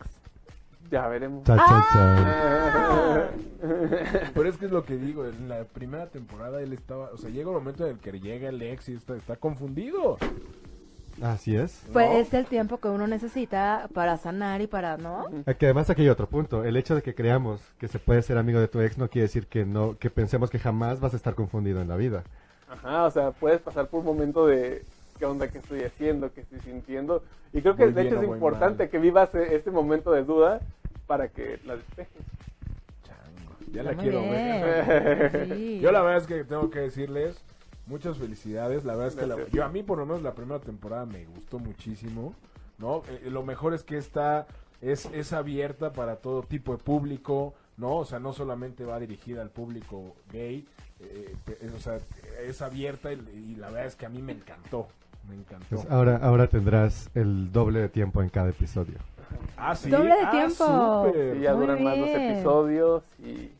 Ya 0.90 1.06
veremos. 1.08 1.44
Cha, 1.44 1.56
cha, 1.56 1.64
Ah. 1.68 3.28
cha. 3.30 3.30
Pero 4.34 4.48
es 4.48 4.56
que 4.56 4.66
es 4.66 4.72
lo 4.72 4.84
que 4.84 4.96
digo, 4.96 5.26
en 5.26 5.48
la 5.48 5.64
primera 5.64 6.06
temporada 6.06 6.60
él 6.62 6.72
estaba, 6.72 7.10
o 7.12 7.16
sea, 7.16 7.30
llega 7.30 7.48
un 7.48 7.54
momento 7.54 7.84
en 7.86 7.92
el 7.92 7.98
que 7.98 8.12
llega 8.20 8.48
el 8.48 8.60
ex 8.62 8.88
y 8.88 8.94
está, 8.94 9.16
está 9.16 9.36
confundido. 9.36 10.18
Así 11.22 11.56
es. 11.56 11.82
Pues 11.92 12.10
¿no? 12.10 12.16
es 12.18 12.34
el 12.34 12.44
tiempo 12.44 12.78
que 12.78 12.88
uno 12.88 13.06
necesita 13.06 13.88
para 13.94 14.18
sanar 14.18 14.60
y 14.60 14.66
para, 14.66 14.98
¿no? 14.98 15.24
Que 15.58 15.66
además 15.66 15.88
aquí 15.88 16.02
hay 16.02 16.10
otro 16.10 16.28
punto. 16.28 16.62
El 16.64 16.76
hecho 16.76 16.94
de 16.94 17.02
que 17.02 17.14
creamos 17.14 17.62
que 17.78 17.88
se 17.88 17.98
puede 17.98 18.20
ser 18.22 18.36
amigo 18.36 18.60
de 18.60 18.68
tu 18.68 18.80
ex 18.82 18.98
no 18.98 19.08
quiere 19.08 19.22
decir 19.22 19.46
que 19.46 19.64
no, 19.64 19.96
que 19.96 20.10
pensemos 20.10 20.50
que 20.50 20.58
jamás 20.58 21.00
vas 21.00 21.14
a 21.14 21.16
estar 21.16 21.34
confundido 21.34 21.80
en 21.80 21.88
la 21.88 21.96
vida. 21.96 22.22
Ajá, 22.68 23.04
o 23.04 23.10
sea, 23.10 23.30
puedes 23.30 23.60
pasar 23.62 23.86
por 23.88 24.00
un 24.00 24.06
momento 24.06 24.46
de 24.46 24.84
qué 25.18 25.26
onda 25.26 25.48
que 25.48 25.58
estoy 25.58 25.82
haciendo, 25.82 26.32
qué 26.32 26.42
estoy 26.42 26.60
sintiendo. 26.60 27.22
Y 27.52 27.62
creo 27.62 27.76
que 27.76 27.84
Muy 27.84 27.92
de 27.94 28.02
bien 28.02 28.14
hecho 28.14 28.22
es 28.22 28.28
importante 28.28 28.84
mal. 28.84 28.90
que 28.90 28.98
vivas 28.98 29.34
e- 29.34 29.54
este 29.56 29.70
momento 29.70 30.12
de 30.12 30.24
duda 30.24 30.60
para 31.06 31.28
que 31.28 31.58
la 31.64 31.76
despejes. 31.76 32.22
Chango, 33.02 33.56
ya 33.72 33.82
la 33.82 33.92
Muy 33.92 34.02
quiero 34.02 34.20
bien. 34.22 34.32
ver. 34.32 35.48
Sí. 35.56 35.80
Yo 35.80 35.92
la 35.92 36.02
verdad 36.02 36.18
es 36.22 36.26
que 36.26 36.44
tengo 36.44 36.70
que 36.70 36.80
decirles 36.80 37.36
muchas 37.86 38.18
felicidades. 38.18 38.84
La 38.84 38.94
verdad 38.94 39.08
es 39.08 39.16
que 39.16 39.26
la- 39.26 39.48
yo 39.48 39.64
a 39.64 39.68
mí 39.68 39.82
por 39.82 39.98
lo 39.98 40.06
menos 40.06 40.22
la 40.22 40.34
primera 40.34 40.60
temporada 40.60 41.06
me 41.06 41.24
gustó 41.26 41.58
muchísimo, 41.58 42.34
¿no? 42.78 43.02
Eh, 43.08 43.28
lo 43.30 43.42
mejor 43.42 43.74
es 43.74 43.82
que 43.84 43.96
esta 43.96 44.46
es, 44.82 45.06
es 45.12 45.32
abierta 45.32 45.92
para 45.92 46.16
todo 46.16 46.42
tipo 46.42 46.72
de 46.76 46.78
público, 46.82 47.54
¿no? 47.76 47.96
O 47.98 48.04
sea, 48.04 48.18
no 48.18 48.32
solamente 48.32 48.84
va 48.84 48.98
dirigida 48.98 49.40
al 49.42 49.50
público 49.50 50.14
gay, 50.32 50.66
eh, 51.00 51.34
eh, 51.60 51.70
o 51.74 51.78
sea, 51.78 51.98
es 52.46 52.60
abierta 52.62 53.12
y, 53.12 53.16
y 53.34 53.54
la 53.56 53.68
verdad 53.68 53.86
es 53.86 53.96
que 53.96 54.06
a 54.06 54.08
mí 54.08 54.20
me 54.22 54.32
encantó, 54.32 54.88
me 55.28 55.34
encantó. 55.36 55.66
Pues 55.70 55.86
ahora, 55.90 56.16
ahora 56.22 56.46
tendrás 56.48 57.10
el 57.14 57.52
doble 57.52 57.80
de 57.80 57.88
tiempo 57.88 58.22
en 58.22 58.28
cada 58.28 58.50
episodio. 58.50 58.94
Ah, 59.56 59.74
sí. 59.74 59.90
Doble 59.90 60.14
de 60.14 60.22
Ah, 60.24 60.30
tiempo. 60.30 61.04
súper. 61.06 61.36
Y 61.36 61.40
ya 61.40 61.52
Muy 61.54 61.60
duran 61.66 61.84
más 61.84 61.98
los 61.98 62.08
episodios 62.08 63.02
y 63.24 63.50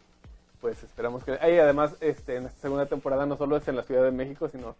pues 0.61 0.83
esperamos 0.83 1.23
que... 1.25 1.33
Y 1.33 1.59
además, 1.59 1.97
este, 2.01 2.37
en 2.37 2.47
esta 2.47 2.61
segunda 2.63 2.87
temporada 2.87 3.27
no 3.27 3.37
solo 3.37 3.57
es 3.57 3.67
en 3.69 3.77
la 3.77 3.83
Ciudad 3.83 4.03
de 4.05 4.11
México, 4.11 4.49
sino 4.49 4.75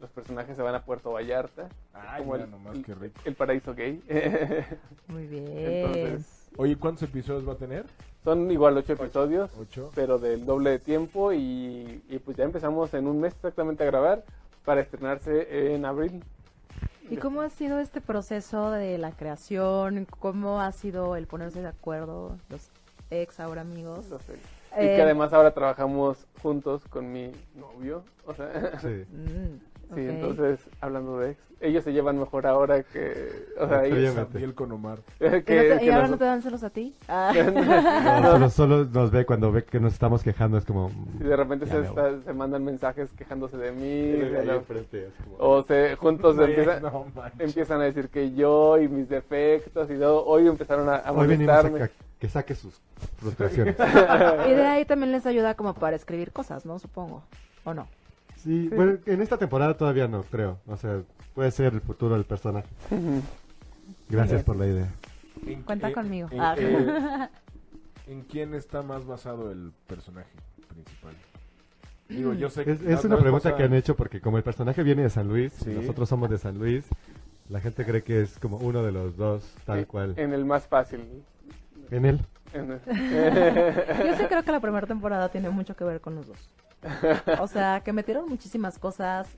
los 0.00 0.10
personajes 0.10 0.54
se 0.56 0.62
van 0.62 0.74
a 0.74 0.82
Puerto 0.82 1.12
Vallarta, 1.12 1.68
Ay, 1.94 2.20
como 2.20 2.32
mira 2.34 2.44
el, 2.44 2.50
nomás 2.50 2.76
qué 2.84 2.94
rico. 2.94 3.20
el 3.24 3.34
paraíso 3.34 3.74
gay. 3.74 4.02
Muy 5.08 5.26
bien. 5.26 5.46
Entonces, 5.56 6.48
Oye, 6.58 6.76
¿cuántos 6.76 7.02
episodios 7.04 7.46
va 7.48 7.52
a 7.54 7.56
tener? 7.56 7.84
son 8.24 8.50
igual 8.50 8.76
ocho 8.76 8.94
episodios, 8.94 9.50
Ocho. 9.60 9.92
pero 9.94 10.18
del 10.18 10.44
doble 10.46 10.70
de 10.70 10.78
tiempo 10.80 11.32
y, 11.32 12.02
y 12.08 12.18
pues 12.18 12.36
ya 12.36 12.42
empezamos 12.44 12.92
en 12.94 13.06
un 13.06 13.20
mes 13.20 13.32
exactamente 13.34 13.84
a 13.84 13.86
grabar 13.86 14.24
para 14.66 14.82
estrenarse 14.82 15.74
en 15.74 15.86
abril. 15.86 16.22
¿Y 17.08 17.16
cómo 17.16 17.40
ha 17.40 17.48
sido 17.48 17.78
este 17.78 18.00
proceso 18.00 18.72
de 18.72 18.98
la 18.98 19.12
creación? 19.12 20.06
¿Cómo 20.18 20.60
ha 20.60 20.72
sido 20.72 21.14
el 21.16 21.26
ponerse 21.28 21.62
de 21.62 21.68
acuerdo 21.68 22.36
los 22.50 22.68
ex 23.10 23.38
ahora 23.40 23.62
amigos? 23.62 24.00
Entonces, 24.04 24.38
Eh, 24.76 24.92
y 24.92 24.96
que 24.96 25.02
además 25.02 25.32
ahora 25.32 25.54
trabajamos 25.54 26.26
juntos 26.42 26.82
con 26.90 27.10
mi 27.10 27.32
novio. 27.54 28.02
O 28.26 28.34
sea, 28.34 28.78
Sí. 28.80 29.04
Sí, 29.94 30.00
entonces, 30.00 30.60
hablando 30.80 31.18
de 31.20 31.30
ex, 31.32 31.40
ellos 31.60 31.84
se 31.84 31.92
llevan 31.92 32.18
mejor 32.18 32.46
ahora 32.46 32.82
que... 32.82 33.46
O 33.58 33.68
sea, 33.68 33.84
ellos. 33.84 34.14
Samuel 34.14 34.54
con 34.54 34.72
Omar. 34.72 34.98
que, 35.18 35.26
¿Y, 35.26 35.30
no 35.36 35.42
te- 35.44 35.78
que 35.78 35.84
y 35.86 35.90
ahora 35.90 36.08
no 36.08 36.18
te 36.18 36.24
dan 36.24 36.42
celos 36.42 36.62
a 36.64 36.70
ti? 36.70 36.94
Ah. 37.08 37.32
No, 38.22 38.32
solo, 38.32 38.50
solo 38.50 38.84
nos 38.92 39.10
ve 39.10 39.24
cuando 39.24 39.52
ve 39.52 39.64
que 39.64 39.78
nos 39.80 39.92
estamos 39.92 40.22
quejando, 40.22 40.58
es 40.58 40.64
como... 40.64 40.90
y 41.20 41.24
de 41.24 41.36
repente 41.36 41.66
se, 41.66 41.78
me 41.78 41.86
está- 41.86 42.20
se 42.22 42.32
mandan 42.32 42.64
mensajes 42.64 43.10
quejándose 43.12 43.56
de 43.56 43.72
mí. 43.72 44.12
de 44.20 44.44
la- 44.44 44.60
como- 44.60 45.36
o 45.38 45.62
se 45.62 45.94
juntos 45.96 46.36
empiezan, 46.38 46.82
empiezan 47.38 47.80
a 47.80 47.84
decir 47.84 48.08
que 48.08 48.34
yo 48.34 48.78
y 48.78 48.88
mis 48.88 49.08
defectos 49.08 49.88
y 49.90 49.94
todo. 49.98 50.24
Hoy 50.26 50.46
empezaron 50.48 50.88
a, 50.88 50.96
a 50.96 51.12
Hoy 51.12 51.18
a 51.20 51.22
molestarme. 51.28 51.78
ca- 51.78 51.90
que 52.18 52.28
saque 52.28 52.54
sus 52.54 52.80
frustraciones. 53.18 53.76
y 53.78 54.50
de 54.50 54.66
ahí 54.66 54.84
también 54.84 55.12
les 55.12 55.26
ayuda 55.26 55.54
como 55.54 55.74
para 55.74 55.96
escribir 55.96 56.32
cosas, 56.32 56.64
¿no? 56.66 56.78
Supongo. 56.78 57.22
¿O 57.64 57.72
no? 57.74 57.86
Sí, 58.36 58.68
bueno, 58.68 58.98
en 59.06 59.20
esta 59.22 59.36
temporada 59.38 59.76
todavía 59.76 60.06
no, 60.08 60.22
creo. 60.22 60.58
O 60.66 60.76
sea, 60.76 61.00
puede 61.34 61.50
ser 61.50 61.72
el 61.74 61.80
futuro 61.80 62.14
del 62.14 62.24
personaje. 62.24 62.68
Gracias 64.08 64.44
por 64.44 64.56
la 64.56 64.66
idea. 64.66 64.88
En- 65.46 65.62
Cuenta 65.62 65.88
eh, 65.88 65.92
conmigo. 65.92 66.28
en- 66.30 66.40
Ah. 66.40 66.54
eh, 66.58 67.28
¿En 68.08 68.22
quién 68.22 68.54
está 68.54 68.82
más 68.82 69.04
basado 69.04 69.50
el 69.50 69.72
personaje 69.88 70.28
principal? 70.68 71.14
Digo, 72.08 72.34
yo 72.34 72.48
sé 72.48 72.64
que 72.64 72.70
Es, 72.72 73.04
una 73.04 73.16
pregunta 73.18 73.44
pasada- 73.50 73.56
que 73.56 73.64
han 73.64 73.74
hecho 73.74 73.96
porque 73.96 74.20
como 74.20 74.36
el 74.36 74.44
personaje 74.44 74.82
viene 74.84 75.02
de 75.02 75.10
San 75.10 75.26
Luis, 75.26 75.52
Sí. 75.54 75.70
y 75.72 75.74
nosotros 75.74 76.08
somos 76.08 76.30
de 76.30 76.38
San 76.38 76.56
Luis, 76.56 76.84
la 77.48 77.60
gente 77.60 77.84
cree 77.84 78.02
que 78.04 78.22
es 78.22 78.38
como 78.38 78.58
uno 78.58 78.84
de 78.84 78.92
los 78.92 79.16
dos, 79.16 79.42
tal 79.64 79.86
cual. 79.88 80.14
En 80.16 80.32
el 80.32 80.44
más 80.44 80.66
fácil. 80.68 81.00
En 81.90 82.04
él. 82.04 82.20
En 82.52 82.70
el- 82.70 82.80
Yo 84.06 84.16
sí 84.16 84.24
creo 84.28 84.44
que 84.44 84.52
la 84.52 84.60
primera 84.60 84.86
temporada 84.86 85.28
tiene 85.30 85.50
mucho 85.50 85.74
que 85.74 85.82
ver 85.82 86.00
con 86.00 86.14
los 86.14 86.28
dos. 86.28 86.38
O 87.40 87.46
sea, 87.46 87.80
que 87.84 87.92
metieron 87.92 88.28
muchísimas 88.28 88.78
cosas 88.78 89.28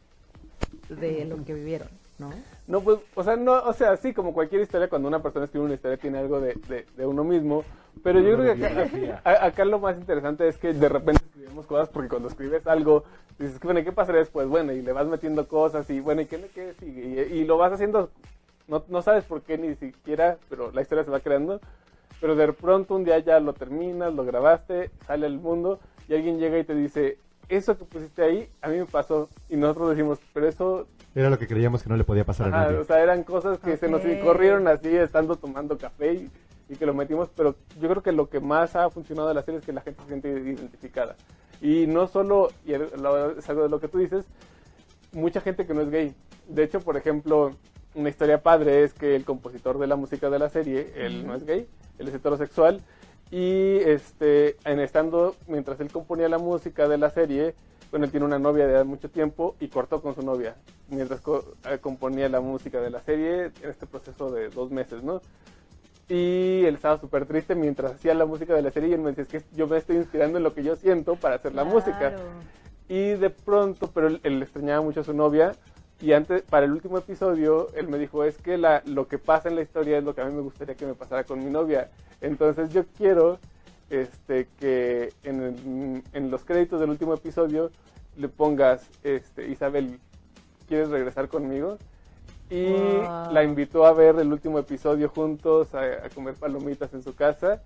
de 0.89 1.25
lo 1.25 1.45
que 1.45 1.55
vivieron, 1.55 1.89
¿no? 2.19 2.31
No, 2.67 2.81
pues, 2.83 2.99
o 3.15 3.23
sea, 3.25 3.37
no, 3.37 3.53
o 3.63 3.73
sea, 3.73 3.97
sí, 3.97 4.13
como 4.13 4.33
cualquier 4.33 4.63
historia, 4.63 4.89
cuando 4.89 5.09
una 5.09 5.21
persona 5.23 5.45
escribe 5.47 5.65
una 5.67 5.75
historia 5.75 5.97
tiene 5.97 6.19
algo 6.19 6.41
de, 6.41 6.55
de, 6.69 6.87
de 6.97 7.07
uno 7.07 7.25
mismo, 7.25 7.65
pero 8.03 8.21
yo 8.21 8.37
creo 8.37 8.55
que 8.55 8.67
acá, 8.67 9.23
a- 9.25 9.47
acá 9.47 9.65
lo 9.65 9.79
más 9.79 9.97
interesante 9.97 10.47
es 10.49 10.57
que 10.59 10.73
de 10.73 10.89
repente 10.89 11.23
escribimos 11.25 11.67
cosas 11.67 11.89
porque 11.89 12.09
cuando 12.09 12.29
escribes 12.29 12.67
algo, 12.67 13.05
dices, 13.39 13.59
bueno, 13.61 13.81
¿y 13.81 13.85
qué 13.85 13.93
pasará 13.93 14.19
después? 14.19 14.47
Bueno, 14.49 14.73
y 14.73 14.83
le 14.83 14.93
vas 14.93 15.07
metiendo 15.07 15.47
cosas 15.49 15.89
y 15.91 16.01
bueno, 16.01 16.21
¿y 16.23 16.27
qué, 16.27 16.51
qué 16.55 16.75
sigue? 16.79 17.29
Y, 17.35 17.39
y 17.41 17.45
lo 17.45 17.57
vas 17.59 17.73
haciendo, 17.73 18.11
no, 18.67 18.85
no 18.89 19.03
sabes 19.03 19.25
por 19.25 19.43
qué 19.43 19.59
ni 19.59 19.75
siquiera, 19.75 20.37
pero 20.49 20.71
la 20.73 20.83
historia 20.83 21.05
se 21.05 21.11
va 21.11 21.21
creando, 21.21 21.61
pero 22.21 22.37
de 22.37 22.53
pronto 22.53 22.95
un 22.95 23.05
día 23.05 23.19
ya 23.19 23.41
lo 23.41 23.53
terminas, 23.55 24.13
lo 24.15 24.25
grabaste, 24.25 24.91
sale 25.07 25.27
al 25.27 25.39
mundo 25.39 25.81
y 26.09 26.15
alguien 26.15 26.39
llega 26.39 26.59
y 26.59 26.65
te 26.65 26.75
dice, 26.75 27.19
eso 27.49 27.77
que 27.79 27.85
pusiste 27.85 28.23
ahí, 28.23 28.49
a 28.61 28.69
mí 28.69 28.79
me 28.79 28.87
pasó, 28.87 29.29
y 29.49 29.57
nosotros 29.57 29.91
decimos, 29.91 30.19
pero 30.33 30.49
eso 30.49 30.87
Era 31.15 31.31
lo 31.31 31.39
que 31.39 31.47
creíamos 31.47 31.83
que 31.83 31.89
no 31.89 31.97
le 31.97 32.05
podía 32.05 32.25
pasar 32.25 32.47
a 32.47 32.49
Ajá, 32.51 32.65
nadie. 32.67 32.79
o 32.79 32.85
sea, 32.85 33.03
eran 33.03 33.25
cosas 33.25 33.59
que 33.59 33.77
se 33.77 33.89
nos 33.89 34.03
corrieron 34.23 34.69
así 34.69 34.95
estando 34.95 35.37
tomando 35.37 35.79
café 35.79 36.15
y, 36.15 36.31
y 36.69 36.77
que 36.77 36.85
lo 36.87 36.95
metimos, 36.95 37.29
pero 37.35 37.55
yo 37.81 37.89
creo 37.89 38.03
que 38.03 38.13
lo 38.13 38.29
que 38.29 38.41
más 38.41 38.77
ha 38.77 38.91
funcionado 38.91 39.29
de 39.29 39.35
la 39.35 39.43
serie 39.43 39.61
es 39.61 39.67
que 39.67 39.73
la 39.73 39.81
gente 39.81 40.03
se 40.03 40.09
siente 40.09 40.29
identificada. 40.29 41.17
Y 41.61 41.87
no 41.87 42.07
solo, 42.07 42.51
y 42.65 42.75
es 42.75 43.49
algo 43.49 43.63
de 43.63 43.69
lo 43.69 43.81
que 43.81 43.89
tú 43.89 43.99
dices, 43.99 44.27
mucha 45.13 45.41
gente 45.41 45.67
que 45.67 45.75
no 45.75 45.81
es 45.81 45.91
gay. 45.91 46.15
De 46.47 46.63
hecho, 46.63 46.81
por 46.81 46.97
ejemplo, 46.97 47.53
una 47.95 48.11
historia 48.11 48.43
padre 48.43 48.85
es 48.85 48.93
que 48.93 49.17
el 49.17 49.25
compositor 49.25 49.79
de 49.79 49.87
la 49.87 49.97
música 49.97 50.31
de 50.31 50.39
la 50.39 50.51
serie, 50.51 50.93
él 50.97 51.27
no 51.27 51.35
es 51.35 51.45
gay, 51.45 51.67
él 51.99 52.09
es 52.09 52.15
heterosexual, 52.15 52.81
y 53.31 53.77
este, 53.85 54.57
en 54.65 54.81
estando, 54.81 55.37
mientras 55.47 55.79
él 55.81 55.91
componía 55.91 56.29
la 56.29 56.39
música 56.39 56.89
de 56.89 56.99
la 56.99 57.11
serie, 57.11 57.55
bueno, 57.91 58.05
él 58.07 58.11
tiene 58.11 58.27
una 58.27 58.39
novia 58.39 58.67
de 58.67 58.85
mucho 58.85 59.09
tiempo 59.11 59.57
y 59.61 59.69
cortó 59.69 60.01
con 60.03 60.15
su 60.15 60.23
novia 60.23 60.57
mientras 60.89 61.21
co- 61.21 61.45
eh, 61.65 61.79
componía 61.79 62.29
la 62.29 62.41
música 62.41 62.81
de 62.81 62.91
la 62.91 63.01
serie 63.03 63.45
en 63.63 63.71
este 63.71 63.87
proceso 63.87 64.31
de 64.31 64.49
dos 64.49 64.71
meses, 64.71 65.03
¿no? 65.03 65.21
Y 66.09 66.65
él 66.65 66.77
estaba 66.77 66.99
súper 66.99 67.27
triste 67.27 67.55
mientras 67.55 67.93
hacía 67.95 68.15
la 68.15 68.25
música 68.25 68.55
de 68.55 68.63
la 68.63 68.71
serie 68.71 68.89
y 68.91 68.93
él 68.95 69.01
me 69.01 69.13
decía, 69.13 69.25
es 69.25 69.45
que 69.45 69.57
yo 69.57 69.67
me 69.67 69.77
estoy 69.77 69.97
inspirando 69.97 70.39
en 70.39 70.45
lo 70.45 70.55
que 70.55 70.63
yo 70.63 70.75
siento 70.77 71.17
para 71.17 71.37
hacer 71.37 71.55
la 71.55 71.65
música. 71.65 71.99
Claro. 71.99 72.25
Y 72.89 73.11
de 73.11 73.29
pronto, 73.29 73.91
pero 73.93 74.07
él, 74.07 74.21
él 74.23 74.43
extrañaba 74.43 74.81
mucho 74.81 75.01
a 75.01 75.05
su 75.05 75.13
novia. 75.13 75.53
Y 76.01 76.13
antes, 76.13 76.43
para 76.43 76.65
el 76.67 76.73
último 76.73 76.99
episodio, 76.99 77.69
él 77.75 77.89
me 77.89 77.99
dijo, 77.99 78.23
es 78.25 78.39
que 78.39 78.57
la, 78.57 78.83
lo 78.87 79.09
que 79.09 79.19
pasa 79.19 79.49
en 79.49 79.57
la 79.57 79.63
historia 79.63 79.99
es 79.99 80.05
lo 80.05 80.15
que 80.15 80.21
a 80.21 80.25
mí 80.27 80.33
me 80.33 80.43
gustaría 80.43 80.77
que 80.77 80.87
me 80.87 80.95
pasara 80.95 81.25
con 81.25 81.45
mi 81.45 81.51
novia. 81.51 81.91
Entonces 82.21 82.71
yo 82.73 82.85
quiero 82.97 83.39
este, 83.91 84.47
que 84.61 85.13
en, 85.25 85.43
el- 85.43 86.03
en 86.13 86.31
los 86.31 86.45
créditos 86.45 86.79
del 86.81 86.91
último 86.91 87.15
episodio 87.15 87.71
le 88.17 88.29
pongas, 88.29 88.89
este, 89.03 89.49
Isabel, 89.49 89.99
¿quieres 90.69 90.89
regresar 90.91 91.29
conmigo? 91.29 91.79
Y 92.51 93.01
Wow. 93.01 93.11
la 93.31 93.43
invitó 93.45 93.85
a 93.85 93.93
ver 93.93 94.17
el 94.19 94.33
último 94.33 94.59
episodio 94.59 95.09
juntos, 95.09 95.75
a, 95.75 95.83
a 95.83 96.09
comer 96.15 96.35
palomitas 96.35 96.95
en 96.95 97.03
su 97.03 97.15
casa. 97.15 97.61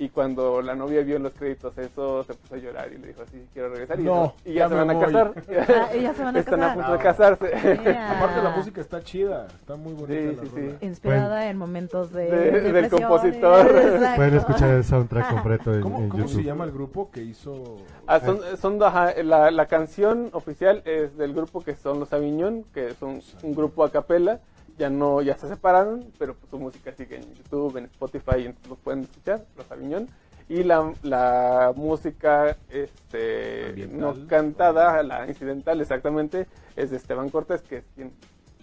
Y 0.00 0.10
cuando 0.10 0.62
la 0.62 0.76
novia 0.76 1.02
vio 1.02 1.16
en 1.16 1.24
los 1.24 1.32
créditos 1.32 1.76
eso, 1.76 2.22
se 2.22 2.32
puso 2.34 2.54
a 2.54 2.58
llorar 2.58 2.92
y 2.92 2.98
le 2.98 3.08
dijo 3.08 3.22
así, 3.22 3.44
quiero 3.52 3.68
regresar. 3.70 3.98
Y, 3.98 4.04
No, 4.04 4.32
y 4.44 4.52
ya 4.52 4.60
ya, 4.60 4.68
se 4.68 4.74
van 4.76 4.90
a 4.90 5.00
casar. 5.00 5.32
Ah, 5.68 5.96
y 5.96 6.02
ya 6.02 6.14
se 6.14 6.22
van 6.22 6.36
a 6.36 6.38
Están 6.40 6.62
a 6.62 6.74
punto 6.74 6.92
de 6.92 6.98
casarse. 6.98 7.50
Yeah. 7.82 8.16
Aparte 8.16 8.40
la 8.42 8.50
música 8.50 8.80
está 8.80 9.02
chida, 9.02 9.48
está 9.48 9.74
muy 9.74 9.94
bonita 9.94 10.14
Sí, 10.20 10.36
la 10.36 10.42
sí, 10.42 10.48
sí. 10.54 10.60
rola. 10.66 10.76
Inspirada 10.82 11.50
en 11.50 11.56
momentos 11.58 12.12
de, 12.12 12.30
De- 12.30 12.72
del 12.72 12.88
compositor. 12.90 13.66
exacto. 13.76 14.16
Pueden 14.16 14.34
escuchar 14.36 14.70
el 14.70 14.84
soundtrack 14.84 15.30
completo 15.34 15.74
en, 15.74 15.80
¿Cómo, 15.80 15.98
en 15.98 16.08
cómo 16.10 16.22
YouTube. 16.22 16.36
se 16.36 16.44
llama 16.44 16.64
el 16.64 16.70
grupo 16.70 17.10
que 17.10 17.22
hizo? 17.22 17.78
Ah, 18.06 18.20
son, 18.20 18.38
son 18.60 18.80
ajá, 18.80 19.20
la, 19.24 19.50
la 19.50 19.66
canción 19.66 20.28
oficial 20.32 20.80
es 20.84 21.16
del 21.16 21.34
grupo 21.34 21.60
que 21.64 21.74
son 21.74 21.98
los 21.98 22.12
Aviñón, 22.12 22.62
que 22.72 22.94
son 22.94 23.20
un 23.42 23.54
grupo 23.54 23.82
a 23.82 23.90
capela, 23.90 24.38
ya 24.78 24.88
no, 24.88 25.20
ya 25.22 25.36
se 25.36 25.48
separaron, 25.48 26.12
pero 26.18 26.34
pues, 26.34 26.50
su 26.50 26.58
música 26.58 26.92
sigue 26.92 27.16
en 27.16 27.34
YouTube, 27.34 27.76
en 27.76 27.84
Spotify, 27.86 28.46
entonces 28.46 28.68
los 28.68 28.78
pueden 28.78 29.00
escuchar, 29.02 29.44
los 29.56 29.70
Aviñón. 29.70 30.08
Y 30.48 30.62
la, 30.62 30.94
la 31.02 31.74
música 31.76 32.56
este, 32.70 33.88
no 33.92 34.14
cantada, 34.26 35.02
la 35.02 35.26
incidental 35.26 35.78
exactamente, 35.80 36.46
es 36.74 36.90
de 36.90 36.96
Esteban 36.96 37.28
Cortés, 37.28 37.60
que 37.60 37.78
es 37.78 37.84
quien, 37.94 38.12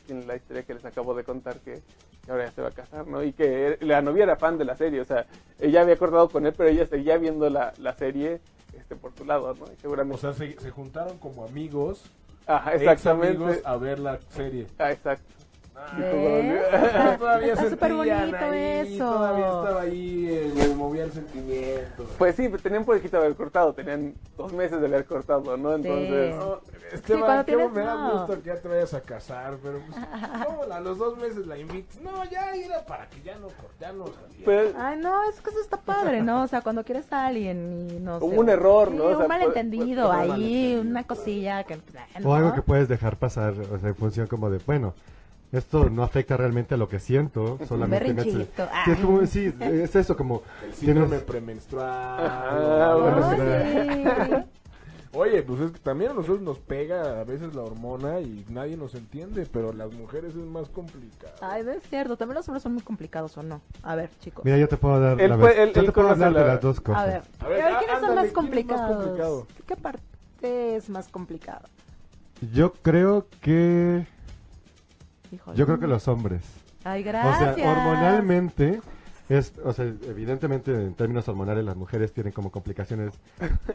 quien 0.07 0.25
la 0.25 0.35
historia 0.35 0.63
que 0.63 0.73
les 0.73 0.85
acabo 0.85 1.13
de 1.13 1.23
contar, 1.23 1.59
que, 1.59 1.83
que 2.25 2.31
ahora 2.31 2.45
ya 2.45 2.51
se 2.53 2.61
va 2.63 2.69
a 2.69 2.71
casar, 2.71 3.05
¿no? 3.05 3.23
Y 3.23 3.33
que 3.33 3.77
la 3.81 4.01
novia 4.01 4.23
era 4.23 4.35
fan 4.35 4.57
de 4.57 4.65
la 4.65 4.75
serie, 4.75 4.99
o 5.01 5.05
sea, 5.05 5.27
ella 5.59 5.81
había 5.81 5.97
cortado 5.97 6.27
con 6.29 6.47
él, 6.47 6.53
pero 6.57 6.69
ella 6.69 6.87
seguía 6.87 7.19
viendo 7.19 7.47
la, 7.51 7.71
la 7.77 7.93
serie 7.93 8.39
este, 8.75 8.95
por 8.95 9.13
su 9.13 9.23
lado, 9.23 9.53
¿no? 9.53 9.65
Y 9.71 9.75
seguramente... 9.79 10.15
O 10.15 10.19
sea, 10.19 10.33
se, 10.33 10.59
se 10.59 10.71
juntaron 10.71 11.19
como 11.19 11.45
amigos, 11.45 12.09
Ajá, 12.47 12.73
ex 12.73 12.81
exactamente. 12.81 13.43
amigos, 13.43 13.61
a 13.63 13.77
ver 13.77 13.99
la 13.99 14.19
serie. 14.29 14.65
Ah, 14.79 14.91
exacto. 14.91 15.34
¿Ves? 15.97 17.17
todavía 17.19 17.53
Está 17.53 17.69
súper 17.69 17.93
bonito 17.93 18.15
ahí, 18.15 18.93
eso. 18.93 18.97
Todavía 19.13 19.45
estaba 19.47 19.81
ahí, 19.81 20.27
eh, 20.29 20.51
le 20.55 20.75
movía 20.75 21.03
el 21.03 21.11
sentimiento. 21.11 22.05
Pues 22.17 22.35
sí, 22.35 22.49
tenían 22.63 22.85
poquito 22.85 23.17
de 23.17 23.25
haber 23.25 23.35
cortado, 23.37 23.73
tenían 23.73 24.13
dos 24.37 24.53
meses 24.53 24.79
de 24.79 24.87
haber 24.87 25.05
cortado, 25.05 25.57
¿no? 25.57 25.75
Entonces, 25.75 26.35
No, 26.35 26.59
Sí, 26.85 26.95
Esteban, 26.97 27.21
cuando 27.23 27.45
qué 27.45 27.51
tienes- 27.55 27.71
me 27.73 27.81
da 27.81 27.95
no. 27.95 28.11
gusto 28.19 28.41
que 28.41 28.47
ya 28.47 28.55
te 28.61 28.67
vayas 28.67 28.93
a 28.93 29.01
casar, 29.01 29.55
pero 29.61 29.79
pues, 29.79 29.99
¿cómo 30.45 30.63
a 30.71 30.79
los 30.79 30.97
dos 30.97 31.17
meses 31.17 31.45
la 31.47 31.57
invitas? 31.57 31.99
No, 32.01 32.23
ya 32.25 32.53
era 32.53 32.85
para 32.85 33.09
que 33.09 33.21
ya 33.21 33.35
no, 33.35 33.47
no 33.47 34.05
saliera. 34.05 34.45
pues, 34.45 34.75
Ay, 34.77 34.99
no, 34.99 35.23
es 35.29 35.41
que 35.41 35.49
eso 35.49 35.59
está 35.61 35.77
padre, 35.77 36.21
¿no? 36.21 36.43
O 36.43 36.47
sea, 36.47 36.61
cuando 36.61 36.83
quieres 36.83 37.11
a 37.11 37.25
alguien 37.25 37.87
y 37.89 37.99
no 37.99 38.19
sé. 38.19 38.25
Hubo 38.25 38.39
un 38.39 38.49
error, 38.49 38.89
sí, 38.91 38.95
¿no? 38.97 39.03
O 39.05 39.09
sea, 39.09 39.17
un 39.17 39.27
malentendido 39.27 40.07
puede- 40.07 40.19
puede- 40.19 40.21
ahí, 40.21 40.29
malentendido. 40.29 40.81
una 40.81 41.03
cosilla 41.03 41.63
que. 41.63 41.79
O 42.23 42.33
algo 42.33 42.49
¿no? 42.49 42.55
que 42.55 42.61
puedes 42.61 42.87
dejar 42.87 43.17
pasar, 43.17 43.53
o 43.53 43.79
sea, 43.79 43.89
en 43.89 43.95
función 43.95 44.27
como 44.27 44.49
de, 44.49 44.59
bueno, 44.65 44.93
esto 45.57 45.89
no 45.89 46.03
afecta 46.03 46.37
realmente 46.37 46.75
a 46.75 46.77
lo 46.77 46.87
que 46.89 46.99
siento, 46.99 47.57
solamente 47.67 48.13
me. 48.13 48.23
Sí, 48.23 48.47
es 48.87 48.99
como, 48.99 49.25
sí, 49.25 49.53
es 49.59 49.95
eso, 49.95 50.15
como... 50.17 50.41
El 50.63 50.73
síndrome 50.73 51.07
tienes- 51.17 51.23
premenstrual. 51.23 52.99
Bueno, 53.01 53.25
así. 53.25 54.33
Oye, 55.17 55.41
pues 55.43 55.61
es 55.61 55.71
que 55.71 55.79
también 55.79 56.11
a 56.11 56.13
nosotros 56.13 56.41
nos 56.41 56.59
pega 56.59 57.21
a 57.21 57.23
veces 57.23 57.55
la 57.55 57.61
hormona 57.61 58.19
y 58.19 58.45
nadie 58.49 58.75
nos 58.75 58.95
entiende, 58.95 59.47
pero 59.49 59.71
las 59.71 59.93
mujeres 59.93 60.31
es 60.31 60.43
más 60.45 60.67
complicado. 60.67 61.33
Ay, 61.39 61.63
no 61.63 61.71
es 61.71 61.83
cierto. 61.83 62.17
También 62.17 62.35
los 62.35 62.45
hombres 62.49 62.63
son 62.63 62.73
muy 62.73 62.83
complicados, 62.83 63.37
¿o 63.37 63.43
no? 63.43 63.61
A 63.81 63.95
ver, 63.95 64.09
chicos. 64.19 64.43
Mira, 64.43 64.57
yo 64.57 64.67
te 64.67 64.75
puedo 64.75 64.99
dar, 64.99 65.21
Él 65.21 65.29
la 65.29 65.37
vez- 65.37 65.57
él- 65.57 65.71
yo 65.73 65.79
él 65.79 65.85
te 65.85 65.91
puedo 65.93 66.09
hablar 66.09 66.33
de 66.33 66.39
la- 66.41 66.47
las 66.47 66.59
dos 66.61 66.81
cosas. 66.81 67.01
A 67.01 67.05
ver, 67.05 67.21
A 67.39 67.47
ver, 67.47 67.61
a 67.61 67.65
ver, 67.65 67.75
á- 67.75 67.79
¿quiénes 67.79 67.99
son 68.01 68.15
más 68.15 68.25
¿quién 68.25 68.27
es 68.27 68.33
más 68.33 68.33
complicados? 68.33 68.97
complicado? 68.97 69.47
¿Qué 69.65 69.75
parte 69.77 70.75
es 70.75 70.89
más 70.89 71.07
complicada? 71.07 71.61
Yo 72.51 72.73
creo 72.73 73.27
que... 73.39 74.05
Híjole. 75.31 75.57
Yo 75.57 75.65
creo 75.65 75.79
que 75.79 75.87
los 75.87 76.07
hombres. 76.07 76.41
Ay, 76.83 77.01
O 77.01 77.05
gracias. 77.05 77.55
sea, 77.55 77.71
hormonalmente, 77.71 78.79
es, 79.29 79.53
o 79.63 79.73
sea, 79.73 79.85
evidentemente 79.85 80.71
en 80.71 80.93
términos 80.93 81.27
hormonales 81.27 81.65
las 81.65 81.75
mujeres 81.75 82.13
tienen 82.13 82.31
como 82.31 82.51
complicaciones 82.51 83.11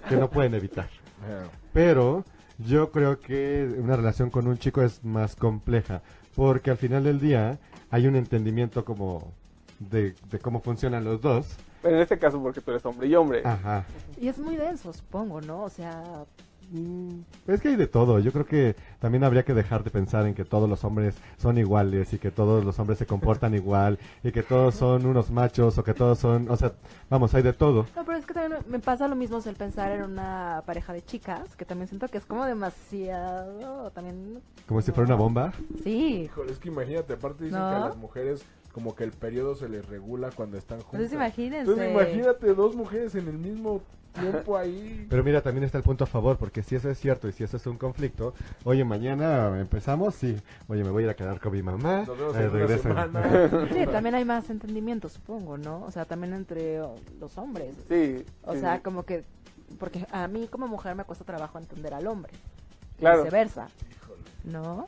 que 0.08 0.16
no 0.16 0.30
pueden 0.30 0.54
evitar. 0.54 0.88
Pero 1.72 2.24
yo 2.58 2.90
creo 2.90 3.18
que 3.20 3.68
una 3.78 3.96
relación 3.96 4.30
con 4.30 4.46
un 4.46 4.58
chico 4.58 4.82
es 4.82 5.04
más 5.04 5.34
compleja, 5.36 6.02
porque 6.36 6.70
al 6.70 6.76
final 6.76 7.04
del 7.04 7.18
día 7.20 7.58
hay 7.90 8.06
un 8.06 8.14
entendimiento 8.16 8.84
como 8.84 9.32
de, 9.80 10.14
de 10.30 10.38
cómo 10.38 10.60
funcionan 10.60 11.04
los 11.04 11.20
dos. 11.20 11.56
en 11.82 11.96
este 11.96 12.18
caso 12.18 12.40
porque 12.40 12.60
tú 12.60 12.70
eres 12.70 12.84
hombre 12.86 13.08
y 13.08 13.14
hombre. 13.16 13.42
Ajá. 13.44 13.84
Y 14.20 14.28
es 14.28 14.38
muy 14.38 14.56
denso, 14.56 14.92
supongo, 14.92 15.40
¿no? 15.40 15.62
O 15.64 15.70
sea, 15.70 16.04
Es 17.46 17.60
que 17.60 17.68
hay 17.68 17.76
de 17.76 17.86
todo. 17.86 18.18
Yo 18.20 18.32
creo 18.32 18.46
que 18.46 18.76
también 19.00 19.24
habría 19.24 19.44
que 19.44 19.54
dejar 19.54 19.82
de 19.82 19.90
pensar 19.90 20.26
en 20.26 20.34
que 20.34 20.44
todos 20.44 20.68
los 20.68 20.84
hombres 20.84 21.16
son 21.36 21.58
iguales 21.58 22.12
y 22.12 22.18
que 22.18 22.30
todos 22.30 22.64
los 22.64 22.78
hombres 22.78 22.98
se 22.98 23.06
comportan 23.06 23.54
igual 23.54 23.98
y 24.22 24.30
que 24.30 24.42
todos 24.42 24.74
son 24.74 25.06
unos 25.06 25.30
machos 25.30 25.76
o 25.78 25.84
que 25.84 25.94
todos 25.94 26.18
son, 26.18 26.48
o 26.50 26.56
sea, 26.56 26.72
vamos, 27.08 27.34
hay 27.34 27.42
de 27.42 27.52
todo. 27.52 27.86
no, 27.96 28.04
pero 28.04 28.18
es 28.18 28.26
que 28.26 28.34
también 28.34 28.62
me 28.68 28.78
pasa 28.78 29.08
lo 29.08 29.16
mismo 29.16 29.40
el 29.44 29.56
pensar 29.56 29.92
en 29.92 30.02
una 30.02 30.62
pareja 30.66 30.92
de 30.92 31.02
chicas, 31.02 31.56
que 31.56 31.64
también 31.64 31.88
siento 31.88 32.08
que 32.08 32.18
es 32.18 32.26
como 32.26 32.44
demasiado, 32.44 33.90
también... 33.90 34.40
Como 34.66 34.82
si 34.82 34.92
fuera 34.92 35.06
una 35.06 35.16
bomba. 35.16 35.52
Sí, 35.82 36.22
Híjole, 36.24 36.52
es 36.52 36.58
que 36.58 36.68
imagínate, 36.68 37.14
aparte 37.14 37.44
dicen 37.44 37.58
¿No? 37.58 37.70
que 37.70 37.76
a 37.76 37.80
las 37.80 37.96
mujeres 37.96 38.44
como 38.72 38.94
que 38.94 39.04
el 39.04 39.12
periodo 39.12 39.54
se 39.54 39.68
les 39.68 39.86
regula 39.88 40.30
cuando 40.34 40.56
están 40.56 40.78
juntas. 40.80 40.94
Entonces 40.94 41.14
imagínense. 41.14 41.70
Entonces 41.70 41.90
imagínate 41.90 42.54
dos 42.54 42.74
mujeres 42.76 43.14
en 43.14 43.28
el 43.28 43.38
mismo 43.38 43.82
tiempo 44.12 44.56
ahí. 44.56 45.06
Pero 45.10 45.22
mira, 45.24 45.40
también 45.40 45.64
está 45.64 45.78
el 45.78 45.84
punto 45.84 46.04
a 46.04 46.06
favor, 46.06 46.36
porque 46.36 46.62
si 46.62 46.76
eso 46.76 46.90
es 46.90 46.98
cierto 46.98 47.28
y 47.28 47.32
si 47.32 47.44
eso 47.44 47.56
es 47.56 47.66
un 47.66 47.76
conflicto, 47.78 48.34
oye, 48.64 48.84
mañana 48.84 49.58
empezamos, 49.60 50.14
sí, 50.14 50.36
oye, 50.68 50.84
me 50.84 50.90
voy 50.90 51.02
a 51.02 51.06
ir 51.06 51.10
a 51.10 51.14
quedar 51.14 51.40
con 51.40 51.52
mi 51.52 51.62
mamá, 51.62 52.04
Nos 52.06 52.18
vemos 52.18 52.36
eh, 52.36 52.42
en 52.44 52.52
regreso. 52.52 52.88
Sí, 53.72 53.86
también 53.86 54.14
hay 54.14 54.24
más 54.24 54.50
entendimiento, 54.50 55.08
supongo, 55.08 55.58
¿no? 55.58 55.82
O 55.82 55.90
sea, 55.90 56.04
también 56.04 56.32
entre 56.34 56.80
los 57.20 57.38
hombres. 57.38 57.74
Sí. 57.88 58.24
O 58.42 58.54
sí. 58.54 58.60
sea, 58.60 58.80
como 58.82 59.04
que... 59.04 59.24
Porque 59.78 60.04
a 60.10 60.26
mí 60.26 60.48
como 60.48 60.66
mujer 60.66 60.96
me 60.96 61.04
cuesta 61.04 61.24
trabajo 61.24 61.58
entender 61.58 61.94
al 61.94 62.06
hombre. 62.08 62.32
Y 62.96 63.00
Claro. 63.00 63.22
viceversa, 63.22 63.68
Híjole. 63.88 64.20
¿no? 64.44 64.86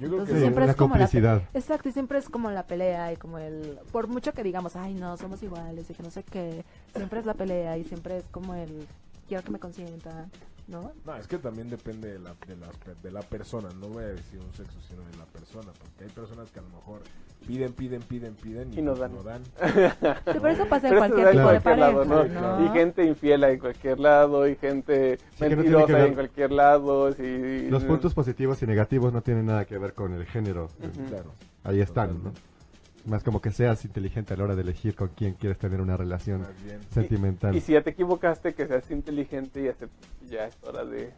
Yo 0.00 0.08
creo 0.08 0.20
Entonces 0.20 0.34
que 0.34 0.40
siempre 0.40 0.64
es 0.64 0.76
como 0.76 0.96
la. 0.96 1.42
Exacto, 1.52 1.88
y 1.90 1.92
siempre 1.92 2.18
es 2.18 2.28
como 2.30 2.50
la 2.50 2.62
pelea 2.62 3.12
y 3.12 3.16
como 3.16 3.38
el... 3.38 3.78
Por 3.92 4.08
mucho 4.08 4.32
que 4.32 4.42
digamos, 4.42 4.74
ay, 4.74 4.94
no, 4.94 5.16
somos 5.18 5.42
iguales 5.42 5.90
y 5.90 5.94
que 5.94 6.02
no 6.02 6.10
sé 6.10 6.22
qué, 6.22 6.64
siempre 6.96 7.20
es 7.20 7.26
la 7.26 7.34
pelea 7.34 7.76
y 7.76 7.84
siempre 7.84 8.18
es 8.18 8.24
como 8.30 8.54
el... 8.54 8.86
Quiero 9.28 9.44
que 9.44 9.50
me 9.50 9.58
consienta, 9.58 10.26
¿no? 10.70 10.92
No, 11.04 11.16
es 11.16 11.26
que 11.26 11.38
también 11.38 11.68
depende 11.68 12.12
de 12.12 12.18
la, 12.18 12.34
de, 12.46 12.56
la, 12.56 12.68
de 13.02 13.10
la 13.10 13.22
persona, 13.22 13.68
no 13.80 13.88
voy 13.88 14.04
a 14.04 14.08
decir 14.08 14.38
un 14.40 14.52
sexo, 14.54 14.78
sino 14.88 15.02
de 15.02 15.16
la 15.18 15.24
persona, 15.26 15.70
porque 15.78 16.04
hay 16.04 16.10
personas 16.10 16.48
que 16.50 16.60
a 16.60 16.62
lo 16.62 16.68
mejor 16.68 17.00
piden, 17.46 17.72
piden, 17.72 18.02
piden, 18.02 18.34
piden 18.34 18.72
y, 18.72 18.78
Y 18.78 18.82
no 18.82 18.92
pues 18.94 19.00
dan. 19.00 19.12
no 19.14 19.22
dan. 19.22 19.42
Sí, 20.32 20.38
pero 20.40 20.48
eso 20.48 20.66
pasa 20.66 20.88
en 20.88 20.96
cualquier 20.98 21.26
tipo 21.30 21.38
de 21.38 21.42
cualquier 21.42 21.62
pareja, 21.62 21.86
lado, 21.88 22.04
¿no? 22.04 22.24
claro. 22.26 22.64
Y 22.64 22.68
gente 22.68 23.04
infiel 23.04 23.44
en 23.44 23.58
cualquier 23.58 23.98
lado, 24.00 24.48
y 24.48 24.56
gente 24.56 25.18
Sí, 25.34 25.44
no 25.44 25.56
mentirosa 25.56 25.92
ver- 25.92 26.06
en 26.06 26.14
cualquier 26.14 26.52
lado. 26.52 27.10
y- 27.10 27.68
Los 27.68 27.84
puntos 27.84 28.14
positivos 28.14 28.62
y 28.62 28.66
negativos 28.66 29.12
no 29.12 29.22
tienen 29.22 29.46
nada 29.46 29.64
que 29.64 29.76
ver 29.78 29.94
con 29.94 30.12
el 30.14 30.24
género. 30.26 30.66
Ujú. 30.78 31.08
Claro. 31.08 31.32
Ahí 31.64 31.80
están, 31.80 32.22
¿no? 32.24 32.32
Más 33.06 33.22
como 33.22 33.40
que 33.40 33.50
seas 33.50 33.84
inteligente 33.84 34.34
a 34.34 34.36
la 34.36 34.44
hora 34.44 34.54
de 34.54 34.62
elegir 34.62 34.94
con 34.94 35.08
quién 35.08 35.34
quieres 35.34 35.58
tener 35.58 35.80
una 35.80 35.96
relación 35.96 36.46
sentimental. 36.90 37.56
Y 37.56 37.60
si 37.60 37.72
ya 37.72 37.82
te 37.82 37.90
equivocaste, 37.90 38.54
que 38.54 38.66
seas 38.66 38.90
inteligente 38.90 39.62
y 39.62 39.68
aceptes 39.68 40.08
que 40.20 40.26
ya 40.26 40.46
es 40.46 40.56
hora 40.62 40.84
de... 40.84 41.12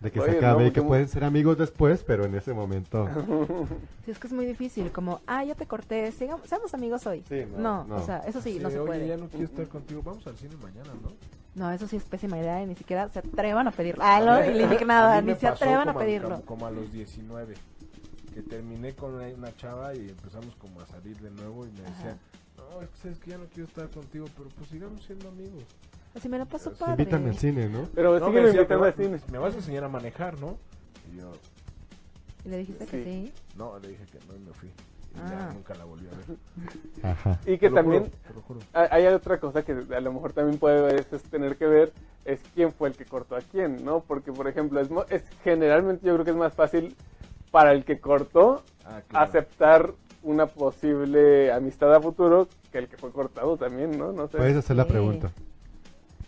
de 0.00 0.10
que 0.10 0.20
Oye, 0.20 0.32
se 0.32 0.38
acabe 0.38 0.64
no, 0.64 0.68
y 0.68 0.72
que 0.72 0.82
pueden 0.82 1.08
ser 1.08 1.24
amigos 1.24 1.56
después, 1.56 2.02
pero 2.04 2.24
en 2.24 2.34
ese 2.34 2.52
momento. 2.52 3.08
Sí, 4.04 4.12
es 4.12 4.18
que 4.18 4.26
es 4.26 4.32
muy 4.32 4.46
difícil, 4.46 4.90
como, 4.90 5.20
ah, 5.26 5.44
ya 5.44 5.54
te 5.54 5.66
corté, 5.66 6.10
sigamos, 6.12 6.48
seamos 6.48 6.72
amigos 6.72 7.06
hoy. 7.06 7.22
Sí, 7.28 7.44
no, 7.52 7.58
no, 7.58 7.84
no. 7.84 7.96
o 7.96 8.06
sea, 8.06 8.20
eso 8.20 8.40
sí, 8.40 8.58
no 8.58 8.70
se 8.70 8.78
oye, 8.78 8.86
puede. 8.86 9.06
ya 9.06 9.18
no 9.18 9.28
quiero 9.28 9.44
estar 9.44 9.68
contigo, 9.68 10.02
vamos 10.02 10.26
al 10.26 10.34
cine 10.36 10.56
mañana, 10.62 10.88
¿no? 11.02 11.12
No, 11.54 11.70
eso 11.72 11.86
sí 11.88 11.96
es 11.96 12.04
pésima 12.04 12.38
idea 12.38 12.62
y 12.62 12.66
ni 12.66 12.74
siquiera 12.74 13.08
se 13.08 13.18
atrevan 13.18 13.66
a 13.66 13.72
pedirlo. 13.72 14.02
Ah, 14.04 14.20
no, 14.20 14.44
y 14.44 14.54
le 14.54 14.68
dije 14.68 14.84
nada, 14.84 15.18
A 15.18 15.20
mí 15.20 15.32
ni 15.32 15.38
se 15.38 15.48
atrevan 15.48 15.88
a 15.88 15.94
pedirlo. 15.94 16.28
Como, 16.28 16.44
como 16.44 16.66
a 16.66 16.70
los 16.70 16.90
19, 16.92 17.54
que 18.38 18.42
terminé 18.48 18.92
con 18.94 19.14
una, 19.14 19.26
una 19.28 19.56
chava 19.56 19.94
y 19.96 20.08
empezamos 20.10 20.54
como 20.56 20.80
a 20.80 20.86
salir 20.86 21.16
de 21.18 21.30
nuevo 21.30 21.66
y 21.66 21.70
me 21.72 21.80
decía, 21.82 22.16
no, 22.56 22.80
es 22.82 22.88
que 22.90 22.96
sabes 22.98 23.18
que 23.18 23.30
ya 23.30 23.38
no 23.38 23.46
quiero 23.46 23.64
estar 23.68 23.88
contigo, 23.90 24.26
pero 24.36 24.48
pues 24.50 24.68
sigamos 24.70 25.02
siendo 25.04 25.28
amigos. 25.28 25.64
Así 26.14 26.28
me 26.28 26.38
la 26.38 26.44
paso 26.44 26.70
Sí, 26.70 26.76
padre. 26.78 27.02
Invítame 27.02 27.30
al 27.30 27.38
cine, 27.38 27.68
¿no? 27.68 27.88
Pero 27.94 28.18
No, 28.20 28.26
sigue 28.26 28.40
me 28.40 28.46
decía, 28.46 28.60
invitando 28.60 28.82
"Me 28.84 28.88
al 28.90 28.92
va- 28.92 29.04
cine. 29.04 29.20
Me 29.32 29.38
vas 29.38 29.54
a 29.54 29.56
enseñar 29.56 29.84
a 29.84 29.88
manejar, 29.88 30.38
¿no? 30.40 30.56
Y 31.12 31.16
yo, 31.18 31.32
Y 32.44 32.48
le 32.48 32.58
dijiste 32.58 32.86
que 32.86 33.04
sí. 33.04 33.32
no, 33.56 33.76
le 33.80 33.88
dije 33.88 34.04
que 34.06 34.18
no 34.28 34.36
y 34.36 34.38
me 34.38 34.52
fui. 34.52 34.68
Y 34.68 35.20
Ah. 35.20 35.28
ya 35.48 35.52
nunca 35.54 35.74
la 35.74 35.84
volví 35.84 36.06
a 36.06 36.10
ver. 36.10 36.38
Ajá. 37.02 37.40
Y 37.44 37.58
que 37.58 37.58
Te 37.58 37.70
lo 37.70 37.74
también 37.74 38.02
juro, 38.04 38.16
te 38.28 38.34
lo 38.34 38.42
juro. 38.42 38.60
hay 38.72 39.06
otra 39.06 39.40
cosa 39.40 39.64
que 39.64 39.72
a 39.72 40.00
lo 40.00 40.12
mejor 40.12 40.32
también 40.32 40.58
puede 40.60 40.80
veces 40.94 41.22
tener 41.24 41.56
que 41.56 41.66
ver 41.66 41.92
es 42.24 42.40
quién 42.54 42.72
fue 42.72 42.90
el 42.90 42.94
que 42.94 43.04
cortó 43.04 43.34
a 43.34 43.40
quién, 43.40 43.84
¿no? 43.84 44.00
Porque, 44.00 44.32
por 44.32 44.46
ejemplo, 44.46 44.80
es, 44.80 44.88
es 45.10 45.24
generalmente 45.42 46.06
yo 46.06 46.12
creo 46.14 46.24
que 46.24 46.30
es 46.30 46.36
más 46.36 46.54
fácil 46.54 46.94
para 47.50 47.72
el 47.72 47.84
que 47.84 47.98
cortó 48.00 48.62
Ah, 48.84 49.00
claro. 49.08 49.24
aceptar 49.26 49.90
una 50.22 50.46
posible 50.46 51.52
amistad 51.52 51.94
a 51.94 52.00
futuro 52.00 52.48
que 52.72 52.78
el 52.78 52.88
que 52.88 52.96
fue 52.96 53.10
cortado 53.12 53.56
también, 53.56 53.98
¿no? 53.98 54.12
No 54.12 54.28
sé. 54.28 54.36
Puedes 54.38 54.56
hacer 54.56 54.76
la 54.76 54.84
Sí. 54.84 54.90
pregunta. 54.90 55.30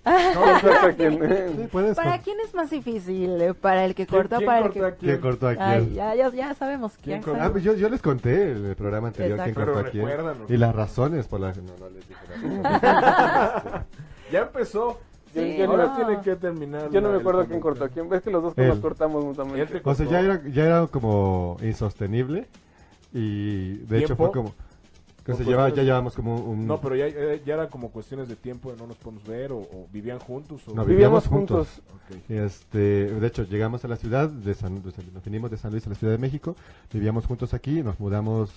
¿Quién 0.03 0.35
cortó 0.35 0.73
a 0.87 0.93
quién? 0.93 1.55
Sí, 1.57 1.68
puedes. 1.71 1.97
¿Para 1.97 2.18
quién 2.21 2.39
es 2.41 2.55
más 2.55 2.71
difícil? 2.71 3.55
¿Para 3.61 3.85
el 3.85 3.95
que 3.95 4.07
¿Quién- 4.07 4.18
corta 4.23 4.37
o 4.37 4.39
quién 4.39 4.47
para 4.47 4.59
el 4.59 4.64
cortó 4.73 4.97
que...? 4.97 5.07
¿Quién 5.07 5.21
cortó 5.21 5.47
a 5.49 5.51
Ay, 5.51 5.57
quién? 5.85 5.95
ya, 5.95 6.14
ya, 6.14 6.31
ya 6.31 6.55
sabemos 6.55 6.93
¿Quién 6.93 7.21
quién. 7.21 7.23
cortó? 7.23 7.43
Ah, 7.47 7.51
pues 7.53 7.64
yo, 7.64 7.75
yo 7.75 7.89
les 7.91 8.01
conté 8.01 8.53
en 8.53 8.64
el 8.66 8.77
programa 8.77 9.09
anterior 9.09 9.39
quién 9.43 9.55
cortó 9.55 9.75
Pero 9.75 9.87
a 9.89 9.91
quién. 9.91 10.09
Y 10.49 10.57
las 10.57 10.75
razones 10.75 11.27
por 11.27 11.41
las... 11.41 11.57
No, 11.59 11.73
no 11.79 11.91
les 11.91 12.09
dije 12.09 12.21
las 12.31 12.43
razones. 13.62 13.83
Ya 14.33 14.41
empezó. 14.41 14.99
Yo- 15.35 15.43
Sí, 15.43 15.57
yo 15.57 15.66
no 15.66 15.72
Ahora 15.72 15.87
no. 15.87 15.97
tiene 15.97 16.20
que 16.22 16.37
terminar. 16.37 16.91
Yo 16.91 17.01
no 17.01 17.09
la- 17.09 17.14
me 17.14 17.20
acuerdo 17.20 17.47
quién 17.47 17.61
cortó 17.61 17.89
quién. 17.89 18.09
Ves 18.09 18.22
que 18.22 18.31
los 18.31 18.43
dos 18.43 18.53
Él. 18.57 18.68
nos 18.68 18.78
cortamos 18.81 19.24
mutuamente. 19.24 19.81
te 19.81 19.89
O 19.89 19.95
sea, 19.95 20.07
ya 20.07 20.20
era, 20.20 20.43
ya 20.49 20.64
era 20.66 20.87
como 20.89 21.57
insostenible 21.62 22.49
y 23.12 23.74
de 23.78 23.99
hecho 23.99 24.16
fue 24.16 24.31
como... 24.33 24.53
Que 25.24 25.33
Por 25.33 25.45
se 25.45 25.45
lleva, 25.45 25.68
ya 25.68 25.83
llevamos 25.83 26.14
como 26.14 26.35
un... 26.37 26.66
No, 26.66 26.81
pero 26.81 26.97
ya, 26.97 27.07
eh, 27.07 27.43
ya 27.45 27.53
era 27.55 27.68
como 27.68 27.91
cuestiones 27.91 28.26
de 28.26 28.37
tiempo 28.37 28.72
de 28.72 28.78
no 28.78 28.87
nos 28.87 28.97
podemos 28.97 29.22
ver 29.26 29.53
o, 29.53 29.59
o 29.59 29.87
vivían 29.93 30.18
juntos. 30.18 30.62
O... 30.66 30.74
No, 30.74 30.85
Vivíamos 30.87 31.24
vivíamos 31.24 31.26
juntos. 31.28 31.83
juntos. 32.09 32.31
Este, 32.31 32.78
de 32.78 33.26
hecho, 33.26 33.45
llegamos 33.45 33.85
a 33.85 33.89
la 33.89 33.97
ciudad 33.97 34.31
de 34.31 34.55
San, 34.55 34.83
de 34.83 34.91
San- 34.91 35.12
nos 35.12 35.22
vinimos 35.22 35.51
de 35.51 35.59
San 35.59 35.72
Luis 35.72 35.87
a 35.87 35.91
la 35.91 35.95
Ciudad 35.97 36.14
de 36.14 36.18
México, 36.18 36.57
vivíamos 36.91 37.26
juntos 37.26 37.53
aquí, 37.53 37.83
nos 37.83 38.01
mudamos 38.01 38.51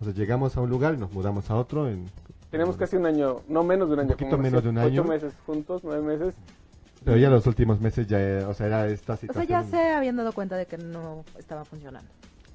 O 0.00 0.04
sea, 0.04 0.14
llegamos 0.14 0.56
a 0.56 0.62
un 0.62 0.70
lugar 0.70 0.94
y 0.94 0.96
nos 0.96 1.12
mudamos 1.12 1.50
a 1.50 1.54
otro. 1.56 1.86
En, 1.88 2.06
Tenemos 2.56 2.76
casi 2.76 2.96
un 2.96 3.04
año, 3.06 3.42
no 3.48 3.62
menos 3.62 3.88
de 3.88 3.94
un 3.94 4.00
año. 4.00 4.08
poquito 4.10 4.30
como 4.30 4.42
menos 4.42 4.62
de 4.62 4.68
un 4.70 4.78
año. 4.78 5.02
Ocho 5.02 5.08
meses 5.10 5.34
juntos, 5.44 5.82
nueve 5.84 6.02
meses. 6.02 6.34
Pero 7.04 7.18
ya 7.18 7.28
los 7.30 7.46
últimos 7.46 7.80
meses 7.80 8.06
ya, 8.06 8.18
eh, 8.20 8.44
o 8.44 8.54
sea, 8.54 8.66
era 8.66 8.88
esta 8.88 9.12
O 9.12 9.16
sea, 9.16 9.28
situación. 9.28 9.46
ya 9.46 9.62
se 9.70 9.92
habían 9.92 10.16
dado 10.16 10.32
cuenta 10.32 10.56
de 10.56 10.66
que 10.66 10.78
no 10.78 11.24
estaba 11.38 11.64
funcionando. 11.64 12.10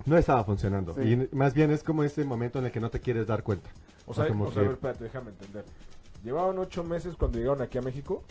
No 0.05 0.17
estaba 0.17 0.43
funcionando. 0.43 0.95
Sí. 0.95 1.01
Y 1.31 1.35
más 1.35 1.53
bien 1.53 1.69
es 1.71 1.83
como 1.83 2.03
ese 2.03 2.23
momento 2.25 2.57
en 2.59 2.65
el 2.65 2.71
que 2.71 2.79
no 2.79 2.89
te 2.89 2.99
quieres 2.99 3.27
dar 3.27 3.43
cuenta. 3.43 3.69
O 4.07 4.13
sea, 4.15 4.27
como 4.27 4.45
o 4.45 4.51
sea, 4.51 4.61
a 4.61 4.63
que 4.63 4.67
ver, 4.69 4.71
espérate, 4.77 5.03
déjame 5.03 5.29
entender. 5.29 5.63
Llevaban 6.23 6.57
ocho 6.57 6.83
meses 6.83 7.15
cuando 7.15 7.37
llegaron 7.37 7.61
aquí 7.61 7.77
a 7.77 7.81
México. 7.83 8.23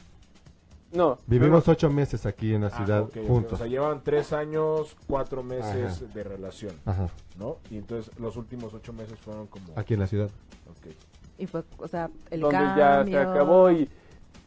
No. 0.92 1.18
vivimos 1.28 1.68
ocho 1.68 1.88
meses 1.88 2.26
aquí 2.26 2.52
en 2.52 2.62
la 2.62 2.66
Ah, 2.66 2.76
ciudad 2.76 3.08
juntos. 3.28 3.52
O 3.52 3.56
sea, 3.58 3.66
llevaban 3.68 4.02
tres 4.02 4.32
años, 4.32 4.96
cuatro 5.06 5.44
meses 5.44 6.02
Ajá. 6.02 6.12
de 6.12 6.24
relación, 6.24 6.72
Ajá, 6.84 7.06
¿no? 7.38 7.58
Y 7.70 7.76
entonces 7.78 8.10
los 8.18 8.36
últimos 8.36 8.74
ocho 8.74 8.92
meses 8.92 9.16
fueron 9.20 9.46
como... 9.46 9.66
aquí 9.76 9.94
en 9.94 10.00
la 10.00 10.08
ciudad. 10.08 10.28
Ok. 10.68 10.92
Y 11.40 11.46
fue, 11.46 11.62
o 11.78 11.88
sea, 11.88 12.08
el 12.30 12.40
donde 12.40 12.56
cambio. 12.56 12.76
ya 12.76 13.04
se 13.04 13.18
acabó 13.18 13.70
y 13.70 13.88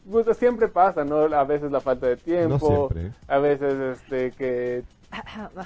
pues 0.10 0.26
siempre 0.38 0.68
pasa, 0.68 1.04
¿no? 1.04 1.18
A 1.36 1.44
veces 1.44 1.72
la 1.72 1.80
falta 1.82 2.08
de 2.08 2.18
tiempo, 2.18 2.90
No 2.90 2.90
siempre. 2.98 3.12
a 3.28 3.38
veces 3.40 3.74
este 4.02 4.32
que 4.32 4.84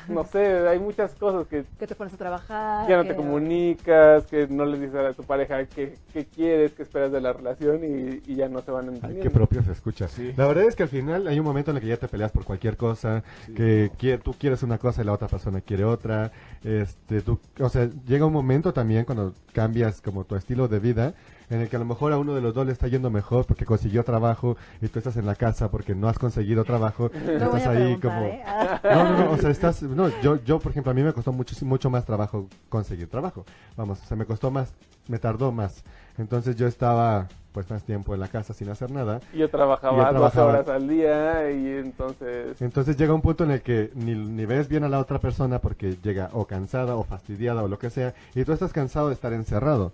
no 0.09 0.23
sé, 0.25 0.67
hay 0.67 0.79
muchas 0.79 1.13
cosas 1.15 1.47
que 1.47 1.65
que 1.79 1.87
te 1.87 1.95
pones 1.95 2.13
a 2.13 2.17
trabajar. 2.17 2.87
ya 2.87 2.97
no 2.97 3.03
que- 3.03 3.09
te 3.09 3.15
comunicas, 3.15 4.25
que 4.25 4.47
no 4.47 4.65
le 4.65 4.79
dices 4.79 4.95
a 4.95 5.13
tu 5.13 5.23
pareja 5.23 5.65
qué, 5.65 5.97
qué 6.13 6.25
quieres, 6.25 6.73
qué 6.73 6.83
esperas 6.83 7.11
de 7.11 7.21
la 7.21 7.33
relación 7.33 7.81
y, 7.83 8.21
y 8.31 8.35
ya 8.35 8.49
no 8.49 8.61
se 8.61 8.71
van 8.71 8.89
Ay, 8.89 8.95
entendiendo. 8.95 9.23
qué 9.23 9.29
propio 9.29 9.63
se 9.63 9.71
escucha. 9.71 10.07
Sí. 10.07 10.33
La 10.35 10.47
verdad 10.47 10.65
es 10.65 10.75
que 10.75 10.83
al 10.83 10.89
final 10.89 11.27
hay 11.27 11.39
un 11.39 11.45
momento 11.45 11.71
en 11.71 11.77
el 11.77 11.81
que 11.81 11.87
ya 11.89 11.97
te 11.97 12.07
peleas 12.07 12.31
por 12.31 12.43
cualquier 12.43 12.77
cosa, 12.77 13.23
que 13.55 14.19
tú 14.23 14.33
quieres 14.33 14.63
una 14.63 14.77
cosa 14.77 15.01
y 15.01 15.05
la 15.05 15.13
otra 15.13 15.27
persona 15.27 15.61
quiere 15.61 15.83
otra. 15.85 16.31
Este, 16.63 17.21
tú, 17.21 17.39
o 17.59 17.69
sea, 17.69 17.89
llega 18.07 18.25
un 18.25 18.33
momento 18.33 18.73
también 18.73 19.05
cuando 19.05 19.33
cambias 19.53 20.01
como 20.01 20.23
tu 20.25 20.35
estilo 20.35 20.67
de 20.67 20.79
vida 20.79 21.13
en 21.49 21.61
el 21.61 21.69
que 21.69 21.75
a 21.77 21.79
lo 21.79 21.85
mejor 21.85 22.11
a 22.11 22.17
uno 22.17 22.33
de 22.35 22.41
los 22.41 22.53
dos 22.53 22.65
le 22.65 22.73
está 22.73 22.87
yendo 22.87 23.09
mejor 23.09 23.45
porque 23.45 23.65
consiguió 23.65 24.03
trabajo 24.03 24.57
y 24.81 24.87
tú 24.89 24.99
estás 24.99 25.15
en 25.17 25.25
la 25.25 25.35
casa 25.35 25.69
porque 25.71 25.95
no 25.95 26.09
has 26.09 26.19
conseguido 26.19 26.63
trabajo. 26.65 27.09
y 27.15 27.39
No 27.39 27.49
voy 27.49 27.59
estás 27.59 27.67
a 27.67 27.69
ahí 27.71 27.97
como 27.97 28.21
¿eh? 28.21 28.43
No, 28.83 29.03
no, 29.03 29.17
no, 29.25 29.31
o 29.31 29.37
sea, 29.37 29.49
estás, 29.49 29.81
no, 29.83 30.09
yo, 30.21 30.43
yo, 30.43 30.59
por 30.59 30.71
ejemplo, 30.71 30.91
a 30.91 30.95
mí 30.95 31.03
me 31.03 31.13
costó 31.13 31.31
mucho, 31.31 31.55
mucho 31.65 31.89
más 31.89 32.05
trabajo 32.05 32.47
conseguir 32.69 33.07
trabajo. 33.09 33.45
Vamos, 33.75 34.01
o 34.01 34.05
sea, 34.05 34.17
me 34.17 34.25
costó 34.25 34.51
más, 34.51 34.73
me 35.07 35.19
tardó 35.19 35.51
más. 35.51 35.83
Entonces 36.17 36.55
yo 36.55 36.65
estaba, 36.67 37.27
pues, 37.53 37.69
más 37.69 37.83
tiempo 37.83 38.13
en 38.13 38.19
la 38.19 38.27
casa 38.27 38.53
sin 38.53 38.69
hacer 38.69 38.89
nada. 38.91 39.19
Y 39.33 39.37
yo 39.37 39.49
trabajaba, 39.49 39.93
Y 39.93 39.97
yo 39.97 40.03
12 40.05 40.11
trabajaba. 40.13 40.47
horas 40.47 40.67
al 40.69 40.87
día 40.87 41.51
y 41.51 41.67
entonces... 41.77 42.59
Entonces 42.61 42.97
llega 42.97 43.13
un 43.13 43.21
punto 43.21 43.43
en 43.43 43.51
el 43.51 43.61
que 43.61 43.91
ni, 43.93 44.15
ni 44.15 44.45
ves 44.45 44.67
bien 44.67 44.83
a 44.83 44.89
la 44.89 44.99
otra 44.99 45.19
persona 45.19 45.59
porque 45.59 45.95
llega 46.03 46.29
o 46.33 46.45
cansada 46.45 46.95
o 46.95 47.03
fastidiada 47.03 47.63
o 47.63 47.67
lo 47.67 47.77
que 47.79 47.89
sea, 47.91 48.13
y 48.35 48.43
tú 48.43 48.51
estás 48.51 48.73
cansado 48.73 49.07
de 49.09 49.13
estar 49.13 49.31
encerrado. 49.31 49.93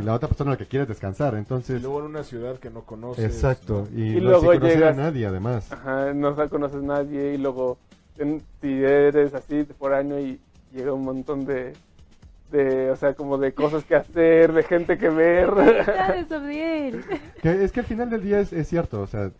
Y 0.00 0.02
la 0.04 0.14
otra 0.14 0.28
persona 0.28 0.52
lo 0.52 0.58
que 0.58 0.66
quiere 0.66 0.82
es 0.84 0.88
descansar, 0.88 1.34
Y 1.34 1.38
entonces... 1.38 1.82
luego 1.82 2.00
en 2.00 2.06
una 2.06 2.24
ciudad 2.24 2.56
que 2.58 2.70
no 2.70 2.82
conoces. 2.82 3.24
Exacto, 3.24 3.86
¿no? 3.92 3.98
y, 4.00 4.12
Y 4.16 4.20
no 4.20 4.30
luego 4.30 4.52
llegas- 4.54 4.98
a 4.98 5.02
nadie 5.02 5.26
además. 5.26 5.70
Ajá, 5.72 6.12
no 6.14 6.34
conoces 6.48 6.82
nadie 6.82 7.34
y 7.34 7.38
luego 7.38 7.78
en- 8.18 8.42
si 8.60 8.82
eres 8.84 9.34
así 9.34 9.64
por 9.78 9.92
año 9.92 10.18
y 10.18 10.40
llega 10.72 10.92
un 10.92 11.04
montón 11.04 11.44
de, 11.44 11.72
de, 12.50 12.90
o 12.90 12.96
sea, 12.96 13.14
como 13.14 13.36
de 13.38 13.52
cosas 13.52 13.84
que 13.84 13.94
hacer, 13.94 14.52
de 14.52 14.62
gente 14.62 14.96
que 14.98 15.08
ver. 15.08 15.50
Que 17.42 17.64
es 17.64 17.72
que 17.72 17.80
al 17.80 17.86
final 17.86 18.10
del 18.10 18.22
día 18.22 18.40
es, 18.40 18.52
es 18.52 18.68
cierto, 18.68 19.00
o 19.02 19.06
sea, 19.06 19.30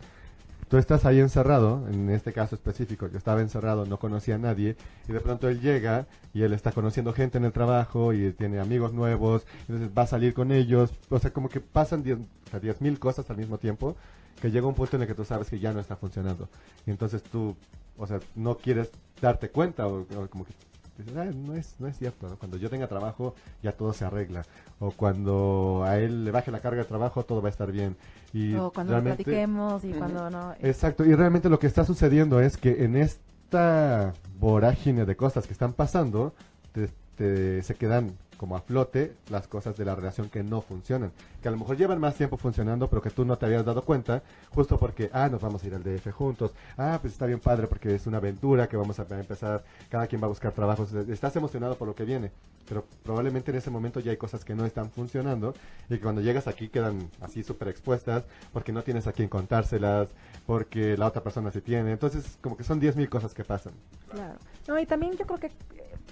tú 0.67 0.77
estás 0.77 1.05
ahí 1.05 1.19
encerrado, 1.19 1.87
en 1.89 2.09
este 2.09 2.33
caso 2.33 2.55
específico, 2.55 3.07
yo 3.07 3.17
estaba 3.17 3.41
encerrado, 3.41 3.85
no 3.85 3.97
conocía 3.97 4.35
a 4.35 4.37
nadie, 4.37 4.75
y 5.07 5.11
de 5.11 5.19
pronto 5.19 5.49
él 5.49 5.61
llega 5.61 6.07
y 6.33 6.43
él 6.43 6.53
está 6.53 6.71
conociendo 6.71 7.13
gente 7.13 7.37
en 7.37 7.45
el 7.45 7.51
trabajo 7.51 8.13
y 8.13 8.31
tiene 8.33 8.59
amigos 8.59 8.93
nuevos, 8.93 9.45
entonces 9.67 9.89
va 9.97 10.03
a 10.03 10.07
salir 10.07 10.33
con 10.33 10.51
ellos, 10.51 10.91
o 11.09 11.19
sea, 11.19 11.31
como 11.31 11.49
que 11.49 11.59
pasan 11.59 12.03
diez 12.03 12.17
o 12.17 12.49
sea, 12.51 12.59
diez 12.59 12.81
mil 12.81 12.99
cosas 12.99 13.29
al 13.29 13.37
mismo 13.37 13.57
tiempo, 13.57 13.95
que 14.41 14.51
llega 14.51 14.67
un 14.67 14.75
punto 14.75 14.95
en 14.95 15.03
el 15.03 15.07
que 15.07 15.15
tú 15.15 15.25
sabes 15.25 15.49
que 15.49 15.59
ya 15.59 15.73
no 15.73 15.79
está 15.79 15.95
funcionando, 15.95 16.49
y 16.85 16.91
entonces 16.91 17.23
tú, 17.23 17.55
o 17.97 18.07
sea, 18.07 18.19
no 18.35 18.57
quieres 18.57 18.89
darte 19.21 19.49
cuenta, 19.49 19.87
o, 19.87 20.01
o 20.01 20.27
como 20.29 20.45
que 20.45 20.53
dices, 20.97 21.15
"Ah, 21.17 21.25
no 21.25 21.55
es, 21.55 21.75
no 21.79 21.87
es 21.87 21.97
cierto, 21.97 22.29
¿no? 22.29 22.35
cuando 22.37 22.57
yo 22.57 22.69
tenga 22.69 22.87
trabajo 22.87 23.33
ya 23.63 23.71
todo 23.71 23.93
se 23.93 24.05
arregla, 24.05 24.43
o 24.79 24.91
cuando 24.91 25.83
a 25.85 25.97
él 25.97 26.25
le 26.25 26.31
baje 26.31 26.51
la 26.51 26.59
carga 26.59 26.83
de 26.83 26.87
trabajo 26.87 27.23
todo 27.23 27.41
va 27.41 27.47
a 27.49 27.51
estar 27.51 27.71
bien. 27.71 27.95
Y 28.33 28.53
O 28.55 28.71
cuando 28.71 28.93
realmente- 28.93 29.23
platiquemos 29.23 29.83
y 29.83 29.93
cuando 29.93 30.29
no. 30.29 30.53
Exacto, 30.61 31.05
y 31.05 31.13
realmente 31.15 31.49
lo 31.49 31.59
que 31.59 31.67
está 31.67 31.83
sucediendo 31.85 32.39
es 32.39 32.57
que 32.57 32.83
en 32.83 32.95
esta 32.95 34.13
vorágine 34.39 35.05
de 35.05 35.15
cosas 35.15 35.45
que 35.47 35.53
están 35.53 35.73
pasando, 35.73 36.33
te- 36.73 36.89
te- 37.15 37.61
se 37.63 37.75
quedan 37.75 38.13
como 38.37 38.55
a 38.55 38.61
flote 38.61 39.15
las 39.29 39.47
cosas 39.47 39.77
de 39.77 39.85
la 39.85 39.95
relación 39.95 40.29
que 40.29 40.43
no 40.43 40.61
funcionan, 40.61 41.11
que 41.41 41.47
a 41.47 41.51
lo 41.51 41.57
mejor 41.57 41.77
llevan 41.77 41.99
más 41.99 42.15
tiempo 42.15 42.37
funcionando, 42.37 42.89
pero 42.89 43.01
que 43.01 43.09
tú 43.09 43.25
no 43.25 43.37
te 43.37 43.45
habías 43.45 43.65
dado 43.65 43.83
cuenta, 43.83 44.23
justo 44.49 44.77
porque, 44.77 45.09
ah, 45.13 45.29
nos 45.29 45.41
vamos 45.41 45.63
a 45.63 45.67
ir 45.67 45.75
al 45.75 45.83
DF 45.83 46.11
juntos, 46.11 46.51
ah, 46.77 46.97
pues 47.01 47.13
está 47.13 47.25
bien 47.25 47.39
padre 47.39 47.67
porque 47.67 47.95
es 47.95 48.07
una 48.07 48.17
aventura 48.17 48.67
que 48.67 48.77
vamos 48.77 48.99
a 48.99 49.05
empezar, 49.09 49.63
cada 49.89 50.07
quien 50.07 50.21
va 50.21 50.25
a 50.25 50.29
buscar 50.29 50.51
trabajos, 50.51 50.93
estás 50.93 51.35
emocionado 51.35 51.77
por 51.77 51.87
lo 51.87 51.95
que 51.95 52.05
viene, 52.05 52.31
pero 52.67 52.85
probablemente 53.03 53.51
en 53.51 53.57
ese 53.57 53.69
momento 53.69 53.99
ya 53.99 54.11
hay 54.11 54.17
cosas 54.17 54.45
que 54.45 54.55
no 54.55 54.65
están 54.65 54.89
funcionando 54.89 55.53
y 55.89 55.95
que 55.95 56.01
cuando 56.01 56.21
llegas 56.21 56.47
aquí 56.47 56.69
quedan 56.69 57.09
así 57.21 57.43
súper 57.43 57.67
expuestas 57.67 58.23
porque 58.51 58.71
no 58.71 58.83
tienes 58.83 59.07
a 59.07 59.13
quien 59.13 59.29
contárselas, 59.29 60.09
porque 60.45 60.97
la 60.97 61.07
otra 61.07 61.23
persona 61.23 61.51
sí 61.51 61.61
tiene, 61.61 61.91
entonces 61.91 62.37
como 62.41 62.57
que 62.57 62.63
son 62.63 62.81
10.000 62.81 63.09
cosas 63.09 63.33
que 63.33 63.43
pasan. 63.43 63.73
Claro. 64.09 64.37
No, 64.67 64.79
y 64.79 64.85
también 64.85 65.13
yo 65.17 65.25
creo 65.25 65.39
que 65.39 65.51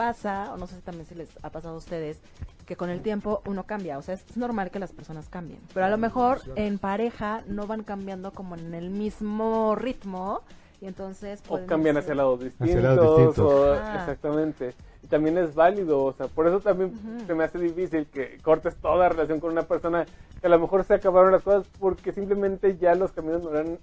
pasa, 0.06 0.52
o 0.52 0.58
no 0.58 0.66
sé 0.66 0.76
si 0.78 0.82
también 0.82 1.06
si 1.06 1.14
les 1.14 1.30
ha 1.44 1.52
pasado 1.52 1.76
a 1.76 1.78
ustedes, 1.78 2.20
que 2.66 2.76
con 2.76 2.90
el 2.90 3.02
tiempo 3.02 3.44
uno 3.46 3.66
cambia. 3.66 4.00
O 4.00 4.02
sea, 4.02 4.16
es 4.16 4.36
normal 4.36 4.72
que 4.72 4.80
las 4.80 4.92
personas 4.92 5.30
cambien. 5.30 5.60
Pero 5.76 5.86
a 5.86 5.90
lo 5.90 5.98
mejor 6.00 6.42
en 6.56 6.80
pareja 6.80 7.44
no 7.46 7.68
van 7.68 7.84
cambiando 7.84 8.32
como 8.32 8.56
en 8.56 8.74
el 8.74 8.90
mismo 8.90 9.76
ritmo. 9.76 10.42
Y 10.82 10.88
entonces. 10.88 11.42
o 11.42 11.50
pueden 11.50 11.68
cambian 11.68 11.98
hacia 11.98 12.16
lados 12.16 12.40
distintos. 12.40 12.82
lados 12.82 13.18
distintos. 13.20 13.54
o- 13.54 13.74
Ah. 13.76 13.98
Exactamente. 14.00 14.74
Y 15.04 15.08
también 15.08 15.38
es 15.38 15.54
válido, 15.54 16.04
o 16.04 16.14
sea, 16.14 16.28
por 16.28 16.48
eso 16.48 16.60
también 16.60 16.94
se 17.28 17.36
me 17.36 17.44
hace 17.44 17.60
difícil 17.60 18.08
que 18.08 18.40
cortes 18.42 18.76
toda 18.78 19.08
relación 19.10 19.40
con 19.40 19.52
una 19.52 19.62
persona 19.64 20.06
que 20.40 20.48
a 20.48 20.50
lo 20.50 20.58
mejor 20.60 20.84
se 20.84 20.96
acabaron 20.96 21.32
las 21.32 21.44
cosas 21.44 21.68
porque 21.80 22.12
simplemente 22.12 22.76
ya 22.78 22.96
los 22.96 23.12
caminos 23.12 23.44
no 23.44 23.52
eran 23.52 23.78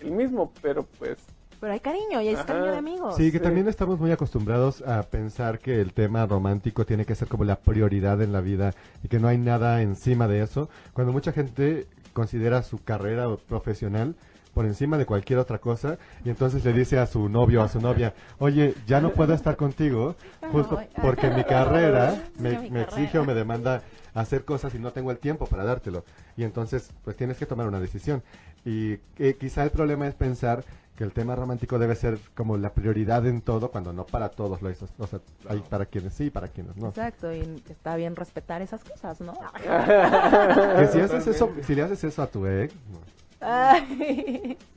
el 0.00 0.10
mismo, 0.10 0.52
pero 0.60 0.82
pues 0.98 1.16
Pero 1.62 1.74
hay 1.74 1.78
cariño 1.80 2.20
y 2.20 2.26
es 2.26 2.38
Ajá. 2.40 2.46
cariño 2.46 2.72
de 2.72 2.76
amigos. 2.78 3.14
Sí, 3.14 3.30
que 3.30 3.38
Sí. 3.38 3.44
también 3.44 3.68
estamos 3.68 4.00
muy 4.00 4.10
acostumbrados 4.10 4.82
a 4.82 5.00
pensar 5.04 5.60
que 5.60 5.80
el 5.80 5.92
tema 5.92 6.26
romántico 6.26 6.84
tiene 6.84 7.04
que 7.06 7.14
ser 7.14 7.28
como 7.28 7.44
la 7.44 7.54
prioridad 7.54 8.20
en 8.20 8.32
la 8.32 8.40
vida 8.40 8.74
y 9.04 9.06
que 9.08 9.20
no 9.20 9.28
hay 9.28 9.38
nada 9.38 9.80
encima 9.80 10.26
de 10.26 10.42
eso, 10.42 10.68
cuando 10.92 11.12
mucha 11.12 11.30
gente 11.30 11.86
considera 12.14 12.64
su 12.64 12.82
carrera 12.82 13.28
profesional 13.48 14.16
por 14.54 14.66
encima 14.66 14.98
de 14.98 15.06
cualquier 15.06 15.38
otra 15.38 15.58
cosa 15.58 15.98
y 16.24 16.30
entonces 16.30 16.64
le 16.64 16.72
dice 16.72 16.98
a 16.98 17.06
su 17.06 17.28
novio 17.28 17.60
o 17.60 17.64
a 17.64 17.68
su 17.68 17.80
novia, 17.80 18.14
oye, 18.38 18.74
ya 18.86 19.00
no 19.00 19.10
puedo 19.10 19.34
estar 19.34 19.56
contigo 19.56 20.14
justo 20.50 20.80
porque 21.00 21.30
mi 21.30 21.44
carrera 21.44 22.22
me, 22.38 22.82
exige 22.82 23.18
o 23.18 23.24
me 23.24 23.34
demanda 23.34 23.82
hacer 24.14 24.44
cosas 24.44 24.74
y 24.74 24.78
no 24.78 24.92
tengo 24.92 25.10
el 25.10 25.18
tiempo 25.18 25.46
para 25.46 25.64
dártelo. 25.64 26.04
Y 26.36 26.44
entonces, 26.44 26.90
pues 27.04 27.16
tienes 27.16 27.38
que 27.38 27.46
tomar 27.46 27.66
una 27.66 27.80
decisión. 27.80 28.22
Y 28.64 28.98
eh, 29.18 29.36
quizá 29.38 29.64
el 29.64 29.70
problema 29.70 30.06
es 30.06 30.14
pensar 30.14 30.64
que 30.96 31.04
el 31.04 31.12
tema 31.12 31.34
romántico 31.34 31.78
debe 31.78 31.94
ser 31.94 32.18
como 32.34 32.58
la 32.58 32.74
prioridad 32.74 33.26
en 33.26 33.40
todo, 33.40 33.70
cuando 33.70 33.92
no 33.92 34.04
para 34.04 34.28
todos 34.28 34.60
lo 34.60 34.68
es. 34.68 34.82
O 34.98 35.06
sea, 35.06 35.20
hay 35.48 35.60
para 35.60 35.86
quienes 35.86 36.12
sí 36.14 36.24
y 36.24 36.30
para 36.30 36.48
quienes 36.48 36.76
no. 36.76 36.88
Exacto, 36.88 37.32
y 37.32 37.62
está 37.70 37.96
bien 37.96 38.14
respetar 38.14 38.60
esas 38.60 38.84
cosas, 38.84 39.20
¿no? 39.20 39.32
Que 39.62 40.86
si 40.88 41.00
haces 41.00 41.26
eso, 41.26 41.50
si 41.62 41.74
le 41.74 41.82
haces 41.82 42.04
eso 42.04 42.22
a 42.22 42.26
tu 42.26 42.46
ex, 42.46 42.74
no. 42.90 43.21
Ay. 43.42 44.56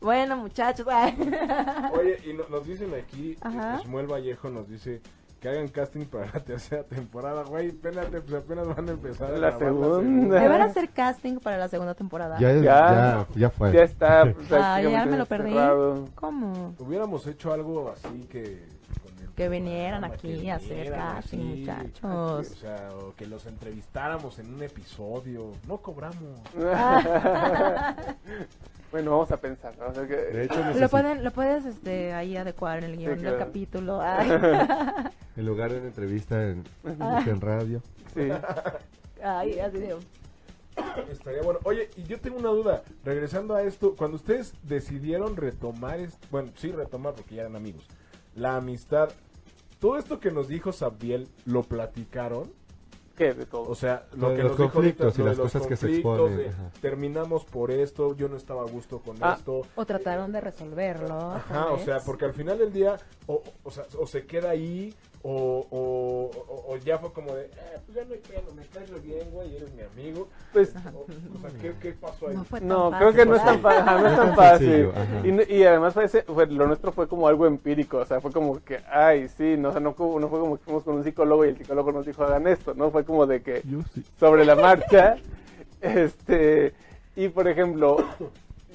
Bueno, 0.00 0.36
muchachos. 0.36 0.84
ay. 0.90 1.14
Oye, 1.96 2.18
y 2.28 2.32
no- 2.32 2.48
nos 2.50 2.66
dicen 2.66 2.90
aquí, 2.92 3.36
eh, 3.44 3.78
Shmuel 3.84 4.08
Vallejo 4.10 4.50
nos 4.50 4.68
dice 4.68 5.00
que 5.40 5.48
hagan 5.48 5.68
casting 5.68 6.06
para 6.06 6.26
la 6.26 6.40
tercera 6.44 6.82
temporada, 6.82 7.44
güey, 7.44 7.68
espérate, 7.68 8.20
pues 8.20 8.34
apenas 8.42 8.66
van 8.66 8.88
a 8.88 8.92
empezar 8.92 9.28
a 9.28 9.38
La 9.38 9.50
grabar 9.52 9.58
segunda. 9.60 10.40
¿Me 10.40 10.48
van 10.48 10.60
a 10.60 10.64
hacer 10.64 10.88
casting 10.90 11.38
para 11.38 11.56
la 11.56 11.68
segunda 11.68 11.94
temporada? 11.94 12.36
ya, 12.40 12.50
es- 12.50 12.62
Ya. 12.62 12.72
ya, 12.90 13.26
ya 13.36 13.50
fue. 13.50 13.72
ya 13.72 13.82
está 13.84 14.22
Ah, 14.50 14.80
ya 14.82 15.06
me 15.06 15.16
lo 15.16 15.26
perdí. 15.26 15.50
cerrado. 15.52 16.08
¿Cómo? 16.16 16.74
Hubiéramos 16.80 17.24
hecho 17.28 17.52
algo 17.52 17.92
así 17.94 18.26
que... 18.28 18.66
Que 19.42 19.48
vinieran 19.48 20.00
programa, 20.00 20.14
aquí 20.14 20.40
que 20.40 20.50
a 20.50 20.54
hacer 20.56 20.90
casting, 20.92 21.38
muchachos. 21.38 22.04
O 22.04 22.42
sea, 22.44 22.88
o 22.94 23.14
que 23.16 23.26
los 23.26 23.46
entrevistáramos 23.46 24.38
en 24.38 24.54
un 24.54 24.62
episodio. 24.62 25.52
No 25.66 25.78
cobramos. 25.78 26.40
bueno, 28.92 29.10
vamos 29.10 29.30
a 29.32 29.36
pensar. 29.38 29.74
¿no? 29.78 29.86
O 29.86 29.94
sea 29.94 30.06
que- 30.06 30.16
De 30.16 30.44
hecho, 30.44 30.62
Lo, 30.78 30.88
pueden, 30.88 31.24
lo 31.24 31.30
puedes 31.30 31.64
este, 31.64 32.12
ahí 32.12 32.36
adecuar 32.36 32.78
en 32.78 32.84
el 32.84 32.96
guion 32.96 33.12
del 33.14 33.20
claro. 33.20 33.38
capítulo. 33.38 34.00
Ay. 34.02 34.30
en 35.36 35.46
lugar 35.46 35.72
de 35.72 35.78
una 35.78 35.86
entrevista 35.88 36.42
en, 36.48 36.64
en 36.84 37.40
radio. 37.40 37.82
sí. 38.14 38.28
Ay, 39.24 39.58
así 39.60 39.78
de- 39.78 39.96
Estaría 41.10 41.42
bueno. 41.42 41.60
Oye, 41.64 41.90
y 41.96 42.02
yo 42.04 42.18
tengo 42.20 42.38
una 42.38 42.48
duda. 42.48 42.82
Regresando 43.04 43.54
a 43.54 43.62
esto, 43.62 43.94
cuando 43.96 44.16
ustedes 44.16 44.54
decidieron 44.62 45.36
retomar, 45.36 46.00
bueno, 46.30 46.50
sí 46.56 46.72
retomar 46.72 47.14
porque 47.14 47.34
ya 47.36 47.42
eran 47.42 47.54
amigos, 47.56 47.86
la 48.34 48.56
amistad, 48.56 49.10
todo 49.82 49.98
esto 49.98 50.18
que 50.20 50.30
nos 50.30 50.46
dijo 50.48 50.72
Sabiel, 50.72 51.28
¿lo 51.44 51.62
platicaron? 51.64 52.50
¿Qué? 53.16 53.34
De 53.34 53.44
todo. 53.44 53.68
O 53.68 53.74
sea, 53.74 54.06
Lo 54.16 54.30
que 54.34 54.42
los 54.42 54.52
nos 54.52 54.58
dijo 54.58 54.72
conflictos 54.72 55.14
y 55.16 55.18
lo 55.18 55.24
de 55.24 55.30
las 55.32 55.38
los 55.38 55.52
cosas 55.52 55.66
que 55.66 55.76
se 55.76 55.92
exponen, 55.96 56.36
de 56.38 56.50
terminamos 56.80 57.44
por 57.44 57.70
esto, 57.70 58.16
yo 58.16 58.28
no 58.28 58.36
estaba 58.36 58.62
a 58.62 58.64
gusto 58.64 59.00
con 59.00 59.16
Ah. 59.20 59.34
esto. 59.36 59.62
O 59.74 59.84
trataron 59.84 60.32
de 60.32 60.40
resolverlo. 60.40 61.32
Ajá, 61.32 61.72
o 61.72 61.78
sea, 61.80 61.98
porque 62.00 62.24
al 62.24 62.32
final 62.32 62.56
del 62.58 62.72
día, 62.72 62.96
o, 63.26 63.42
o 63.64 63.70
sea, 63.70 63.84
o 63.98 64.06
se 64.06 64.24
queda 64.24 64.50
ahí, 64.50 64.94
o, 65.24 65.66
o, 65.70 66.30
o- 66.48 66.72
o 66.72 66.76
ya 66.78 66.98
fue 66.98 67.12
como 67.12 67.32
de, 67.34 67.44
eh, 67.44 67.50
pues 67.86 67.96
ya 67.96 68.04
no 68.04 68.12
hay 68.14 68.18
pedo, 68.20 68.52
me 68.56 68.66
caes 68.66 69.02
bien, 69.04 69.30
güey, 69.30 69.54
eres 69.56 69.72
mi 69.72 69.82
amigo. 69.82 70.26
Pues, 70.52 70.74
O, 70.94 71.00
o 71.00 71.40
sea, 71.40 71.50
¿qué, 71.60 71.74
qué 71.80 71.92
pasó 71.92 72.28
ahí? 72.28 72.34
No 72.34 72.44
fue 72.44 72.58
tan 72.58 72.68
no, 72.68 72.90
fácil, 72.90 72.98
creo 72.98 73.12
que 73.24 73.30
no 73.30 73.36
es 73.36 73.44
tan, 73.44 73.66
ajá, 73.66 73.98
no 73.98 74.06
es 74.08 74.16
tan 74.16 74.34
fácil. 74.34 74.90
Y, 75.24 75.32
no- 75.32 75.42
y 75.48 75.62
además 75.64 75.94
parece, 75.94 76.22
fue- 76.22 76.46
lo 76.46 76.66
nuestro 76.66 76.90
fue 76.92 77.06
como 77.06 77.28
algo 77.28 77.46
empírico, 77.46 77.98
o 77.98 78.04
sea, 78.04 78.20
fue 78.20 78.32
como 78.32 78.62
que, 78.64 78.80
ay, 78.90 79.28
sí, 79.28 79.56
no, 79.56 79.68
o 79.68 79.72
sea, 79.72 79.80
no, 79.80 79.94
como- 79.94 80.18
no 80.18 80.28
fue 80.28 80.40
como 80.40 80.56
que 80.58 80.64
fuimos 80.64 80.82
con 80.82 80.96
un 80.96 81.04
psicólogo 81.04 81.44
y 81.44 81.50
el 81.50 81.56
psicólogo 81.58 81.92
nos 81.92 82.04
dijo 82.06 82.24
hagan 82.24 82.46
esto, 82.48 82.74
¿no? 82.74 82.90
Fue 82.90 83.04
como 83.04 83.24
de 83.26 83.42
que 83.42 83.62
Yo 83.64 83.78
sí. 83.94 84.02
sobre 84.18 84.44
la 84.44 84.56
marcha, 84.56 85.16
este, 85.80 86.74
y 87.14 87.28
por 87.28 87.46
ejemplo, 87.48 87.96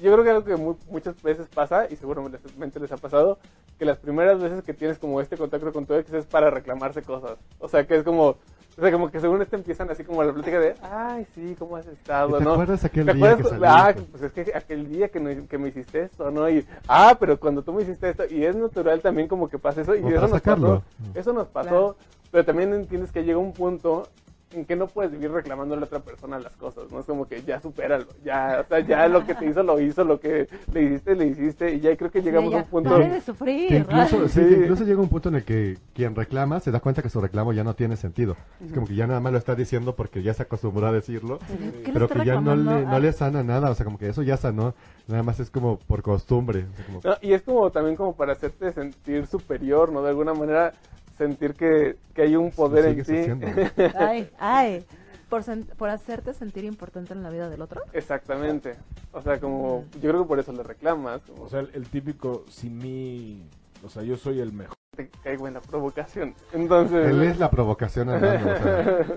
yo 0.00 0.12
creo 0.12 0.24
que 0.24 0.30
algo 0.30 0.44
que 0.44 0.56
mu- 0.56 0.76
muchas 0.88 1.20
veces 1.22 1.46
pasa, 1.52 1.86
y 1.90 1.96
seguramente 1.96 2.38
les 2.80 2.92
ha 2.92 2.96
pasado, 2.96 3.38
que 3.78 3.84
las 3.84 3.98
primeras 3.98 4.40
veces 4.40 4.62
que 4.64 4.74
tienes 4.74 4.98
como 4.98 5.20
este 5.20 5.36
contacto 5.36 5.72
con 5.72 5.86
tu 5.86 5.94
ex 5.94 6.12
es 6.12 6.26
para 6.26 6.50
reclamarse 6.50 7.02
cosas, 7.02 7.38
o 7.58 7.68
sea, 7.68 7.86
que 7.86 7.96
es 7.96 8.02
como... 8.02 8.36
O 8.76 8.80
sea, 8.80 8.92
como 8.92 9.10
que 9.10 9.18
según 9.18 9.42
este 9.42 9.56
empiezan 9.56 9.90
así 9.90 10.04
como 10.04 10.22
la 10.22 10.32
plática 10.32 10.60
de, 10.60 10.74
ay, 10.82 11.26
sí, 11.34 11.56
¿cómo 11.58 11.74
has 11.74 11.86
estado? 11.88 12.38
¿Te 12.38 12.44
¿no? 12.44 12.52
acuerdas 12.52 12.84
aquel 12.84 13.06
¿Te 13.06 13.12
día 13.14 13.30
acuerdas 13.32 13.58
que 13.58 13.66
ah, 13.66 13.94
pues 14.12 14.22
es 14.22 14.32
que 14.32 14.52
aquel 14.56 14.88
día 14.88 15.08
que, 15.08 15.18
no- 15.18 15.48
que 15.48 15.58
me 15.58 15.70
hiciste 15.70 16.02
esto, 16.02 16.30
¿no? 16.30 16.48
Y, 16.48 16.64
ah, 16.86 17.16
pero 17.18 17.40
cuando 17.40 17.62
tú 17.62 17.72
me 17.72 17.82
hiciste 17.82 18.08
esto, 18.10 18.22
y 18.30 18.44
es 18.44 18.54
natural 18.54 19.00
también 19.00 19.26
como 19.26 19.48
que 19.48 19.58
pasa 19.58 19.80
eso, 19.80 19.96
y 19.96 20.06
eso 20.06 20.28
nos 20.28 20.40
pasó, 20.40 20.82
eso 21.12 21.32
nos 21.32 21.48
pasó, 21.48 21.68
Claro. 21.68 21.96
pero 22.30 22.44
también 22.44 22.72
entiendes 22.72 23.10
que 23.10 23.24
llega 23.24 23.38
un 23.38 23.52
punto 23.52 24.06
en 24.52 24.64
que 24.64 24.76
no 24.76 24.86
puedes 24.86 25.12
vivir 25.12 25.30
reclamando 25.30 25.74
a 25.74 25.78
la 25.78 25.84
otra 25.84 26.00
persona 26.00 26.38
las 26.38 26.56
cosas, 26.56 26.90
¿no? 26.90 27.00
Es 27.00 27.06
como 27.06 27.28
que 27.28 27.42
ya 27.42 27.60
supéralo, 27.60 28.06
ya, 28.24 28.62
o 28.64 28.68
sea, 28.68 28.80
ya 28.80 29.06
lo 29.06 29.26
que 29.26 29.34
te 29.34 29.44
hizo, 29.46 29.62
lo 29.62 29.78
hizo, 29.78 30.04
lo 30.04 30.18
que 30.20 30.48
le 30.72 30.82
hiciste, 30.84 31.14
le 31.16 31.26
hiciste, 31.26 31.74
y 31.74 31.80
ya 31.80 31.94
creo 31.96 32.10
que 32.10 32.22
llegamos 32.22 32.50
Ya, 32.52 32.60
a 32.60 32.62
un 32.62 32.68
punto... 32.68 32.90
Pare 32.90 33.10
de 33.10 33.20
sufrir. 33.20 33.68
Que 33.68 33.76
incluso, 33.76 34.18
¿no? 34.20 34.28
sí, 34.28 34.40
que 34.40 34.48
Sí. 34.48 34.54
incluso 34.62 34.84
llega 34.84 35.00
un 35.02 35.08
punto 35.08 35.28
en 35.28 35.34
el 35.36 35.44
que 35.44 35.76
quien 35.94 36.14
reclama 36.14 36.60
se 36.60 36.70
da 36.70 36.80
cuenta 36.80 37.02
que 37.02 37.10
su 37.10 37.20
reclamo 37.20 37.52
ya 37.52 37.62
no 37.62 37.74
tiene 37.74 37.96
sentido. 37.96 38.36
Es 38.64 38.72
como 38.72 38.86
que 38.86 38.94
ya 38.94 39.06
nada 39.06 39.20
más 39.20 39.32
lo 39.32 39.38
está 39.38 39.54
diciendo 39.54 39.94
porque 39.94 40.22
ya 40.22 40.32
se 40.32 40.44
acostumbró 40.44 40.86
a 40.86 40.92
decirlo, 40.92 41.38
¿Qué 41.84 41.88
le 41.88 41.92
pero 41.92 42.08
que 42.08 42.24
ya 42.24 42.40
no 42.40 42.56
le, 42.56 42.86
no 42.86 42.98
le 42.98 43.12
sana 43.12 43.42
nada. 43.42 43.70
O 43.70 43.74
sea, 43.74 43.84
como 43.84 43.98
que 43.98 44.08
eso 44.08 44.22
ya 44.22 44.36
sanó. 44.38 44.74
Nada 45.08 45.22
más 45.22 45.40
es 45.40 45.50
como 45.50 45.78
por 45.78 46.00
costumbre. 46.02 46.64
o 46.72 46.76
sea, 46.76 46.86
como- 46.86 47.00
No, 47.04 47.14
y 47.20 47.32
es 47.34 47.42
como 47.42 47.70
también 47.70 47.96
como 47.96 48.14
para 48.14 48.32
hacerte 48.32 48.72
sentir 48.72 49.26
superior, 49.26 49.92
¿no? 49.92 50.02
De 50.02 50.08
alguna 50.10 50.32
manera 50.34 50.72
sentir 51.18 51.54
que, 51.54 51.96
que 52.14 52.22
hay 52.22 52.36
un 52.36 52.50
poder 52.50 52.86
en 52.86 53.04
ti. 53.04 53.82
Ay, 53.96 54.30
ay. 54.38 54.84
Por, 55.28 55.42
sen- 55.42 55.66
por 55.76 55.90
hacerte 55.90 56.32
sentir 56.32 56.64
importante 56.64 57.12
en 57.12 57.22
la 57.22 57.28
vida 57.28 57.50
del 57.50 57.60
otro. 57.60 57.82
Exactamente. 57.92 58.76
O 59.12 59.20
sea, 59.20 59.38
como 59.38 59.84
yo 60.00 60.08
creo 60.10 60.22
que 60.22 60.28
por 60.28 60.38
eso 60.38 60.52
le 60.52 60.62
reclamas, 60.62 61.20
como 61.26 61.42
O 61.42 61.48
sea, 61.50 61.60
el, 61.60 61.70
el 61.74 61.86
típico, 61.86 62.44
sin 62.48 62.78
mí, 62.78 63.42
o 63.84 63.90
sea, 63.90 64.02
yo 64.04 64.16
soy 64.16 64.40
el 64.40 64.52
mejor. 64.54 64.74
Te 64.98 65.08
caigo 65.22 65.46
en 65.46 65.54
la 65.54 65.60
provocación. 65.60 66.34
Entonces, 66.52 67.06
Él 67.10 67.22
es 67.22 67.38
la 67.38 67.48
provocación 67.50 68.08
andando. 68.08 68.50
O 68.50 68.56
sea, 68.56 69.16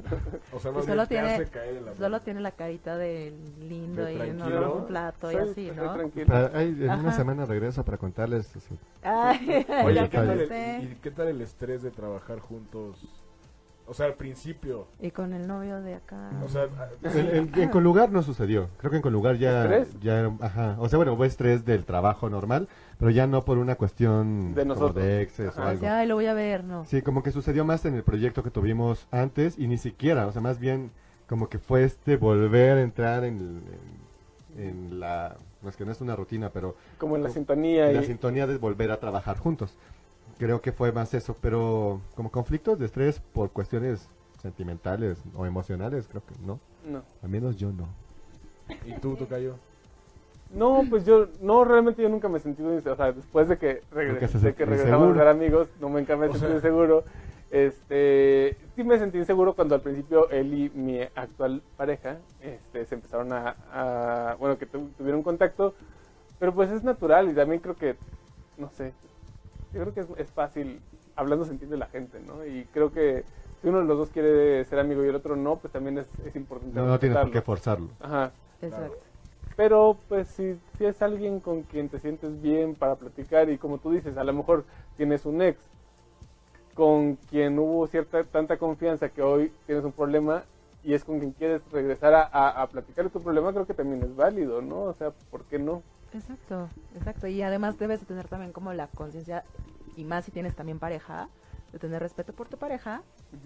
O 0.53 0.59
sea, 0.59 0.71
más 0.71 0.85
solo 0.85 0.95
bien 0.95 1.07
tiene, 1.07 1.33
hace 1.33 1.45
caer 1.47 1.77
en 1.77 1.85
la 1.85 1.95
solo 1.95 2.19
tiene 2.19 2.39
la 2.41 2.51
carita 2.51 2.97
de 2.97 3.33
lindo 3.67 4.03
De 4.05 4.13
y 4.13 4.21
en 4.21 4.37
tranquilo. 4.37 4.75
un 4.75 4.85
plato 4.87 5.31
y 5.31 5.35
así, 5.37 5.71
¿no? 5.75 5.97
para- 6.27 6.51
ay, 6.53 6.67
en 6.69 6.83
una 6.83 6.93
Ajá. 6.93 7.11
semana 7.13 7.45
regreso 7.45 7.83
para 7.83 7.97
contarles. 7.97 8.45
sea, 8.47 8.77
Ay, 9.03 9.65
Oye, 9.83 9.95
ya 9.95 10.09
¿qué 10.09 10.17
tal, 10.17 10.39
el, 10.39 10.83
¿y 10.83 10.95
qué 11.01 11.09
tal 11.11 11.27
el 11.29 11.41
estrés 11.41 11.81
de 11.81 11.89
trabajar 11.89 12.39
juntos? 12.39 12.97
O 13.87 13.93
sea, 13.93 14.05
al 14.05 14.13
principio. 14.13 14.87
Y 15.01 15.11
con 15.11 15.33
el 15.33 15.47
novio 15.47 15.81
de 15.81 15.95
acá. 15.95 16.29
O 16.45 16.47
sea, 16.47 16.67
En, 17.03 17.35
en- 17.35 17.59
en 17.59 17.69
Conlugar 17.69 18.09
no 18.11 18.21
sucedió. 18.23 18.69
Creo 18.77 18.91
que 18.91 18.97
en 18.97 19.01
Conlugar 19.01 19.35
ya, 19.37 19.63
¿Estrés? 19.63 19.99
ya, 19.99 20.31
ajá. 20.39 20.75
O 20.79 20.87
sea, 20.87 20.95
bueno, 20.97 21.17
fue 21.17 21.27
estrés 21.27 21.65
del 21.65 21.83
trabajo 21.83 22.29
normal, 22.29 22.69
pero 23.01 23.09
ya 23.09 23.25
no 23.25 23.43
por 23.43 23.57
una 23.57 23.73
cuestión 23.77 24.53
De 24.53 24.61
como 24.61 24.75
nosotros. 24.75 25.03
de 25.03 25.23
exes 25.23 25.57
o 25.57 25.63
algo. 25.63 25.87
Ay, 25.87 26.07
lo 26.07 26.13
voy 26.13 26.27
a 26.27 26.35
ver, 26.35 26.63
no. 26.63 26.85
Sí, 26.85 27.01
como 27.01 27.23
que 27.23 27.31
sucedió 27.31 27.65
más 27.65 27.83
en 27.85 27.95
el 27.95 28.03
proyecto 28.03 28.43
que 28.43 28.51
tuvimos 28.51 29.07
antes 29.09 29.57
y 29.57 29.67
ni 29.67 29.79
siquiera, 29.79 30.27
o 30.27 30.31
sea, 30.31 30.39
más 30.39 30.59
bien 30.59 30.91
como 31.27 31.49
que 31.49 31.57
fue 31.57 31.83
este 31.83 32.15
volver 32.15 32.77
a 32.77 32.81
entrar 32.83 33.23
en, 33.23 33.63
en, 34.55 34.63
en 34.67 34.99
la, 34.99 35.35
no 35.63 35.69
es 35.69 35.75
que 35.75 35.83
no 35.83 35.91
es 35.91 35.99
una 35.99 36.15
rutina, 36.15 36.51
pero 36.51 36.75
como 36.99 37.15
en 37.15 37.23
la 37.23 37.31
sintonía 37.31 37.89
en 37.89 37.95
la 37.95 38.03
y 38.03 38.05
sintonía 38.05 38.45
de 38.45 38.57
volver 38.59 38.91
a 38.91 38.99
trabajar 38.99 39.39
juntos. 39.39 39.73
Creo 40.37 40.61
que 40.61 40.71
fue 40.71 40.91
más 40.91 41.11
eso, 41.15 41.35
pero 41.41 42.01
como 42.13 42.29
conflictos 42.29 42.77
de 42.77 42.85
estrés 42.85 43.19
por 43.33 43.49
cuestiones 43.49 44.09
sentimentales 44.43 45.17
o 45.35 45.47
emocionales, 45.47 46.07
creo 46.07 46.21
que 46.23 46.35
no. 46.45 46.59
no. 46.85 47.01
Al 47.23 47.29
menos 47.29 47.57
yo 47.57 47.71
no. 47.71 47.87
¿y 48.85 48.93
tú, 48.99 49.15
Tocayo? 49.15 49.55
No, 50.53 50.83
pues 50.89 51.05
yo, 51.05 51.27
no, 51.41 51.63
realmente 51.63 52.01
yo 52.01 52.09
nunca 52.09 52.27
me 52.29 52.37
he 52.37 52.41
sentido, 52.41 52.73
inseguro. 52.73 52.93
o 52.93 52.97
sea, 52.97 53.11
después 53.11 53.47
de 53.47 53.57
que, 53.57 53.81
regres- 53.91 54.31
de 54.41 54.53
que 54.53 54.65
regresamos 54.65 55.09
a 55.11 55.19
ser 55.19 55.27
amigos, 55.27 55.67
no 55.79 55.89
me 55.89 56.01
nunca 56.01 56.17
me 56.17 56.25
he 56.25 56.29
O 56.29 56.31
sentido 56.33 56.49
sea- 56.49 56.57
inseguro. 56.57 57.03
Este, 57.51 58.57
sí 58.75 58.83
me 58.83 58.97
sentí 58.97 59.17
inseguro 59.17 59.53
cuando 59.53 59.75
al 59.75 59.81
principio 59.81 60.29
él 60.29 60.53
y 60.53 60.69
mi 60.69 61.01
actual 61.15 61.61
pareja, 61.77 62.17
este, 62.41 62.85
se 62.85 62.95
empezaron 62.95 63.31
a, 63.33 63.55
a- 63.71 64.35
bueno, 64.39 64.57
que 64.57 64.65
tu- 64.65 64.89
tuvieron 64.97 65.21
contacto, 65.21 65.73
pero 66.39 66.53
pues 66.53 66.69
es 66.71 66.83
natural 66.83 67.29
y 67.29 67.33
también 67.33 67.61
creo 67.61 67.75
que, 67.75 67.95
no 68.57 68.69
sé, 68.69 68.93
yo 69.73 69.81
creo 69.81 69.93
que 69.93 69.99
es, 70.01 70.07
es 70.17 70.31
fácil, 70.31 70.81
hablando 71.15 71.45
se 71.45 71.51
entiende 71.51 71.77
la 71.77 71.87
gente, 71.87 72.19
¿no? 72.25 72.45
Y 72.45 72.65
creo 72.73 72.91
que 72.91 73.23
si 73.61 73.67
uno 73.67 73.79
de 73.79 73.85
los 73.85 73.97
dos 73.97 74.09
quiere 74.09 74.63
ser 74.65 74.79
amigo 74.79 75.03
y 75.05 75.09
el 75.09 75.15
otro 75.15 75.35
no, 75.35 75.57
pues 75.57 75.71
también 75.73 75.97
es, 75.97 76.07
es 76.25 76.35
importante 76.35 76.73
No, 76.73 76.85
no 76.87 76.99
tienes 76.99 77.17
por 77.17 77.31
qué 77.31 77.41
forzarlo. 77.41 77.89
Ajá. 77.99 78.31
Exacto. 78.61 78.97
Pero 79.61 79.95
pues 80.09 80.27
si, 80.27 80.59
si 80.75 80.85
es 80.85 81.03
alguien 81.03 81.39
con 81.39 81.61
quien 81.61 81.87
te 81.87 81.99
sientes 81.99 82.41
bien 82.41 82.73
para 82.73 82.95
platicar 82.95 83.47
y 83.47 83.59
como 83.59 83.77
tú 83.77 83.91
dices, 83.91 84.17
a 84.17 84.23
lo 84.23 84.33
mejor 84.33 84.65
tienes 84.97 85.23
un 85.27 85.39
ex 85.39 85.59
con 86.73 87.15
quien 87.29 87.59
hubo 87.59 87.85
cierta 87.85 88.23
tanta 88.23 88.57
confianza 88.57 89.09
que 89.09 89.21
hoy 89.21 89.53
tienes 89.67 89.85
un 89.85 89.91
problema 89.91 90.45
y 90.83 90.95
es 90.95 91.03
con 91.03 91.19
quien 91.19 91.33
quieres 91.33 91.61
regresar 91.71 92.15
a, 92.15 92.23
a, 92.23 92.63
a 92.63 92.67
platicar 92.69 93.07
tu 93.11 93.21
problema, 93.21 93.53
creo 93.53 93.67
que 93.67 93.75
también 93.75 94.01
es 94.01 94.15
válido, 94.15 94.63
¿no? 94.63 94.81
O 94.85 94.93
sea, 94.93 95.11
¿por 95.29 95.43
qué 95.43 95.59
no? 95.59 95.83
Exacto, 96.11 96.67
exacto. 96.95 97.27
Y 97.27 97.43
además 97.43 97.77
debes 97.77 97.99
de 97.99 98.07
tener 98.07 98.27
también 98.27 98.53
como 98.53 98.73
la 98.73 98.87
conciencia, 98.87 99.43
y 99.95 100.05
más 100.05 100.25
si 100.25 100.31
tienes 100.31 100.55
también 100.55 100.79
pareja, 100.79 101.29
de 101.71 101.79
tener 101.79 102.01
respeto 102.01 102.33
por 102.33 102.47
tu 102.49 102.57
pareja 102.57 103.01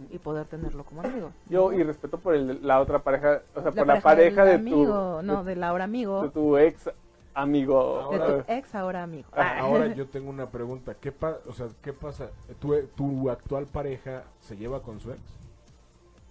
y 0.10 0.18
poder 0.18 0.48
tenerlo 0.48 0.84
como 0.84 1.02
amigo. 1.02 1.32
Yo 1.48 1.72
y 1.74 1.84
respeto 1.84 2.18
por 2.18 2.34
el- 2.36 2.66
la 2.66 2.80
otra 2.82 3.00
pareja, 3.00 3.42
o 3.54 3.62
sea, 3.62 3.72
por 3.72 3.86
la 3.88 4.02
pareja 4.02 4.44
de 4.46 4.58
tu, 4.58 4.62
amigo, 4.62 5.22
no, 5.24 5.44
de, 5.44 5.52
del 5.56 5.64
ahora 5.64 5.84
amigo, 5.84 6.24
de 6.24 6.30
tu 6.30 6.58
ex 6.58 6.90
amigo. 7.36 8.10
de 8.12 8.18
tu 8.20 8.44
ex 8.52 8.74
ahora 8.76 9.04
amigo. 9.04 9.28
Ah, 9.34 9.60
Ahora 9.60 9.88
yo 9.96 10.08
tengo 10.08 10.30
una 10.30 10.48
pregunta. 10.50 10.96
¿Qué, 10.96 11.12
pa 11.12 11.38
o 11.48 11.54
sea, 11.54 11.68
¿qué 11.84 11.94
pasa? 11.94 12.30
¿Tu, 12.60 12.76
¿Tu 12.96 13.30
actual 13.30 13.66
pareja 13.68 14.24
se 14.42 14.58
lleva 14.58 14.82
con 14.82 15.00
su 15.00 15.12
ex? 15.12 15.20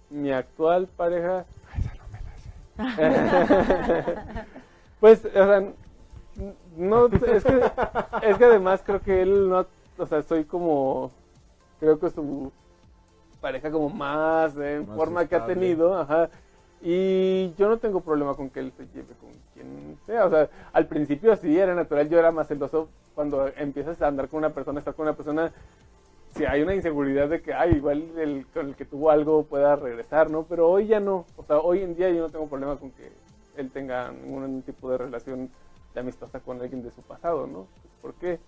mi 0.09 0.31
actual 0.31 0.87
pareja. 0.95 1.45
pues, 4.99 5.23
o 5.25 5.31
sea, 5.31 5.63
no, 6.75 7.05
es 7.07 7.43
que, 7.43 7.71
es 8.23 8.37
que 8.37 8.45
además 8.45 8.81
creo 8.85 9.01
que 9.01 9.21
él 9.21 9.49
no, 9.49 9.65
o 9.97 10.05
sea, 10.05 10.21
soy 10.21 10.43
como, 10.45 11.11
creo 11.85 11.99
que 11.99 12.09
su 12.09 12.51
pareja 13.41 13.71
como 13.71 13.89
más 13.89 14.55
en 14.57 14.87
Más 14.87 14.95
forma 14.95 15.27
que 15.27 15.35
ha 15.35 15.45
tenido, 15.45 15.97
ajá. 15.97 16.29
Y 16.81 17.53
yo 17.55 17.69
no 17.69 17.77
tengo 17.77 18.01
problema 18.01 18.35
con 18.35 18.49
que 18.49 18.59
él 18.59 18.71
se 18.75 18.85
lleve 18.87 19.13
con 19.19 19.29
quien 19.53 19.97
sea. 20.05 20.25
O 20.25 20.29
sea, 20.29 20.49
al 20.73 20.87
principio 20.87 21.35
sí 21.35 21.57
era 21.57 21.73
natural, 21.73 22.09
yo 22.09 22.19
era 22.19 22.31
más 22.31 22.47
celoso 22.47 22.89
cuando 23.13 23.47
empiezas 23.55 24.01
a 24.01 24.07
andar 24.07 24.27
con 24.27 24.39
una 24.39 24.49
persona, 24.51 24.79
estar 24.79 24.93
con 24.93 25.03
una 25.03 25.15
persona 25.15 25.51
si 26.35 26.43
hay 26.43 26.61
una 26.61 26.75
inseguridad 26.75 27.29
de 27.29 27.41
que, 27.41 27.53
ay, 27.53 27.75
igual 27.75 28.03
el 28.17 28.45
con 28.53 28.67
el 28.67 28.75
que 28.75 28.83
tuvo 28.83 29.09
algo 29.09 29.43
pueda 29.43 29.75
regresar, 29.77 30.29
¿no? 30.29 30.43
Pero 30.43 30.69
hoy 30.69 30.87
ya 30.87 30.99
no. 30.99 31.25
O 31.37 31.43
sea, 31.45 31.59
hoy 31.59 31.81
en 31.81 31.95
día 31.95 32.09
yo 32.09 32.21
no 32.21 32.29
tengo 32.29 32.47
problema 32.47 32.75
con 32.75 32.91
que 32.91 33.09
él 33.55 33.71
tenga 33.71 34.11
ningún 34.11 34.61
tipo 34.63 34.91
de 34.91 34.97
relación 34.97 35.49
de 35.93 35.99
amistosa 35.99 36.41
con 36.41 36.59
alguien 36.59 36.83
de 36.83 36.91
su 36.91 37.01
pasado, 37.01 37.47
¿no? 37.47 37.67
¿Por 38.01 38.13
qué? 38.15 38.39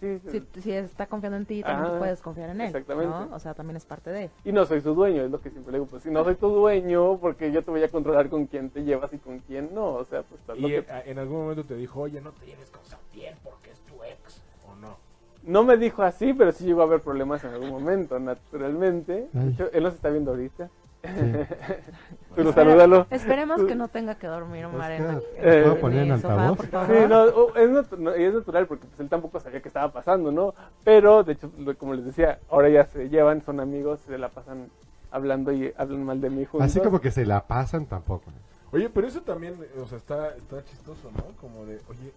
Sí, 0.00 0.18
Si, 0.30 0.62
si 0.62 0.72
está 0.72 1.06
confiando 1.06 1.36
en 1.36 1.44
ti, 1.44 1.62
también 1.62 1.84
Ajá, 1.84 1.92
tú 1.92 1.98
puedes 1.98 2.20
confiar 2.22 2.48
en 2.50 2.60
él. 2.62 2.66
exactamente. 2.68 3.06
¿no? 3.30 3.36
O 3.36 3.38
sea, 3.38 3.52
también 3.54 3.76
es 3.76 3.84
parte 3.84 4.10
de. 4.10 4.30
Y 4.44 4.52
no 4.52 4.64
soy 4.64 4.80
su 4.80 4.94
dueño, 4.94 5.22
es 5.22 5.30
lo 5.30 5.40
que 5.40 5.50
siempre 5.50 5.72
le 5.72 5.78
digo. 5.78 5.90
Pues 5.90 6.02
si 6.02 6.10
no 6.10 6.24
soy 6.24 6.36
tu 6.36 6.48
dueño, 6.48 7.18
porque 7.18 7.52
yo 7.52 7.62
te 7.62 7.70
voy 7.70 7.82
a 7.82 7.88
controlar 7.90 8.30
con 8.30 8.46
quién 8.46 8.70
te 8.70 8.82
llevas 8.82 9.12
y 9.12 9.18
con 9.18 9.40
quién 9.40 9.74
no. 9.74 9.88
O 9.94 10.04
sea, 10.04 10.22
pues 10.22 10.40
lo 10.48 10.56
Y 10.56 10.62
que- 10.70 10.78
eh, 10.78 11.02
en 11.06 11.18
algún 11.18 11.42
momento 11.42 11.64
te 11.64 11.74
dijo, 11.76 12.00
oye, 12.00 12.20
no 12.22 12.32
te 12.32 12.46
lleves 12.46 12.70
con 12.70 12.82
Sautiel 12.86 13.34
porque 13.44 13.70
es 13.72 13.78
tu 13.80 14.02
ex, 14.02 14.42
¿o 14.66 14.74
no? 14.76 14.96
No 15.42 15.64
me 15.64 15.76
dijo 15.76 16.02
así, 16.02 16.32
pero 16.34 16.52
sí 16.52 16.64
llegó 16.64 16.80
a 16.80 16.84
haber 16.84 17.00
problemas 17.00 17.44
en 17.44 17.50
algún 17.50 17.70
momento, 17.70 18.18
naturalmente. 18.20 19.28
De 19.32 19.50
hecho, 19.50 19.70
él 19.72 19.82
nos 19.82 19.94
está 19.94 20.08
viendo 20.10 20.30
ahorita. 20.30 20.70
Sí. 21.02 21.10
Pero 22.34 22.52
salúdalo. 22.52 23.06
Esperemos 23.10 23.62
que 23.64 23.74
no 23.74 23.88
tenga 23.88 24.14
que 24.16 24.26
dormir 24.26 24.64
Omar 24.66 24.92
en, 24.92 25.04
¿puedo 25.40 25.72
en 25.74 25.80
poner 25.80 26.06
en 26.06 26.20
sofá, 26.20 26.54
Sí, 26.86 26.92
no, 27.08 27.22
o- 27.24 27.56
es, 27.56 27.70
es 28.18 28.34
natural 28.34 28.66
porque 28.66 28.86
pues, 28.86 29.00
él 29.00 29.08
tampoco 29.08 29.40
sabía 29.40 29.60
qué 29.60 29.68
estaba 29.68 29.92
pasando, 29.92 30.30
¿no? 30.30 30.54
Pero, 30.84 31.24
de 31.24 31.32
hecho, 31.32 31.50
como 31.78 31.94
les 31.94 32.04
decía, 32.04 32.38
ahora 32.48 32.68
ya 32.68 32.84
se 32.84 33.08
llevan, 33.08 33.42
son 33.42 33.60
amigos, 33.60 34.00
se 34.06 34.16
la 34.18 34.28
pasan 34.28 34.70
hablando 35.10 35.52
y 35.52 35.72
hablan 35.76 36.04
mal 36.04 36.20
de 36.20 36.30
mí 36.30 36.44
juntos. 36.44 36.70
Así 36.70 36.80
como 36.80 37.00
que 37.00 37.10
se 37.10 37.26
la 37.26 37.46
pasan 37.46 37.86
tampoco. 37.86 38.30
Oye, 38.72 38.88
pero 38.88 39.08
eso 39.08 39.20
también, 39.22 39.54
o 39.82 39.86
sea, 39.86 39.98
está, 39.98 40.36
está 40.36 40.64
chistoso, 40.64 41.10
¿no? 41.16 41.24
Como 41.40 41.64
de, 41.66 41.80
oye, 41.88 42.12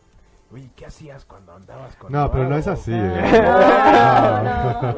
oye, 0.54 0.70
¿qué 0.76 0.86
hacías 0.86 1.26
cuando 1.26 1.54
andabas 1.54 1.96
con 1.96 2.12
No, 2.12 2.32
pero 2.32 2.48
no 2.48 2.56
es 2.58 2.68
así. 2.68 2.92
No, 2.94 3.00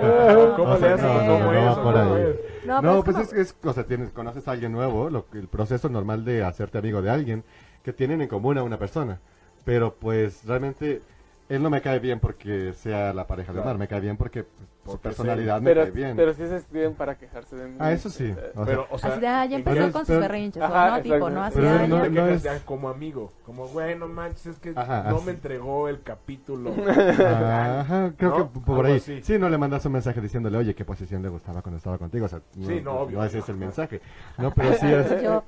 ¿eh? 0.01 0.53
¿Cómo 0.55 0.73
O 0.73 0.77
le 0.79 0.87
haces? 0.87 1.01
no, 1.01 1.13
¿Cómo 1.13 1.51
no, 1.51 1.75
no 1.75 1.75
¿Cómo? 1.83 2.17
No, 2.65 2.81
No, 2.81 3.03
pues 3.03 3.15
como- 3.17 3.27
es, 3.27 3.33
es, 3.33 3.55
o 3.63 3.73
sea, 3.73 3.83
tienes, 3.85 4.09
conoces 4.11 4.47
a 4.47 4.51
alguien 4.51 4.71
nuevo, 4.71 5.09
lo, 5.09 5.29
que- 5.29 5.39
el 5.39 5.47
proceso 5.47 5.89
normal 5.89 6.25
de 6.25 6.43
hacerte 6.43 6.77
amigo 6.77 7.01
de 7.01 7.09
alguien 7.09 7.43
que 7.83 7.93
tienen 7.93 8.21
en 8.21 8.27
común 8.27 8.57
a 8.57 8.63
una 8.63 8.77
persona. 8.77 9.19
Pero 9.63 9.95
pues 9.95 10.45
realmente 10.45 11.01
él 11.49 11.61
no 11.63 11.69
me 11.69 11.81
cae 11.81 11.99
bien 11.99 12.19
porque 12.19 12.73
sea 12.73 13.13
la 13.13 13.27
pareja 13.27 13.53
de. 13.53 13.59
Omar, 13.61 13.77
me 13.77 13.87
cae 13.87 13.99
bien 13.99 14.17
porque 14.17 14.45
pues, 14.85 14.93
su 14.93 14.99
Porque 15.01 15.03
personalidad 15.09 15.61
me 15.61 15.71
pero, 15.71 15.81
cae 15.81 15.91
bien. 15.91 16.15
pero 16.15 16.33
sí 16.33 16.45
se 16.47 16.57
escriben 16.57 16.93
para 16.93 17.15
quejarse 17.15 17.55
de 17.55 17.67
mí. 17.67 17.75
Ah, 17.79 17.91
eso 17.91 18.09
sí. 18.11 18.25
Eh, 18.25 18.35
O 18.53 18.57
sea, 18.57 18.65
Pero, 18.65 18.87
o 18.91 18.97
sea, 18.99 19.09
Así 19.11 19.19
de, 19.19 19.27
ah, 19.27 19.45
ya 19.47 19.57
empezó 19.57 19.91
con 19.91 20.05
sus 20.05 20.19
berrinches, 20.19 20.61
Ajá, 20.61 20.97
¿no? 20.97 21.01
Tipo, 21.01 21.29
¿no? 21.31 21.43
Así, 21.43 21.55
Pero 21.55 21.69
ah, 21.69 21.87
no, 21.87 21.87
no- 21.87 21.95
ya- 21.97 22.03
te 22.03 22.09
no 22.09 22.15
quejas 22.27 22.45
es- 22.45 22.61
como 22.63 22.89
amigo, 22.89 23.31
como, 23.45 23.67
güey, 23.67 23.97
no 23.97 24.07
manches, 24.07 24.45
es 24.45 24.59
que 24.59 24.73
Ajá, 24.75 25.03
no 25.09 25.17
así. 25.17 25.25
me 25.25 25.31
entregó 25.31 25.89
el 25.89 26.01
capítulo. 26.03 26.71
Ajá, 27.25 28.13
creo 28.17 28.29
¿No? 28.37 28.51
que 28.53 28.59
por 28.59 28.85
ahí. 28.85 28.97
así. 28.97 29.21
Sí, 29.23 29.37
no 29.39 29.49
le 29.49 29.57
mandas 29.57 29.85
un 29.85 29.93
mensaje 29.93 30.21
diciéndole, 30.21 30.57
oye, 30.57 30.75
¿qué 30.75 30.85
posición 30.85 31.21
le 31.23 31.29
gustaba 31.29 31.61
cuando 31.61 31.77
estaba 31.77 31.97
contigo? 31.97 32.25
O 32.25 32.29
sea, 32.29 32.39
no, 32.55 32.67
Sí, 32.67 32.81
no, 32.81 32.91
obvio. 32.99 33.23
ese 33.23 33.39
es 33.39 33.49
el 33.49 33.57
mensaje. 33.57 34.01
No, 34.37 34.51
pero 34.53 34.73
sí 34.73 34.85
es... 34.93 35.21
Yo, 35.23 35.43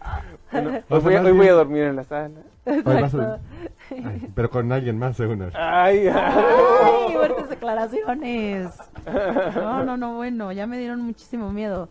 Bueno, 0.52 0.70
O 0.90 0.96
hoy, 0.96 1.02
voy, 1.02 1.16
a- 1.16 1.22
más 1.22 1.26
hoy 1.32 1.32
voy 1.38 1.42
a 1.42 1.44
bien- 1.44 1.56
dormir 1.56 1.84
en 1.84 1.96
la 1.96 2.04
sala. 2.04 2.30
Hoy 2.68 3.02
vas 3.02 3.14
a- 3.16 3.36
Exacto. 3.36 3.40
Ay, 3.90 4.32
pero 4.36 4.50
con 4.50 4.72
alguien 4.72 4.98
más, 5.00 5.16
según 5.16 5.42
él. 5.42 5.52
Ay, 5.56 6.08
Ay, 6.14 7.14
fuertes 7.14 7.50
declaraciones. 7.50 8.70
No, 9.56 9.84
no, 9.86 9.96
no, 9.98 10.16
bueno, 10.16 10.52
ya 10.52 10.68
me 10.68 10.78
dieron 10.78 11.02
muchísimo 11.02 11.52
miedo, 11.52 11.88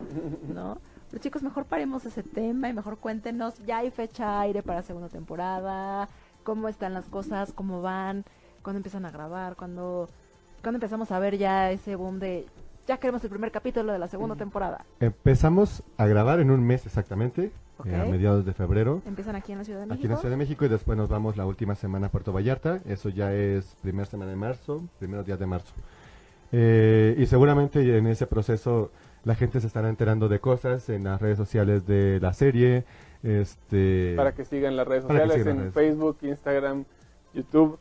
¿no? 0.53 0.77
Pero 1.09 1.21
chicos, 1.23 1.41
mejor 1.41 1.65
paremos 1.65 2.05
ese 2.05 2.21
tema 2.21 2.69
y 2.69 2.73
mejor 2.73 2.97
cuéntenos, 2.97 3.57
ya 3.65 3.77
hay 3.79 3.89
fecha 3.91 4.39
aire 4.41 4.61
para 4.61 4.83
segunda 4.83 5.09
temporada, 5.09 6.07
cómo 6.43 6.67
están 6.67 6.93
las 6.93 7.05
cosas, 7.05 7.53
cómo 7.53 7.81
van, 7.81 8.25
cuándo 8.61 8.77
empiezan 8.77 9.05
a 9.05 9.11
grabar, 9.11 9.55
cuándo, 9.55 10.09
cuándo 10.61 10.77
empezamos 10.77 11.11
a 11.11 11.19
ver 11.19 11.37
ya 11.37 11.71
ese 11.71 11.95
boom 11.95 12.19
de, 12.19 12.45
ya 12.85 12.97
queremos 12.97 13.23
el 13.23 13.29
primer 13.29 13.51
capítulo 13.51 13.93
de 13.93 13.99
la 13.99 14.07
segunda 14.09 14.35
temporada. 14.35 14.85
Empezamos 14.99 15.81
a 15.97 16.05
grabar 16.05 16.39
en 16.41 16.51
un 16.51 16.63
mes 16.63 16.85
exactamente, 16.85 17.51
Eh, 17.85 17.95
a 17.95 18.05
mediados 18.05 18.45
de 18.45 18.53
febrero, 18.53 19.01
Empiezan 19.05 19.35
aquí 19.35 19.51
en 19.51 19.59
la 19.59 19.63
Ciudad 19.63 19.81
de 19.81 19.85
México. 19.85 19.99
aquí 19.99 20.05
en 20.05 20.11
la 20.11 20.17
Ciudad 20.17 20.31
de 20.31 20.37
México, 20.37 20.65
y 20.65 20.67
después 20.67 20.97
nos 20.97 21.09
vamos 21.09 21.37
la 21.37 21.45
última 21.45 21.75
semana 21.75 22.07
a 22.07 22.09
Puerto 22.09 22.33
Vallarta. 22.33 22.79
Eso 22.87 23.09
ya 23.09 23.33
es 23.33 23.75
primera 23.81 24.05
semana 24.05 24.31
de 24.31 24.37
marzo, 24.37 24.83
primeros 24.99 25.25
días 25.25 25.39
de 25.39 25.45
marzo. 25.45 25.73
Eh, 26.51 27.15
y 27.17 27.25
seguramente 27.25 27.97
en 27.97 28.07
ese 28.07 28.25
proceso 28.25 28.89
la 29.25 29.35
gente 29.35 29.59
se 29.59 29.67
estará 29.67 29.89
enterando 29.89 30.29
de 30.29 30.39
cosas 30.39 30.87
en 30.89 31.03
las 31.03 31.21
redes 31.21 31.37
sociales 31.37 31.85
de 31.85 32.19
la 32.21 32.33
serie. 32.33 32.85
Este, 33.23 34.13
para 34.15 34.33
que 34.33 34.45
sigan 34.45 34.75
las 34.77 34.87
redes 34.87 35.03
sociales 35.03 35.45
en 35.45 35.57
redes. 35.57 35.73
Facebook, 35.73 36.17
Instagram, 36.21 36.85
YouTube, 37.33 37.77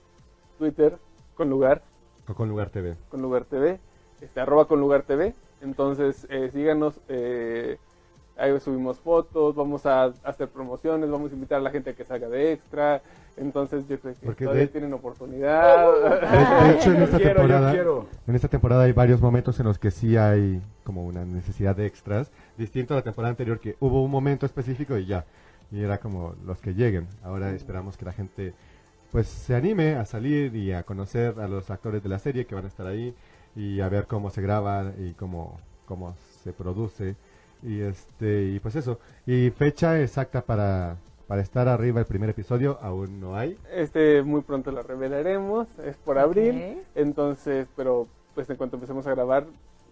Twitter, 0.59 0.99
con 1.35 1.49
lugar, 1.49 1.83
o 2.27 2.35
con 2.35 2.49
Lugar 2.49 2.71
TV. 2.71 2.97
con 3.09 3.23
lugar 3.23 3.45
TV, 3.45 3.79
este, 4.21 4.41
arroba 4.41 4.67
con 4.67 4.81
lugar 4.81 5.03
TV. 5.03 5.35
Entonces, 5.63 6.27
eh, 6.31 6.51
síganos, 6.53 7.01
eh, 7.09 7.79
ahí 8.37 8.59
subimos 8.61 8.99
fotos, 8.99 9.55
vamos 9.55 9.87
a 9.87 10.13
hacer 10.25 10.49
promociones, 10.49 11.11
vamos 11.11 11.31
a 11.31 11.35
invitar 11.35 11.59
a 11.59 11.63
la 11.63 11.71
gente 11.71 11.91
a 11.91 11.95
que 11.95 12.05
salga 12.05 12.29
de 12.29 12.53
extra. 12.53 13.03
Entonces, 13.37 13.87
yo 13.89 13.99
creo 14.01 14.15
que 14.15 14.27
Porque 14.27 14.45
todavía 14.45 14.63
de- 14.65 14.69
tienen 14.69 14.93
oportunidad. 14.95 15.93
De, 15.93 16.69
de 16.73 16.75
hecho, 16.79 16.93
en 16.93 17.03
esta 17.03 17.17
quiero, 17.19 17.35
temporada, 17.41 17.73
quiero. 17.73 18.07
en 18.27 18.35
esta 18.35 18.49
temporada 18.49 18.85
hay 18.85 18.93
varios 18.93 19.21
momentos 19.21 19.59
en 19.61 19.67
los 19.67 19.79
que 19.79 19.91
sí 19.91 20.17
hay 20.17 20.61
como 20.85 21.05
una 21.05 21.25
necesidad 21.25 21.77
de 21.77 21.87
extras, 21.87 22.31
distinto 22.57 22.95
a 22.95 22.99
la 22.99 23.03
temporada 23.03 23.31
anterior 23.31 23.59
que 23.61 23.77
hubo 23.81 24.03
un 24.03 24.11
momento 24.11 24.47
específico 24.47 24.97
y 24.97 25.05
ya, 25.07 25.25
y 25.71 25.83
era 25.83 25.99
como 25.99 26.35
los 26.47 26.61
que 26.61 26.73
lleguen. 26.75 27.07
Ahora 27.23 27.51
esperamos 27.51 27.97
que 27.97 28.05
la 28.07 28.13
gente 28.13 28.55
pues 29.13 29.29
se 29.29 29.55
anime 29.55 29.95
a 29.97 30.05
salir 30.05 30.55
y 30.57 30.73
a 30.73 30.83
conocer 30.83 31.39
a 31.39 31.47
los 31.49 31.71
actores 31.71 32.03
de 32.03 32.09
la 32.09 32.19
serie 32.19 32.47
que 32.47 32.55
van 32.55 32.65
a 32.65 32.69
estar 32.69 32.87
ahí 32.87 33.15
y 33.55 33.81
a 33.81 33.89
ver 33.89 34.07
cómo 34.07 34.31
se 34.31 34.43
graba 34.43 34.93
y 34.99 35.13
cómo 35.13 35.59
cómo 35.87 36.17
se 36.43 36.53
produce 36.53 37.15
y 37.63 37.81
este 37.81 38.45
y 38.45 38.61
pues 38.61 38.77
eso 38.77 38.99
y 39.27 39.51
fecha 39.51 40.01
exacta 40.01 40.43
para 40.43 40.97
para 41.27 41.43
estar 41.43 41.69
arriba 41.69 42.01
el 42.01 42.07
primer 42.07 42.31
episodio 42.31 42.79
aún 42.81 43.21
no 43.21 43.37
hay 43.37 43.59
Este, 43.73 44.23
muy 44.23 44.43
pronto 44.43 44.71
la 44.71 44.83
revelaremos, 44.83 45.67
es 45.85 45.97
por 45.97 46.19
abril. 46.19 46.83
Entonces, 46.95 47.67
pero 47.75 48.07
pues 48.35 48.49
en 48.49 48.57
cuanto 48.57 48.77
empecemos 48.77 49.07
a 49.07 49.11
grabar, 49.11 49.45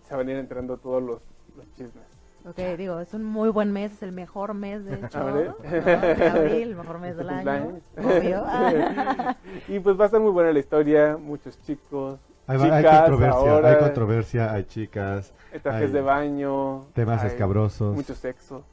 se 0.09 0.15
van 0.15 0.29
a 0.29 0.31
ir 0.31 0.37
enterando 0.37 0.77
todos 0.77 1.03
los, 1.03 1.19
los 1.57 1.67
chismes. 1.75 2.05
Ok, 2.47 2.59
digo, 2.77 3.01
es 3.01 3.15
un 3.15 3.25
muy 3.25 3.49
buen 3.49 3.73
mes, 3.73 3.93
es 3.93 4.03
el 4.03 4.13
mejor 4.13 4.53
mes, 4.55 4.85
de 4.85 4.95
hecho. 4.95 5.19
Abre. 5.19 5.47
¿no? 5.47 5.57
De 5.59 6.29
abril, 6.29 6.69
el 6.69 6.77
mejor 6.77 6.99
mes 7.01 7.17
del 7.17 7.29
año. 7.31 7.81
Obvio. 7.97 8.45
y 9.69 9.81
pues 9.81 9.99
va 9.99 10.05
a 10.05 10.07
estar 10.07 10.21
muy 10.21 10.31
buena 10.31 10.53
la 10.53 10.59
historia, 10.59 11.17
muchos 11.17 11.61
chicos, 11.63 12.21
hay, 12.47 12.61
hay 12.61 12.83
chicas, 12.83 12.99
controversia 13.01 13.51
ahora, 13.53 13.69
hay 13.71 13.79
controversia 13.79 14.53
hay 14.53 14.65
chicas 14.65 15.33
trajes 15.63 15.83
hay 15.87 15.91
de 15.93 16.01
baño, 16.01 16.81
temas 16.95 17.23
hay 17.23 17.29
escabrosos 17.29 17.95
mucho 17.95 18.15
sexo. 18.15 18.65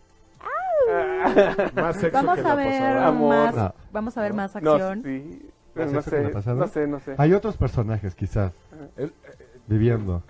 Más 1.76 1.96
sexo 1.96 2.18
Vamos 2.18 2.40
que 2.40 2.48
a 2.48 2.56
ver 2.56 3.12
más, 3.14 3.56
No. 3.56 3.74
vamos 3.92 4.18
a 4.18 4.22
ver 4.22 4.32
No. 4.32 4.38
más 4.38 4.56
No, 4.62 4.72
acción. 4.74 5.04
sí, 5.04 5.10
¿Más 5.42 5.52
pero 5.74 5.86
no 5.86 5.92
que 5.92 5.96
la 5.96 6.02
sé, 6.02 6.54
no 6.56 6.68
sé, 6.68 6.88
no 6.88 7.00
sé. 7.00 7.16
hay 7.18 7.34
otros 7.34 7.56
personajes 7.56 8.16
quizás 8.16 8.52
El- 8.98 9.06
eh, 9.08 9.12
viviendo 9.68 10.24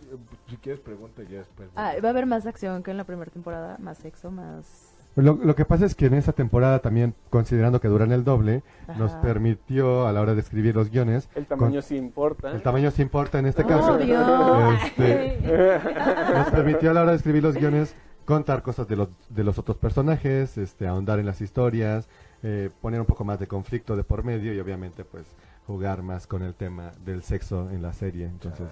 si 0.50 0.58
quieres 0.58 0.82
pregunta 0.82 1.24
ya 1.24 1.38
después. 1.40 1.70
Ah, 1.76 1.94
va 2.04 2.10
a 2.10 2.12
haber 2.12 2.26
más 2.26 2.46
acción 2.46 2.84
que 2.84 2.92
en 2.92 2.98
la 2.98 3.06
primera 3.06 3.32
temporada, 3.32 3.78
más 3.80 3.98
sexo, 3.98 4.30
más... 4.30 4.91
Lo, 5.16 5.34
lo 5.36 5.56
que 5.56 5.66
pasa 5.66 5.86
es 5.86 5.94
que 5.94 6.06
en 6.06 6.14
esa 6.14 6.32
temporada 6.32 6.80
también, 6.80 7.14
considerando 7.30 7.82
que 7.82 7.90
duran 7.90 8.12
el 8.14 8.24
doble, 8.24 8.64
nos 8.98 9.12
permitió 9.16 10.08
a 10.08 10.14
la 10.14 10.22
hora 10.22 10.36
de 10.36 10.40
escribir 10.42 10.76
los 10.76 10.90
guiones, 10.90 11.28
El 11.36 11.46
tamaño 11.46 11.74
con- 11.74 11.82
sí 11.84 11.98
importa. 11.98 12.52
el 12.52 12.62
tamaño 12.62 12.92
sí 12.92 13.02
importa 13.02 13.38
en 13.40 13.46
este 13.48 13.66
caso, 13.66 13.96
Obvio. 13.96 14.72
Este, 14.74 15.38
nos 16.34 16.50
permitió 16.50 16.92
a 16.92 16.94
la 16.94 17.02
hora 17.02 17.12
de 17.12 17.18
escribir 17.18 17.44
los 17.44 17.56
guiones 17.56 17.94
contar 18.26 18.62
cosas 18.62 18.88
de 18.88 18.96
los, 18.96 19.10
de 19.30 19.44
los 19.44 19.58
otros 19.60 19.78
personajes, 19.78 20.58
este, 20.58 20.88
ahondar 20.88 21.20
en 21.20 21.26
las 21.26 21.42
historias, 21.42 22.08
eh, 22.44 22.70
poner 22.82 23.00
un 23.02 23.06
poco 23.06 23.26
más 23.26 23.40
de 23.40 23.48
conflicto 23.48 23.96
de 23.98 24.04
por 24.04 24.24
medio 24.24 24.54
y 24.54 24.60
obviamente 24.60 25.04
pues 25.04 25.26
jugar 25.68 26.02
más 26.04 26.26
con 26.28 26.42
el 26.42 26.54
tema 26.54 26.92
del 27.04 27.24
sexo 27.24 27.70
en 27.72 27.82
la 27.82 27.92
serie. 27.94 28.26
Entonces. 28.28 28.68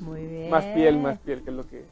Muy 0.00 0.26
bien. 0.26 0.50
Más 0.50 0.64
piel, 0.66 0.98
más 0.98 1.18
piel, 1.20 1.42
que 1.42 1.50
es 1.50 1.56
lo 1.56 1.66
que... 1.66 1.84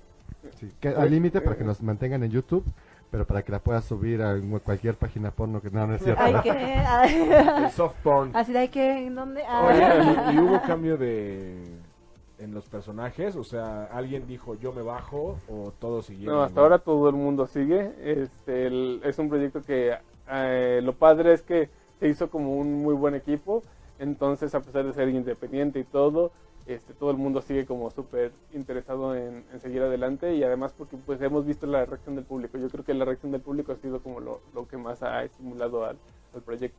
sí, 0.61 0.71
que 0.81 0.89
al 0.89 1.11
límite 1.11 1.41
para 1.41 1.57
que 1.57 1.65
nos 1.65 1.83
mantengan 1.83 2.23
en 2.23 2.31
YouTube, 2.31 2.65
pero 3.11 3.27
para 3.27 3.43
que 3.43 3.53
la 3.53 3.59
puedas 3.59 3.85
subir 3.85 4.23
a 4.23 4.37
cualquier 4.65 4.95
página 4.97 5.31
porno 5.31 5.61
que 5.61 5.71
no, 5.71 5.87
no 5.87 5.95
es 5.95 6.03
cierto. 6.03 6.23
Hay 6.23 6.35
que... 6.43 6.51
El 7.65 7.71
soft 7.71 7.97
porn. 8.03 8.35
Así 8.35 8.53
de 8.53 8.59
hay 8.59 8.69
que... 8.69 9.07
¿En 9.07 9.15
dónde? 9.15 9.43
Ah. 9.49 9.67
Oye, 9.67 10.33
¿y, 10.33 10.37
y 10.37 10.39
hubo 10.41 10.61
cambio 10.67 10.97
de 10.97 11.57
en 12.39 12.55
los 12.55 12.67
personajes? 12.69 13.35
O 13.35 13.43
sea, 13.45 13.85
¿alguien 13.93 14.27
dijo 14.27 14.55
yo 14.55 14.73
me 14.73 14.83
bajo 14.83 15.39
o 15.49 15.73
todos 15.79 16.07
siguieron? 16.07 16.37
No, 16.37 16.43
hasta 16.43 16.61
ahora 16.61 16.79
todo 16.79 17.09
el 17.09 17.17
mundo 17.17 17.47
sigue. 17.47 17.93
Este, 18.03 18.67
el- 18.67 19.01
es 19.05 19.19
un 19.19 19.29
proyecto 19.29 19.63
que 19.63 19.97
eh, 20.31 20.81
lo 20.83 20.93
padre 20.93 21.33
es 21.33 21.43
que 21.43 21.69
se 21.99 22.09
hizo 22.09 22.31
como 22.31 22.53
un 22.57 22.83
muy 22.83 22.95
buen 22.95 23.15
equipo. 23.15 23.63
Entonces, 23.99 24.55
a 24.55 24.61
pesar 24.61 24.85
de 24.85 24.93
ser 24.93 25.09
independiente 25.09 25.81
y 25.81 25.85
todo, 25.85 26.31
este, 26.69 26.93
todo 26.95 27.11
el 27.11 27.17
mundo 27.17 27.41
sigue 27.43 27.67
como 27.67 27.91
súper 27.91 28.31
interesado 28.53 29.17
en, 29.17 29.43
en 29.53 29.61
seguir 29.61 29.83
adelante 29.83 30.35
y 30.35 30.45
además 30.45 30.73
porque 30.77 30.97
pues 31.05 31.21
hemos 31.23 31.47
visto 31.47 31.67
la 31.67 31.85
reacción 31.85 32.15
del 32.15 32.25
público. 32.25 32.59
Yo 32.59 32.69
creo 32.69 32.85
que 32.85 32.95
la 32.95 33.05
reacción 33.05 33.33
del 33.33 33.41
público 33.41 33.73
ha 33.73 33.77
sido 33.77 34.01
como 34.01 34.21
lo, 34.21 34.43
lo 34.55 34.69
que 34.69 34.77
más 34.77 35.03
ha 35.03 35.25
estimulado 35.25 35.85
al, 35.85 35.97
al 36.35 36.43
proyecto. 36.43 36.79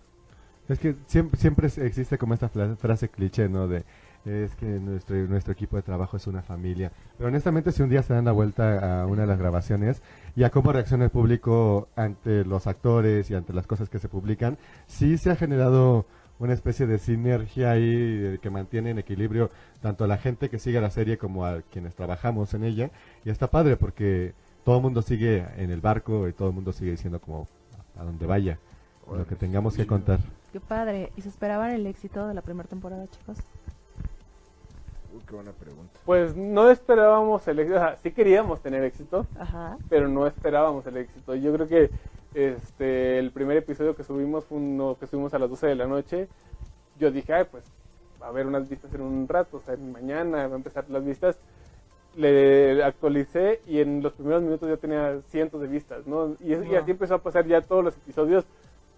Es 0.67 0.77
que 0.77 0.95
siempre, 1.07 1.39
siempre 1.39 1.67
existe 1.67 2.19
como 2.19 2.35
esta 2.35 2.49
frase 2.49 3.09
cliché, 3.09 3.49
¿no? 3.49 3.67
De 3.67 3.83
es 4.25 4.53
que 4.55 4.65
nuestro, 4.65 5.15
nuestro 5.27 5.53
equipo 5.53 5.75
de 5.77 5.81
trabajo 5.81 6.17
es 6.17 6.27
una 6.27 6.41
familia. 6.41 6.91
Pero 7.17 7.29
honestamente, 7.29 7.71
si 7.71 7.81
un 7.81 7.89
día 7.89 8.03
se 8.03 8.13
dan 8.13 8.25
la 8.25 8.31
vuelta 8.31 9.01
a 9.01 9.07
una 9.07 9.21
de 9.21 9.27
las 9.27 9.39
grabaciones 9.39 10.01
y 10.35 10.43
a 10.43 10.49
cómo 10.49 10.71
reacciona 10.71 11.05
el 11.05 11.09
público 11.09 11.87
ante 11.95 12.43
los 12.45 12.67
actores 12.67 13.31
y 13.31 13.35
ante 13.35 13.53
las 13.53 13.65
cosas 13.65 13.89
que 13.89 13.99
se 13.99 14.09
publican, 14.09 14.57
sí 14.87 15.17
se 15.17 15.31
ha 15.31 15.35
generado 15.35 16.05
una 16.39 16.53
especie 16.53 16.87
de 16.87 16.97
sinergia 16.97 17.71
ahí 17.71 17.83
eh, 17.83 18.39
que 18.41 18.49
mantiene 18.49 18.91
en 18.91 18.99
equilibrio 18.99 19.51
tanto 19.81 20.05
a 20.05 20.07
la 20.07 20.17
gente 20.17 20.49
que 20.49 20.57
sigue 20.57 20.79
la 20.81 20.89
serie 20.89 21.17
como 21.17 21.45
a 21.45 21.61
quienes 21.61 21.93
trabajamos 21.95 22.53
en 22.53 22.63
ella. 22.63 22.89
Y 23.25 23.29
está 23.29 23.47
padre 23.47 23.75
porque 23.75 24.33
todo 24.63 24.77
el 24.77 24.81
mundo 24.81 25.01
sigue 25.01 25.45
en 25.57 25.69
el 25.69 25.81
barco 25.81 26.27
y 26.27 26.33
todo 26.33 26.47
el 26.47 26.55
mundo 26.55 26.71
sigue 26.71 26.91
diciendo 26.91 27.19
como 27.19 27.47
a 27.97 28.03
donde 28.03 28.25
vaya, 28.25 28.57
lo 29.11 29.25
que 29.27 29.35
tengamos 29.35 29.75
que 29.75 29.85
contar. 29.85 30.19
Qué 30.53 30.59
padre. 30.59 31.11
¿Y 31.17 31.21
se 31.21 31.29
esperaban 31.29 31.71
el 31.71 31.85
éxito 31.85 32.27
de 32.27 32.33
la 32.33 32.41
primera 32.41 32.67
temporada, 32.67 33.05
chicos? 33.07 33.37
Uy, 35.13 35.21
qué 35.27 35.35
buena 35.35 35.51
pregunta. 35.51 35.99
Pues 36.05 36.35
no 36.35 36.69
esperábamos 36.69 37.47
el 37.47 37.59
éxito, 37.59 37.77
o 37.77 37.79
sea, 37.79 37.97
sí 37.97 38.11
queríamos 38.11 38.61
tener 38.61 38.83
éxito, 38.83 39.25
Ajá. 39.37 39.77
pero 39.89 40.07
no 40.07 40.25
esperábamos 40.25 40.85
el 40.87 40.97
éxito. 40.97 41.35
Yo 41.35 41.53
creo 41.53 41.67
que 41.67 41.89
este 42.33 43.19
el 43.19 43.31
primer 43.31 43.57
episodio 43.57 43.95
que 43.95 44.03
subimos 44.03 44.45
fue 44.45 44.57
uno 44.57 44.97
que 44.99 45.07
subimos 45.07 45.33
a 45.33 45.39
las 45.39 45.49
12 45.49 45.67
de 45.67 45.75
la 45.75 45.87
noche. 45.87 46.27
Yo 46.99 47.11
dije, 47.11 47.33
ay, 47.33 47.45
pues 47.49 47.63
va 48.21 48.27
a 48.27 48.29
haber 48.29 48.47
unas 48.47 48.67
vistas 48.69 48.93
en 48.93 49.01
un 49.01 49.27
rato, 49.27 49.57
o 49.57 49.61
sea, 49.61 49.77
mañana 49.77 50.47
va 50.47 50.53
a 50.53 50.57
empezar 50.57 50.85
las 50.89 51.05
vistas. 51.05 51.37
le 52.15 52.83
actualicé 52.83 53.61
y 53.67 53.79
en 53.79 54.01
los 54.01 54.13
primeros 54.13 54.41
minutos 54.43 54.67
ya 54.69 54.77
tenía 54.77 55.21
cientos 55.29 55.61
de 55.61 55.67
vistas, 55.67 56.05
¿no? 56.07 56.35
Y, 56.39 56.53
y 56.53 56.75
así 56.75 56.91
empezó 56.91 57.15
a 57.15 57.23
pasar 57.23 57.45
ya 57.47 57.61
todos 57.61 57.83
los 57.83 57.95
episodios. 57.97 58.45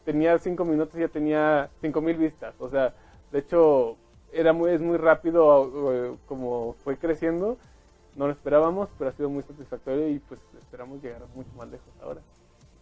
Tenía 0.05 0.37
cinco 0.39 0.65
minutos 0.65 0.95
y 0.97 1.01
ya 1.01 1.07
tenía 1.07 1.69
cinco 1.81 2.01
mil 2.01 2.17
vistas. 2.17 2.55
O 2.59 2.69
sea, 2.69 2.93
de 3.31 3.39
hecho, 3.39 3.97
era 4.31 4.53
muy, 4.53 4.71
es 4.71 4.81
muy 4.81 4.97
rápido 4.97 5.93
eh, 5.93 6.15
como 6.27 6.73
fue 6.83 6.97
creciendo. 6.97 7.57
No 8.15 8.27
lo 8.27 8.33
esperábamos, 8.33 8.89
pero 8.97 9.09
ha 9.09 9.13
sido 9.13 9.29
muy 9.29 9.43
satisfactorio 9.43 10.09
y 10.09 10.19
pues 10.19 10.39
esperamos 10.57 11.01
llegar 11.01 11.21
mucho 11.35 11.51
más 11.55 11.69
lejos 11.69 11.93
ahora. 12.01 12.21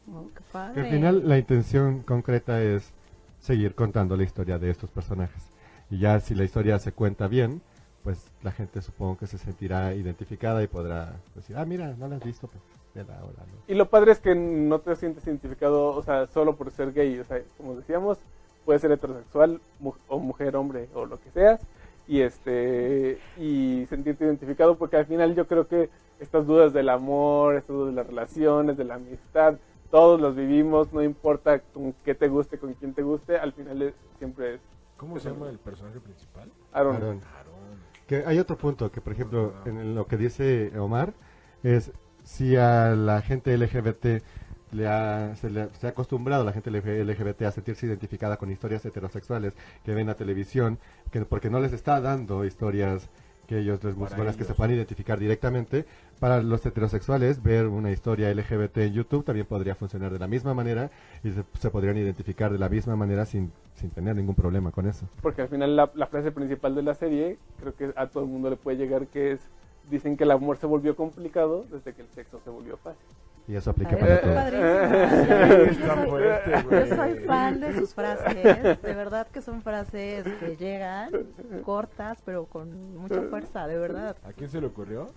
Oh, 0.07 0.27
qué 0.33 0.35
Que 0.35 0.43
padre. 0.51 0.81
al 0.81 0.87
final 0.89 1.27
la 1.27 1.37
intención 1.37 2.01
concreta 2.01 2.61
es 2.61 2.91
seguir 3.39 3.75
contando 3.75 4.17
la 4.17 4.23
historia 4.23 4.57
de 4.59 4.69
estos 4.69 4.89
personajes. 4.89 5.43
Y 5.89 5.99
ya 5.99 6.19
si 6.19 6.35
la 6.35 6.43
historia 6.43 6.77
se 6.79 6.91
cuenta 6.91 7.27
bien, 7.27 7.61
pues 8.03 8.31
la 8.43 8.51
gente 8.51 8.81
supongo 8.81 9.17
que 9.17 9.27
se 9.27 9.37
sentirá 9.37 9.93
identificada 9.93 10.63
y 10.63 10.67
podrá 10.67 11.13
decir, 11.35 11.57
ah, 11.57 11.65
mira, 11.65 11.93
no 11.97 12.07
la 12.07 12.15
has 12.17 12.23
visto, 12.23 12.47
pues 12.47 12.61
vela 12.95 13.19
ahora, 13.19 13.37
¿no? 13.45 13.73
Y 13.73 13.75
lo 13.75 13.89
padre 13.89 14.11
es 14.13 14.19
que 14.19 14.35
no 14.35 14.79
te 14.79 14.95
sientes 14.95 15.25
identificado, 15.27 15.89
o 15.95 16.01
sea, 16.03 16.27
solo 16.27 16.55
por 16.55 16.71
ser 16.71 16.91
gay. 16.93 17.19
O 17.19 17.25
sea, 17.25 17.41
como 17.57 17.75
decíamos, 17.75 18.17
puedes 18.65 18.81
ser 18.81 18.91
heterosexual 18.91 19.59
mu- 19.79 19.93
o 20.07 20.19
mujer, 20.19 20.55
hombre 20.55 20.89
o 20.93 21.05
lo 21.05 21.19
que 21.19 21.29
seas. 21.31 21.59
Y 22.07 22.21
este 22.21 23.19
y 23.37 23.85
sentirte 23.87 24.25
identificado 24.25 24.75
porque 24.77 24.97
al 24.97 25.05
final 25.05 25.35
yo 25.35 25.45
creo 25.47 25.67
que 25.67 25.89
estas 26.19 26.47
dudas 26.47 26.73
del 26.73 26.89
amor, 26.89 27.55
estas 27.55 27.75
dudas 27.75 27.89
de 27.93 27.95
las 28.01 28.07
relaciones, 28.07 28.77
de 28.77 28.83
la 28.83 28.95
amistad, 28.95 29.55
todos 29.91 30.19
los 30.19 30.35
vivimos, 30.35 30.91
no 30.93 31.01
importa 31.03 31.59
con 31.59 31.93
qué 32.03 32.15
te 32.15 32.27
guste, 32.27 32.57
con 32.57 32.73
quién 32.73 32.93
te 32.93 33.01
guste, 33.01 33.37
al 33.37 33.53
final 33.53 33.81
es- 33.81 33.93
siempre 34.17 34.55
es 34.55 34.61
¿Cómo 34.97 35.17
se 35.17 35.29
llama 35.31 35.49
el 35.49 35.57
personaje 35.59 35.99
principal? 36.01 36.51
Aaron. 36.73 36.95
Aaron. 36.97 37.19
Que 38.05 38.23
hay 38.25 38.37
otro 38.39 38.57
punto 38.57 38.91
que, 38.91 38.99
por 39.01 39.13
ejemplo, 39.13 39.53
en 39.65 39.95
lo 39.95 40.05
que 40.07 40.17
dice 40.17 40.77
Omar, 40.77 41.13
es 41.63 41.91
si 42.25 42.57
a 42.57 42.89
la 42.95 43.21
gente 43.21 43.53
LGBT 43.57 44.21
le 44.71 44.87
ha, 44.87 45.35
se, 45.37 45.49
le, 45.49 45.69
se 45.79 45.87
ha 45.87 45.91
acostumbrado 45.91 46.43
la 46.43 46.51
gente 46.53 46.69
LGBT 46.69 47.43
a 47.43 47.51
sentirse 47.51 47.85
identificada 47.87 48.37
con 48.37 48.51
historias 48.51 48.85
heterosexuales 48.85 49.53
que 49.85 49.93
ven 49.93 50.07
la 50.07 50.15
televisión, 50.15 50.79
que 51.11 51.21
porque 51.21 51.49
no 51.49 51.59
les 51.59 51.71
está 51.73 52.01
dando 52.01 52.43
historias 52.45 53.09
que 53.49 53.57
ellos 53.57 53.83
les 53.83 53.95
con 53.95 54.25
las 54.25 54.37
que 54.37 54.43
se 54.43 54.53
puedan 54.53 54.75
identificar 54.75 55.17
directamente. 55.17 55.85
Para 56.19 56.43
los 56.43 56.63
heterosexuales, 56.63 57.41
ver 57.41 57.65
una 57.65 57.89
historia 57.89 58.31
LGBT 58.31 58.77
en 58.77 58.93
YouTube 58.93 59.25
también 59.25 59.47
podría 59.47 59.73
funcionar 59.73 60.13
de 60.13 60.19
la 60.19 60.27
misma 60.27 60.53
manera 60.53 60.91
y 61.23 61.31
se, 61.31 61.43
se 61.57 61.71
podrían 61.71 61.97
identificar 61.97 62.51
de 62.51 62.59
la 62.59 62.69
misma 62.69 62.95
manera 62.95 63.25
sin, 63.25 63.51
sin 63.73 63.89
tener 63.89 64.15
ningún 64.15 64.35
problema 64.35 64.71
con 64.71 64.85
eso. 64.85 65.07
Porque 65.23 65.41
al 65.41 65.47
final 65.47 65.75
la, 65.75 65.89
la 65.95 66.05
frase 66.05 66.31
principal 66.31 66.75
de 66.75 66.83
la 66.83 66.93
serie, 66.93 67.39
creo 67.59 67.73
que 67.73 67.91
a 67.95 68.05
todo 68.05 68.23
el 68.23 68.29
mundo 68.29 68.51
le 68.51 68.55
puede 68.55 68.77
llegar, 68.77 69.07
que 69.07 69.31
es, 69.31 69.39
dicen 69.89 70.15
que 70.15 70.25
el 70.25 70.31
amor 70.31 70.57
se 70.57 70.67
volvió 70.67 70.95
complicado 70.95 71.65
desde 71.71 71.93
que 71.93 72.03
el 72.03 72.09
sexo 72.09 72.39
se 72.43 72.51
volvió 72.51 72.77
fácil. 72.77 73.07
Y 73.49 73.55
eso 73.55 73.71
aplica 73.71 73.95
Ay, 73.95 73.99
para 73.99 74.21
todos. 74.21 75.69
Sí, 75.75 75.81
Yo 75.81 75.95
soy- 75.95 76.09
fuerte, 76.09 76.51
Yo 76.51 76.69
güey. 76.69 76.89
soy 76.89 77.13
fan 77.25 77.59
de 77.59 77.73
sus 77.73 77.93
frases, 77.95 78.81
de 78.81 78.93
verdad 78.93 79.27
que 79.33 79.41
son 79.41 79.61
frases 79.63 80.23
que 80.39 80.55
llegan 80.55 81.09
cortas, 81.65 82.19
pero 82.23 82.45
con 82.45 82.95
mucha 82.97 83.21
fuerza, 83.23 83.65
de 83.67 83.77
verdad. 83.79 84.15
¿A 84.23 84.33
quién 84.33 84.49
se 84.51 84.61
le 84.61 84.67
ocurrió? 84.67 85.07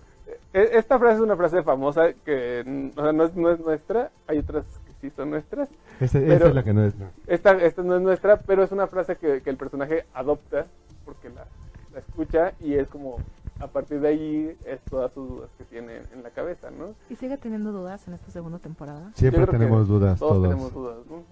E- 0.51 0.69
Esta 0.73 0.97
frase 0.97 1.15
es 1.17 1.21
una 1.21 1.35
frase 1.37 1.61
famosa 1.61 2.13
que 2.25 2.91
o 2.97 3.01
sea, 3.03 3.13
no, 3.13 3.23
es, 3.25 3.35
no 3.35 3.51
es 3.51 3.59
nuestra, 3.59 4.09
hay 4.25 4.39
otras 4.39 4.65
que 4.85 4.93
sí 5.09 5.13
son 5.15 5.29
nuestras. 5.29 5.69
Esa 5.99 6.19
Pero- 6.19 6.47
es 6.47 6.55
la 6.55 6.63
que 6.63 6.73
no 6.73 6.83
es. 6.85 6.95
no. 6.95 7.05
Esta, 7.27 7.51
esta 7.51 7.83
no 7.83 7.95
es 7.95 8.01
nuestra, 8.01 8.37
pero 8.37 8.63
es 8.63 8.71
una 8.71 8.87
frase 8.87 9.15
que, 9.15 9.41
que 9.41 9.49
el 9.51 9.57
personaje 9.57 10.05
adopta 10.13 10.65
porque 11.05 11.29
la, 11.29 11.45
la 11.93 11.99
escucha 11.99 12.53
y 12.59 12.73
es 12.73 12.87
como, 12.87 13.17
a 13.59 13.67
partir 13.67 13.99
de 14.01 14.07
ahí, 14.07 14.57
es 14.65 14.81
todas 14.89 15.11
sus 15.13 15.27
dudas 15.29 15.49
que 15.57 15.63
tiene 15.65 16.01
en 16.11 16.23
la 16.23 16.29
cabeza, 16.31 16.71
¿no? 16.71 16.95
¿Y 17.09 17.15
sigue 17.15 17.37
teniendo 17.37 17.71
dudas 17.71 18.07
en 18.07 18.13
esta 18.15 18.31
segunda 18.31 18.59
temporada? 18.59 19.11
Siempre 19.15 19.45
tenemos 19.47 19.87
dudas 19.87 20.19
Todos, 20.19 20.33
todos. 20.33 20.49
tenemos 20.49 20.73
dudas, 20.73 20.97
¿no? 21.09 21.23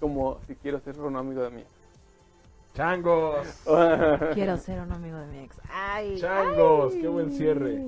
Como 0.00 0.38
si 0.46 0.54
quiero 0.56 0.80
ser 0.80 0.98
un 1.00 1.16
amigo 1.16 1.42
de 1.42 1.50
mí. 1.50 1.64
¡Changos! 2.74 3.46
Quiero 4.34 4.56
ser 4.56 4.80
un 4.80 4.90
amigo 4.92 5.18
de 5.18 5.26
mi 5.26 5.38
ex. 5.40 5.60
¡Ay! 5.70 6.16
Changos, 6.18 6.94
ay, 6.94 7.00
qué 7.02 7.08
buen 7.08 7.30
cierre. 7.30 7.82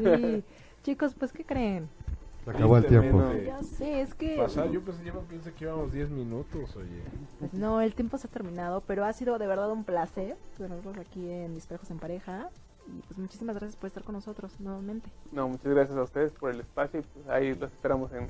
Sí. 0.00 0.44
Chicos, 0.84 1.12
pues, 1.18 1.32
¿qué 1.32 1.44
creen? 1.44 1.88
Se 2.44 2.50
acabó 2.52 2.76
el 2.76 2.86
tiempo. 2.86 3.18
Tristemente. 3.18 3.46
Ya 3.46 3.62
sé, 3.64 4.00
es 4.00 4.14
que... 4.14 4.36
Pasar, 4.36 4.70
yo 4.70 4.80
pensé, 4.80 5.04
yo 5.04 5.20
pensé 5.22 5.52
que 5.52 5.64
íbamos 5.64 5.92
10 5.92 6.10
minutos, 6.10 6.76
oye. 6.76 7.02
Pues 7.40 7.52
no, 7.52 7.80
el 7.80 7.94
tiempo 7.94 8.16
se 8.16 8.28
ha 8.28 8.30
terminado, 8.30 8.80
pero 8.86 9.04
ha 9.04 9.12
sido 9.12 9.38
de 9.38 9.46
verdad 9.48 9.72
un 9.72 9.82
placer 9.82 10.36
tenerlos 10.56 10.96
aquí 10.98 11.28
en 11.28 11.54
Disparejos 11.54 11.90
en 11.90 11.98
Pareja. 11.98 12.48
Y 12.88 13.00
pues 13.06 13.18
muchísimas 13.18 13.54
gracias 13.56 13.76
por 13.76 13.88
estar 13.88 14.02
con 14.02 14.14
nosotros 14.14 14.52
nuevamente. 14.60 15.10
No, 15.32 15.48
muchas 15.48 15.72
gracias 15.72 15.96
a 15.98 16.02
ustedes 16.02 16.32
por 16.32 16.50
el 16.50 16.60
espacio 16.60 17.00
y 17.00 17.02
pues 17.02 17.28
ahí 17.28 17.54
los 17.54 17.70
esperamos 17.70 18.10
en 18.12 18.26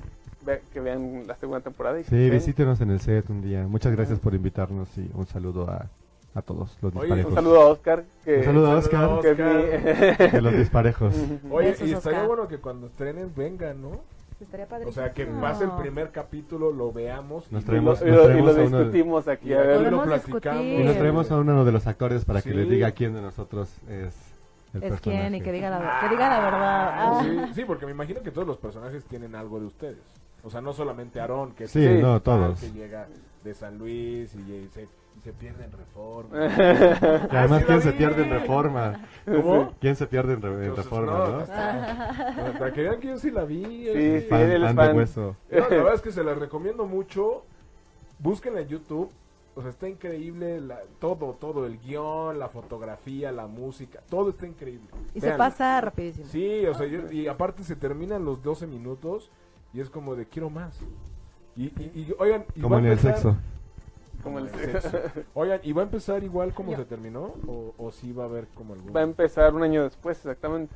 que 0.73 0.79
vean 0.79 1.25
la 1.27 1.35
segunda 1.35 1.61
temporada. 1.61 1.99
Y 1.99 2.03
Sí, 2.03 2.29
visítenos 2.29 2.81
en 2.81 2.91
el 2.91 2.99
set 2.99 3.29
un 3.29 3.41
día. 3.41 3.67
Muchas 3.67 3.91
gracias 3.93 4.19
por 4.19 4.33
invitarnos 4.35 4.89
y 4.97 5.09
un 5.13 5.25
saludo 5.27 5.69
a, 5.69 5.85
a 6.33 6.41
todos 6.41 6.77
los 6.81 6.93
Oye, 6.95 7.01
disparejos. 7.05 7.29
Un 7.31 7.35
saludo 7.35 7.61
a 7.61 7.65
Oscar, 7.67 8.03
que, 8.25 8.37
Un 8.39 8.43
saludo 8.43 8.71
a 8.77 8.81
Saludo 8.81 8.97
a 8.97 9.15
Oscar, 9.17 9.35
que 9.35 10.15
es 10.15 10.19
mi... 10.19 10.31
de 10.31 10.41
los 10.41 10.53
disparejos. 10.53 11.13
Oye, 11.51 11.67
y 11.69 11.71
estaría 11.71 11.97
Oscar. 11.97 12.27
bueno 12.27 12.47
que 12.47 12.57
cuando 12.57 12.87
estrenen 12.87 13.31
vengan, 13.35 13.81
¿no? 13.81 13.91
Estaría. 14.41 14.67
O 14.87 14.91
sea, 14.93 15.11
que 15.13 15.25
pase 15.25 15.65
el 15.65 15.71
primer 15.71 16.11
capítulo, 16.11 16.71
lo 16.71 16.93
veamos. 16.93 17.51
Nos 17.51 17.63
y 17.63 17.65
y 17.65 17.67
lo, 17.81 17.93
traemos- 17.95 18.01
y 18.01 18.09
lo- 18.41 18.53
de- 18.53 18.61
discutimos 18.63 19.27
aquí. 19.27 19.49
Y 19.49 19.53
A 19.53 19.61
ver, 19.61 19.91
lo 19.91 20.03
platicamos. 20.03 20.61
discutir. 20.63 20.79
Y 20.79 20.83
nos 20.85 20.95
traemos 20.97 21.29
a 21.31 21.37
uno 21.37 21.65
de 21.65 21.71
los 21.73 21.85
actores 21.87 22.23
para 22.23 22.41
que 22.41 22.53
les 22.53 22.69
diga 22.69 22.91
quién 22.91 23.13
de 23.13 23.21
nosotros 23.21 23.69
es 23.89 24.15
el 24.73 24.83
Es 24.83 24.89
personaje. 24.91 25.01
quien 25.21 25.35
y 25.35 25.41
que 25.41 25.51
diga 25.51 25.69
la, 25.69 25.99
que 26.01 26.09
diga 26.09 26.29
la 26.29 26.39
verdad. 26.39 26.89
Ah. 26.95 27.21
Sí, 27.23 27.53
sí, 27.55 27.63
porque 27.65 27.85
me 27.85 27.91
imagino 27.91 28.21
que 28.21 28.31
todos 28.31 28.47
los 28.47 28.57
personajes 28.57 29.03
tienen 29.05 29.35
algo 29.35 29.59
de 29.59 29.65
ustedes. 29.67 29.97
O 30.43 30.49
sea, 30.49 30.61
no 30.61 30.71
solamente 30.73 31.19
Aarón, 31.19 31.51
que 31.53 31.65
es 31.65 31.71
Sí, 31.71 31.83
el 31.85 32.01
no, 32.01 32.21
todos. 32.21 32.59
que 32.59 32.71
llega 32.71 33.07
de 33.43 33.53
San 33.53 33.77
Luis 33.77 34.33
y 34.35 34.67
se, 34.73 34.83
y 34.83 35.21
se 35.21 35.33
pierde 35.33 35.65
en 35.65 35.71
reforma. 35.73 36.29
Y 37.31 37.35
además, 37.35 37.59
Sí, 37.59 37.65
¿quién 37.67 37.81
se 37.81 37.91
pierde 37.93 38.23
en 38.23 38.29
reforma? 38.29 39.01
¿Cómo? 39.25 39.73
¿Quién 39.81 39.95
se 39.97 40.07
pierde 40.07 40.33
en, 40.33 40.41
re- 40.41 40.65
en 40.67 40.75
reforma, 40.75 41.11
no, 41.11 41.39
no? 41.39 42.59
para 42.59 42.71
que 42.71 42.81
vean 42.83 42.99
que 43.01 43.07
yo 43.09 43.17
sí 43.17 43.31
la 43.31 43.43
vi. 43.43 43.65
Sí, 43.65 43.89
así. 43.89 44.19
sí. 44.21 44.27
Fan, 44.29 44.75
fan 44.75 44.87
de 44.87 44.93
hueso. 44.93 45.35
No, 45.51 45.59
la 45.59 45.67
verdad 45.67 45.93
es 45.95 46.01
que 46.01 46.11
se 46.11 46.23
las 46.23 46.37
recomiendo 46.37 46.85
mucho. 46.85 47.43
Búsquenla 48.19 48.61
en 48.61 48.67
YouTube. 48.69 49.11
O 49.59 49.61
sea, 49.61 49.71
está 49.71 49.89
increíble 49.89 50.61
la- 50.61 50.79
todo, 50.99 51.33
todo, 51.33 51.65
el 51.65 51.77
guion, 51.79 52.39
la 52.39 52.47
fotografía, 52.47 53.29
la 53.33 53.45
música, 53.45 53.99
todo 54.09 54.29
está 54.29 54.47
increíble. 54.47 54.87
Y 55.13 55.19
se 55.19 55.31
pasa 55.33 55.81
rapidísimo. 55.81 56.27
Sí, 56.27 56.65
o 56.65 56.73
sea, 56.73 56.87
yo- 56.87 57.11
y 57.11 57.27
aparte 57.27 57.65
se 57.65 57.75
terminan 57.75 58.23
los 58.23 58.41
12 58.41 58.67
minutos 58.67 59.29
y 59.73 59.81
es 59.81 59.89
como 59.89 60.15
de 60.15 60.25
quiero 60.27 60.49
más. 60.49 60.79
Y, 61.57 61.65
y, 61.65 61.91
y, 61.93 62.15
oigan, 62.19 62.45
y 62.55 62.61
Como 62.61 62.75
va 62.75 62.77
a 62.77 62.79
en 62.79 62.85
el 62.85 62.91
empezar- 62.93 63.13
sexo. 63.15 63.35
Como 64.23 64.39
el 64.39 64.49
sexo. 64.49 64.97
Oigan, 65.33 65.59
¿y 65.63 65.73
va 65.73 65.81
a 65.81 65.85
empezar 65.85 66.23
igual 66.23 66.53
como 66.53 66.73
se 66.75 66.85
terminó? 66.85 67.33
¿O, 67.45 67.73
o 67.77 67.91
sí 67.91 68.13
va 68.13 68.23
a 68.23 68.27
haber 68.27 68.47
como 68.55 68.75
algún...? 68.75 68.95
Va 68.95 69.01
a 69.01 69.03
empezar 69.03 69.53
un 69.53 69.63
año 69.63 69.83
después, 69.83 70.17
exactamente. 70.19 70.73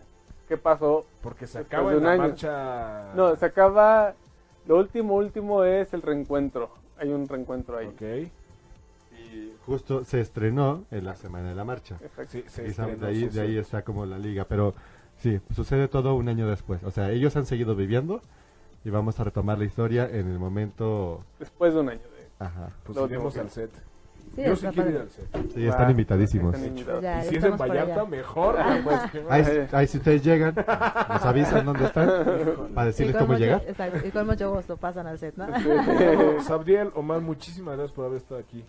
¿Qué 0.49 0.57
pasó? 0.57 1.05
Porque 1.21 1.47
se 1.47 1.59
acaba 1.59 1.91
de 1.91 1.97
en 1.97 1.99
un 1.99 2.05
la 2.05 2.11
año. 2.11 2.21
marcha... 2.23 3.13
No, 3.15 3.33
se 3.37 3.45
acaba... 3.45 4.13
Lo 4.67 4.77
último, 4.77 5.15
último 5.15 5.63
es 5.63 5.93
el 5.93 6.01
reencuentro. 6.01 6.69
Hay 6.97 7.09
un 7.13 7.29
reencuentro 7.29 7.77
ahí. 7.77 7.87
Ok. 7.87 8.29
Justo 9.65 10.03
se 10.03 10.19
estrenó 10.19 10.83
en 10.91 11.05
la 11.05 11.15
semana 11.15 11.49
de 11.49 11.55
la 11.55 11.63
marcha. 11.63 11.97
Sí, 12.27 12.43
se 12.47 12.63
Y 12.65 12.69
estrenó 12.69 12.97
de, 12.97 13.07
ahí, 13.07 13.27
de 13.29 13.41
ahí 13.41 13.57
está 13.57 13.83
como 13.83 14.05
la 14.05 14.19
liga, 14.19 14.45
pero 14.47 14.73
sí, 15.17 15.39
sucede 15.55 15.87
todo 15.87 16.15
un 16.15 16.27
año 16.27 16.47
después. 16.47 16.83
O 16.83 16.91
sea, 16.91 17.11
ellos 17.11 17.35
han 17.37 17.45
seguido 17.45 17.75
viviendo 17.75 18.21
y 18.83 18.89
vamos 18.89 19.19
a 19.19 19.23
retomar 19.23 19.57
la 19.57 19.65
historia 19.65 20.09
en 20.09 20.29
el 20.29 20.37
momento... 20.39 21.23
Después 21.39 21.73
de 21.73 21.79
un 21.79 21.89
año 21.89 22.01
de... 22.01 22.45
Ajá. 22.45 22.71
Pues 22.83 22.97
Lo 22.97 23.05
iremos 23.05 23.37
al 23.37 23.49
set. 23.49 23.71
Sí, 24.35 24.41
Yo 24.43 24.55
sí 24.55 24.67
quiero 24.67 24.89
ir 24.89 24.97
al 24.97 25.09
set. 25.09 25.27
Sí, 25.53 25.65
están 25.65 25.87
Va, 25.87 25.91
invitadísimos. 25.91 26.55
están 26.55 26.67
invitados. 26.69 27.03
Ya, 27.03 27.23
y 27.23 27.29
si 27.29 27.35
es 27.35 27.43
en 27.43 27.55
Vallarta, 27.57 28.05
mejor. 28.05 28.55
Pues. 28.83 28.99
Ahí, 29.29 29.67
ahí 29.71 29.87
si 29.87 29.97
ustedes 29.99 30.23
llegan, 30.23 30.55
nos 30.55 31.23
avisan 31.23 31.65
dónde 31.65 31.85
están 31.85 32.09
para 32.73 32.87
decirles 32.87 33.15
cómo 33.15 33.35
llegar. 33.35 33.63
Exacto, 33.67 34.05
y 34.05 34.11
con 34.11 34.25
mucho 34.25 34.51
gusto 34.53 34.75
pasan 34.75 35.07
al 35.07 35.19
set, 35.19 35.35
¿no? 35.37 35.47
Sabdiel, 36.43 36.91
Omar, 36.95 37.21
muchísimas 37.21 37.77
gracias 37.77 37.95
por 37.95 38.05
haber 38.05 38.17
estado 38.17 38.39
aquí. 38.41 38.65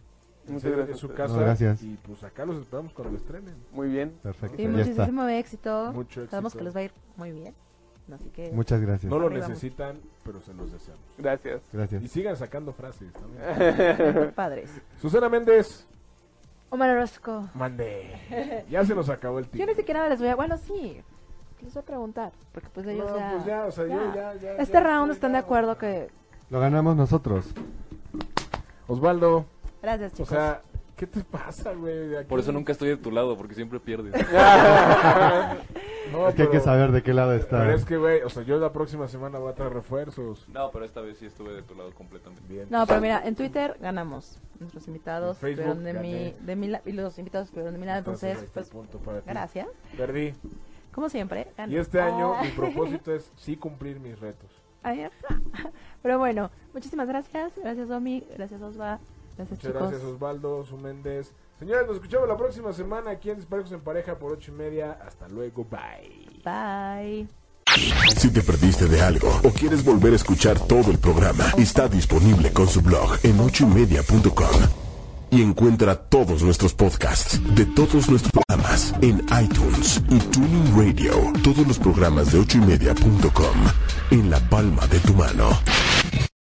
En 0.47 0.53
Muchas 0.55 0.63
serio, 0.63 0.77
gracias 0.79 0.99
su 0.99 1.09
casa. 1.13 1.35
No, 1.35 1.41
gracias. 1.41 1.83
Y 1.83 1.97
pues 2.07 2.23
acá 2.23 2.45
los 2.45 2.59
esperamos 2.61 2.93
cuando 2.93 3.13
lo 3.13 3.19
estrenen. 3.19 3.55
Muy 3.73 3.89
bien. 3.89 4.13
Perfecto, 4.23 4.61
Y 4.61 4.65
ya 4.65 4.81
está. 4.83 4.93
muchísimo 4.93 5.29
éxito. 5.29 5.93
Mucho 5.95 6.27
Sabemos 6.27 6.53
éxito. 6.53 6.59
que 6.59 6.65
les 6.65 6.77
va 6.77 6.81
a 6.81 6.83
ir 6.85 6.93
muy 7.17 7.33
bien. 7.33 7.55
Así 8.15 8.29
que 8.29 8.53
Muchas 8.53 8.83
gracias. 8.83 9.11
No 9.11 9.19
lo 9.19 9.31
necesitan, 9.31 9.99
pero 10.25 10.41
se 10.43 10.53
los 10.53 10.71
deseamos. 10.71 11.03
Gracias. 11.17 11.63
Y 11.73 11.77
Gracias. 11.79 12.11
sigan 12.11 12.37
sacando 12.37 12.73
frases 12.75 13.11
también. 13.15 14.33
padres. 14.35 14.71
Susana 15.01 15.31
Méndez, 15.31 15.87
Omar 16.69 16.91
Orozco. 16.91 17.49
mande. 17.55 18.65
Ya 18.69 18.85
se 18.85 18.95
nos 18.95 19.09
acabó 19.09 19.39
el 19.39 19.47
Yo 19.47 19.51
tiempo. 19.53 19.73
ni 19.73 19.77
siquiera 19.77 20.07
les 20.11 20.19
voy 20.19 20.29
a... 20.29 20.35
Bueno, 20.37 20.59
sí. 20.59 21.01
Les 21.63 21.73
voy 21.73 21.81
a 21.83 21.87
preguntar. 21.87 22.33
Porque 22.53 22.69
pues 22.75 22.87
ellos 22.87 23.11
No, 23.11 23.17
ya... 23.17 23.31
pues 23.33 23.45
ya, 23.47 23.65
o 23.65 23.71
sea, 23.71 23.85
yo 23.87 24.15
ya, 24.15 24.35
ya, 24.35 24.53
Este 24.57 24.75
ya 24.75 24.81
round 24.81 25.13
están 25.13 25.33
de 25.33 25.37
ya- 25.39 25.45
acuerdo 25.45 25.79
que... 25.79 26.11
Lo 26.51 26.61
ganamos 26.61 26.95
nosotros. 26.97 27.47
Osvaldo, 28.87 29.47
Gracias, 29.85 30.13
o 30.13 30.17
chicos. 30.17 30.29
sea, 30.31 30.63
¿qué 30.97 31.07
te 31.07 31.23
pasa, 31.23 31.73
güey? 31.73 32.25
Por 32.27 32.41
eso 32.41 32.51
nunca 32.53 32.73
estoy 32.73 32.89
de 32.89 32.97
tu 32.97 33.11
lado, 33.11 33.37
porque 33.37 33.55
siempre 33.55 33.79
pierdes. 33.81 34.15
No, 36.13 36.29
Es 36.29 36.35
que 36.35 36.43
hay 36.43 36.49
que 36.49 36.53
pero- 36.59 36.65
saber 36.65 36.93
de 36.93 37.03
qué 37.03 37.15
lado 37.15 37.33
está. 37.33 37.59
Pero 37.61 37.73
es 37.73 37.85
que, 37.85 37.97
güey, 37.97 38.21
o 38.23 38.29
sea, 38.29 38.43
yo 38.43 38.59
la 38.59 38.73
próxima 38.73 39.09
semana 39.09 39.39
voy 39.39 39.51
a 39.51 39.55
traer 39.55 39.73
refuerzos. 39.73 40.47
No, 40.51 40.71
pero 40.71 40.85
esta 40.85 41.01
vez 41.01 41.17
sí 41.19 41.27
estuve 41.27 41.55
de 41.55 41.63
tu 41.63 41.75
lado 41.75 41.93
completamente. 41.95 42.43
Bien. 42.47 42.67
No, 42.71 42.87
pero 42.87 43.01
mira, 43.01 43.23
en 43.27 43.35
Twitter 43.35 43.77
ganamos. 43.81 44.39
Nuestros 44.61 44.87
invitados 44.87 45.39
Facebook 45.39 45.71
estuvieron 45.71 45.83
de 45.85 45.95
mi, 45.95 46.35
de 46.47 46.57
mi 46.57 46.69
la- 46.69 46.83
y 46.85 46.93
los 46.93 47.19
invitados 47.19 47.47
estuvieron 47.49 47.73
de 47.73 47.81
mi 47.81 47.87
lado. 47.87 47.99
Entonces, 48.01 48.45
pues, 48.53 48.69
punto 48.69 48.99
para 48.99 49.21
ti. 49.23 49.31
gracias. 49.31 49.67
Perdí. 49.97 50.35
Como 50.93 51.09
siempre, 51.09 51.49
gané. 51.57 51.73
Y 51.73 51.79
este 51.79 52.01
año 52.01 52.35
Ay. 52.37 52.51
mi 52.51 52.55
propósito 52.57 53.13
es 53.13 53.33
sí 53.37 53.57
cumplir 53.57 53.99
mis 53.99 54.21
retos. 54.21 54.51
Ay. 54.85 55.09
Pero 56.03 56.19
bueno, 56.19 56.51
muchísimas 56.75 57.09
gracias. 57.09 57.53
Gracias, 57.57 57.91
Omi. 57.91 58.23
Gracias, 58.37 58.61
Osva. 58.63 59.01
Gracias, 59.37 59.51
Muchas 59.59 59.73
chicos. 59.73 59.91
gracias 59.91 60.03
Osvaldo, 60.03 60.65
su 60.65 60.77
Méndez. 60.77 61.33
Señores, 61.59 61.87
nos 61.87 61.97
escuchamos 61.97 62.29
la 62.29 62.37
próxima 62.37 62.73
semana 62.73 63.13
aquí 63.13 63.31
en 63.31 63.37
Disparejos 63.37 63.73
en 63.73 63.81
Pareja 63.81 64.19
por 64.19 64.33
ocho 64.33 64.53
y 64.53 64.55
media. 64.55 64.99
Hasta 65.07 65.29
luego, 65.29 65.65
bye. 65.71 66.41
Bye. 66.45 67.29
Si 68.17 68.31
te 68.31 68.43
perdiste 68.43 68.87
de 68.87 69.01
algo 69.03 69.29
o 69.43 69.51
quieres 69.51 69.85
volver 69.85 70.13
a 70.13 70.17
escuchar 70.17 70.59
todo 70.61 70.91
el 70.91 70.99
programa, 70.99 71.45
está 71.57 71.89
disponible 71.89 72.53
con 72.53 72.69
su 72.69 72.81
blog 72.83 73.19
en 73.23 73.41
ochoymedia.com. 73.41 74.61
Y 75.31 75.43
encuentra 75.43 75.97
todos 75.97 76.43
nuestros 76.45 76.75
podcasts 76.75 77.41
de 77.57 77.67
todos 77.67 78.09
nuestros 78.09 78.31
programas 78.31 78.95
en 79.01 79.25
iTunes 79.43 80.01
y 80.09 80.19
Tuning 80.19 80.77
Radio. 80.77 81.15
Todos 81.43 81.67
los 81.67 81.79
programas 81.79 82.31
de 82.31 82.39
ochoymedia.com 82.39 83.57
en 84.13 84.31
la 84.31 84.39
palma 84.49 84.87
de 84.87 85.01
tu 85.01 85.13
mano. 85.15 85.49